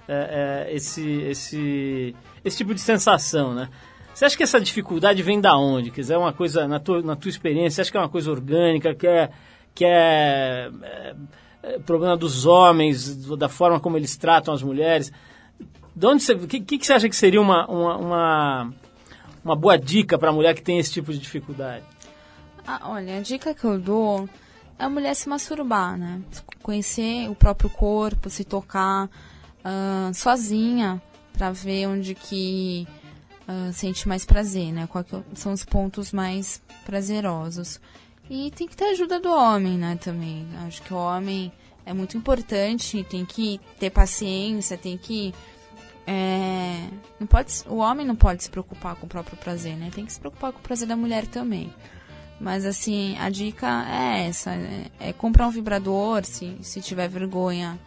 é, 0.08 0.66
é, 0.68 0.74
esse, 0.74 1.22
esse, 1.22 2.16
esse 2.44 2.56
tipo 2.56 2.74
de 2.74 2.80
sensação, 2.80 3.54
né? 3.54 3.68
Você 4.14 4.26
acha 4.26 4.36
que 4.36 4.42
essa 4.42 4.60
dificuldade 4.60 5.22
vem 5.22 5.40
da 5.40 5.56
onde? 5.56 5.90
Quer 5.90 6.02
dizer, 6.02 6.14
é 6.14 6.18
uma 6.18 6.32
coisa, 6.32 6.68
na 6.68 6.78
tua, 6.78 7.00
na 7.02 7.16
tua 7.16 7.30
experiência, 7.30 7.76
você 7.76 7.80
acha 7.82 7.90
que 7.90 7.96
é 7.96 8.00
uma 8.00 8.08
coisa 8.08 8.30
orgânica, 8.30 8.94
que 8.94 9.06
é, 9.06 9.30
que 9.74 9.84
é, 9.84 10.70
é, 10.82 11.14
é 11.62 11.78
problema 11.78 12.16
dos 12.16 12.44
homens, 12.44 13.26
da 13.36 13.48
forma 13.48 13.80
como 13.80 13.96
eles 13.96 14.16
tratam 14.16 14.52
as 14.52 14.62
mulheres? 14.62 15.10
O 15.96 16.46
que, 16.46 16.60
que 16.60 16.86
você 16.86 16.92
acha 16.92 17.08
que 17.08 17.16
seria 17.16 17.40
uma, 17.40 17.66
uma, 17.66 17.96
uma, 17.96 18.74
uma 19.44 19.56
boa 19.56 19.78
dica 19.78 20.18
para 20.18 20.30
a 20.30 20.32
mulher 20.32 20.54
que 20.54 20.62
tem 20.62 20.78
esse 20.78 20.92
tipo 20.92 21.12
de 21.12 21.18
dificuldade? 21.18 21.84
Ah, 22.66 22.80
olha, 22.84 23.16
a 23.16 23.20
dica 23.20 23.54
que 23.54 23.64
eu 23.64 23.78
dou 23.78 24.28
é 24.78 24.84
a 24.84 24.88
mulher 24.88 25.14
se 25.14 25.28
masturbar, 25.28 25.96
né? 25.96 26.20
Conhecer 26.62 27.28
o 27.30 27.34
próprio 27.34 27.70
corpo, 27.70 28.30
se 28.30 28.44
tocar 28.44 29.08
ah, 29.64 30.10
sozinha 30.14 31.00
pra 31.32 31.50
ver 31.50 31.86
onde 31.86 32.14
que 32.14 32.86
ah, 33.46 33.70
sente 33.72 34.08
mais 34.08 34.24
prazer, 34.24 34.72
né? 34.72 34.86
Quais 34.86 35.06
que 35.06 35.22
são 35.34 35.52
os 35.52 35.64
pontos 35.64 36.12
mais 36.12 36.62
prazerosos. 36.84 37.80
E 38.30 38.50
tem 38.52 38.66
que 38.66 38.76
ter 38.76 38.86
ajuda 38.86 39.20
do 39.20 39.30
homem, 39.30 39.76
né, 39.76 39.98
também. 40.00 40.46
Acho 40.66 40.80
que 40.82 40.94
o 40.94 40.96
homem 40.96 41.52
é 41.84 41.92
muito 41.92 42.16
importante, 42.16 43.04
tem 43.04 43.24
que 43.24 43.60
ter 43.78 43.90
paciência, 43.90 44.78
tem 44.78 44.96
que 44.96 45.34
é, 46.06 46.88
não 47.18 47.26
pode, 47.26 47.52
o 47.68 47.76
homem 47.76 48.06
não 48.06 48.16
pode 48.16 48.42
se 48.42 48.50
preocupar 48.50 48.96
com 48.96 49.06
o 49.06 49.08
próprio 49.08 49.36
prazer, 49.36 49.76
né? 49.76 49.90
Tem 49.94 50.04
que 50.04 50.12
se 50.12 50.18
preocupar 50.18 50.52
com 50.52 50.58
o 50.58 50.62
prazer 50.62 50.88
da 50.88 50.96
mulher 50.96 51.26
também. 51.26 51.72
Mas 52.40 52.64
assim, 52.64 53.16
a 53.18 53.30
dica 53.30 53.86
é 53.88 54.26
essa: 54.28 54.50
é, 54.52 54.86
é 54.98 55.12
comprar 55.12 55.46
um 55.46 55.50
vibrador, 55.50 56.24
se, 56.24 56.58
se 56.62 56.80
tiver 56.80 57.08
vergonha, 57.08 57.78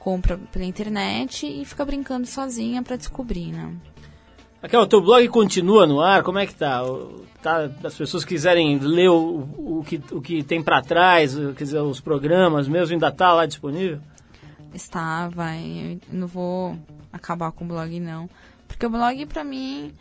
compra 0.00 0.38
pela 0.50 0.64
internet 0.64 1.46
e 1.46 1.64
fica 1.64 1.84
brincando 1.84 2.26
sozinha 2.26 2.82
pra 2.82 2.96
descobrir, 2.96 3.52
né? 3.52 3.72
Raquel, 4.62 4.80
o 4.80 4.86
teu 4.86 5.00
blog 5.00 5.26
continua 5.28 5.86
no 5.86 6.00
ar? 6.00 6.22
Como 6.22 6.38
é 6.38 6.46
que 6.46 6.54
tá? 6.54 6.82
Tá 7.40 7.70
as 7.84 7.94
pessoas 7.94 8.24
quiserem 8.24 8.78
ler 8.78 9.08
o, 9.08 9.78
o, 9.78 9.84
que, 9.86 10.02
o 10.10 10.20
que 10.20 10.42
tem 10.42 10.62
para 10.62 10.82
trás, 10.82 11.34
quer 11.34 11.64
dizer, 11.64 11.80
os 11.80 12.00
programas 12.00 12.66
mesmo, 12.66 12.94
ainda 12.94 13.10
tá 13.10 13.32
lá 13.32 13.46
disponível? 13.46 14.00
Está, 14.74 15.28
vai. 15.28 16.00
Eu 16.10 16.18
não 16.18 16.26
vou 16.26 16.76
acabar 17.12 17.52
com 17.52 17.64
o 17.64 17.68
blog, 17.68 18.00
não. 18.00 18.28
Porque 18.66 18.84
o 18.84 18.90
blog, 18.90 19.24
pra 19.26 19.44
mim, 19.44 19.92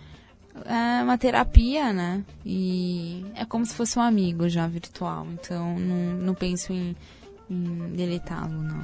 é 0.65 1.03
uma 1.03 1.17
terapia, 1.17 1.93
né? 1.93 2.23
E 2.45 3.25
é 3.35 3.45
como 3.45 3.65
se 3.65 3.73
fosse 3.73 3.97
um 3.97 4.01
amigo 4.01 4.49
já 4.49 4.67
virtual. 4.67 5.25
Então, 5.33 5.79
não, 5.79 6.17
não 6.17 6.33
penso 6.33 6.73
em, 6.73 6.95
em 7.49 7.95
deletá-lo, 7.95 8.63
não. 8.63 8.83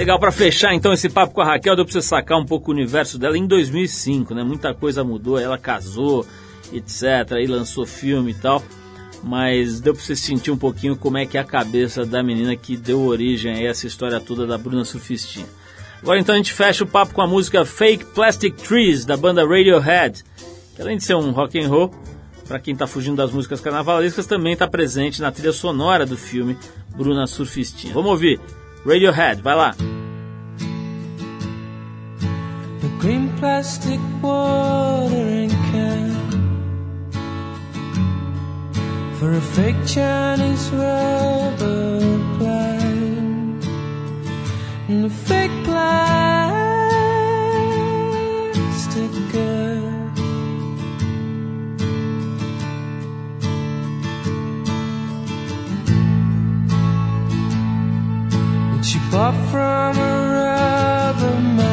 Legal, 0.00 0.18
para 0.18 0.32
fechar 0.32 0.72
então 0.72 0.94
esse 0.94 1.10
papo 1.10 1.34
com 1.34 1.42
a 1.42 1.44
Raquel, 1.44 1.76
deu 1.76 1.84
pra 1.84 1.92
você 1.92 2.00
sacar 2.00 2.38
um 2.38 2.46
pouco 2.46 2.70
o 2.70 2.74
universo 2.74 3.18
dela 3.18 3.36
em 3.36 3.46
2005, 3.46 4.34
né? 4.34 4.42
Muita 4.42 4.72
coisa 4.72 5.04
mudou, 5.04 5.38
ela 5.38 5.58
casou, 5.58 6.26
etc. 6.72 7.32
Aí 7.32 7.46
lançou 7.46 7.84
filme 7.84 8.30
e 8.30 8.34
tal. 8.34 8.62
Mas 9.22 9.78
deu 9.78 9.92
pra 9.92 10.02
você 10.02 10.16
sentir 10.16 10.50
um 10.50 10.56
pouquinho 10.56 10.96
como 10.96 11.18
é 11.18 11.26
que 11.26 11.36
é 11.36 11.40
a 11.42 11.44
cabeça 11.44 12.06
da 12.06 12.22
menina 12.22 12.56
que 12.56 12.78
deu 12.78 13.02
origem 13.02 13.52
a 13.52 13.62
essa 13.62 13.86
história 13.86 14.18
toda 14.18 14.46
da 14.46 14.56
Bruna 14.56 14.86
Surfistinha. 14.86 15.44
Agora 16.00 16.18
então 16.18 16.34
a 16.34 16.38
gente 16.38 16.54
fecha 16.54 16.82
o 16.82 16.86
papo 16.86 17.12
com 17.12 17.20
a 17.20 17.26
música 17.26 17.66
Fake 17.66 18.06
Plastic 18.06 18.56
Trees, 18.56 19.04
da 19.04 19.18
banda 19.18 19.46
Radiohead, 19.46 20.24
que 20.74 20.80
além 20.80 20.96
de 20.96 21.04
ser 21.04 21.14
um 21.14 21.30
rock 21.30 21.60
and 21.60 21.68
roll, 21.68 21.94
para 22.50 22.58
quem 22.58 22.72
está 22.72 22.84
fugindo 22.84 23.14
das 23.14 23.30
músicas 23.30 23.60
carnavalescas, 23.60 24.26
também 24.26 24.54
está 24.54 24.66
presente 24.66 25.22
na 25.22 25.30
trilha 25.30 25.52
sonora 25.52 26.04
do 26.04 26.16
filme 26.16 26.58
Bruna 26.96 27.24
Surfistinha. 27.28 27.94
Vamos 27.94 28.10
ouvir 28.10 28.40
Radiohead, 28.84 29.40
vai 29.40 29.54
lá. 29.54 29.72
The 32.80 32.88
green 32.98 33.28
plastic 33.38 34.00
watering 34.20 35.50
can 35.70 36.10
for 39.20 39.30
a 39.30 39.40
fake 39.40 39.86
Chinese 39.86 40.72
rubber 40.72 42.00
plant 42.36 43.64
and 44.88 45.04
a 45.04 45.08
fake 45.08 45.52
plastic 45.62 45.92
girl. 49.30 49.69
far 59.10 59.32
from 59.50 59.98
a 59.98 60.10
rubber 60.34 61.69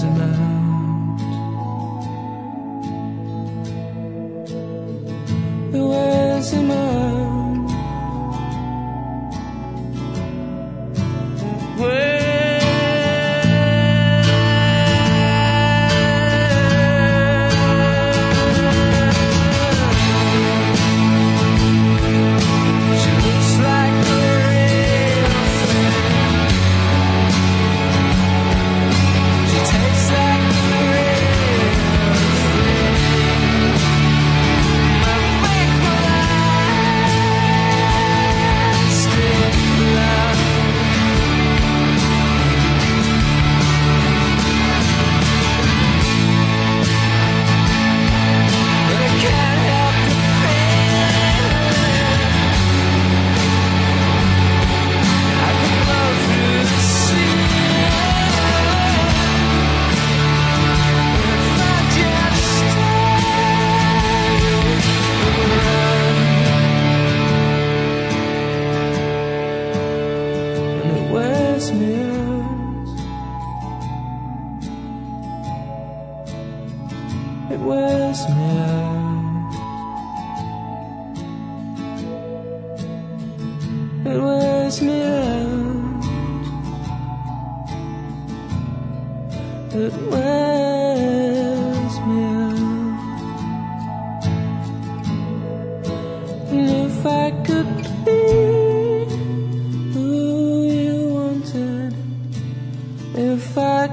tonight. 0.00 0.47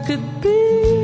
Could 0.06 0.40
be 0.40 0.95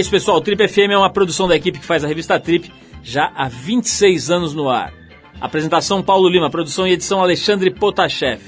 isso, 0.00 0.10
pessoal. 0.10 0.38
O 0.38 0.40
Trip 0.40 0.66
FM 0.66 0.92
é 0.92 0.96
uma 0.96 1.10
produção 1.10 1.46
da 1.46 1.54
equipe 1.54 1.78
que 1.78 1.84
faz 1.84 2.02
a 2.02 2.08
revista 2.08 2.40
Trip 2.40 2.72
já 3.02 3.30
há 3.36 3.50
26 3.50 4.30
anos 4.30 4.54
no 4.54 4.66
ar. 4.66 4.94
Apresentação 5.38 6.02
Paulo 6.02 6.26
Lima, 6.26 6.48
produção 6.48 6.86
e 6.86 6.92
edição 6.92 7.20
Alexandre 7.20 7.70
Potashev. 7.70 8.40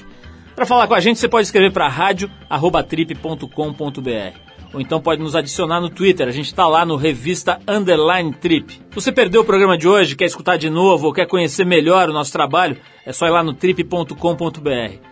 Para 0.57 0.65
falar 0.65 0.87
com 0.87 0.95
a 0.95 1.01
gente, 1.01 1.19
você 1.19 1.29
pode 1.29 1.47
escrever 1.47 1.71
para 1.71 1.89
rádio@trip.com.br 1.89 4.39
ou 4.73 4.81
então 4.81 4.99
pode 4.99 5.21
nos 5.21 5.37
adicionar 5.37 5.79
no 5.79 5.91
Twitter. 5.91 6.27
A 6.27 6.33
gente 6.33 6.47
está 6.47 6.67
lá 6.67 6.87
no 6.87 6.97
Revista 6.97 7.61
Underline 7.69 8.33
Trip. 8.33 8.81
Você 8.93 9.13
perdeu 9.13 9.43
o 9.43 9.45
programa 9.45 9.77
de 9.77 9.87
hoje, 9.87 10.17
quer 10.17 10.25
escutar 10.25 10.57
de 10.57 10.71
novo 10.71 11.09
ou 11.09 11.13
quer 11.13 11.27
conhecer 11.27 11.67
melhor 11.67 12.09
o 12.09 12.15
nosso 12.15 12.33
trabalho, 12.33 12.79
é 13.05 13.13
só 13.13 13.27
ir 13.27 13.31
lá 13.31 13.43
no 13.43 13.53
trip.com.br. 13.53 15.12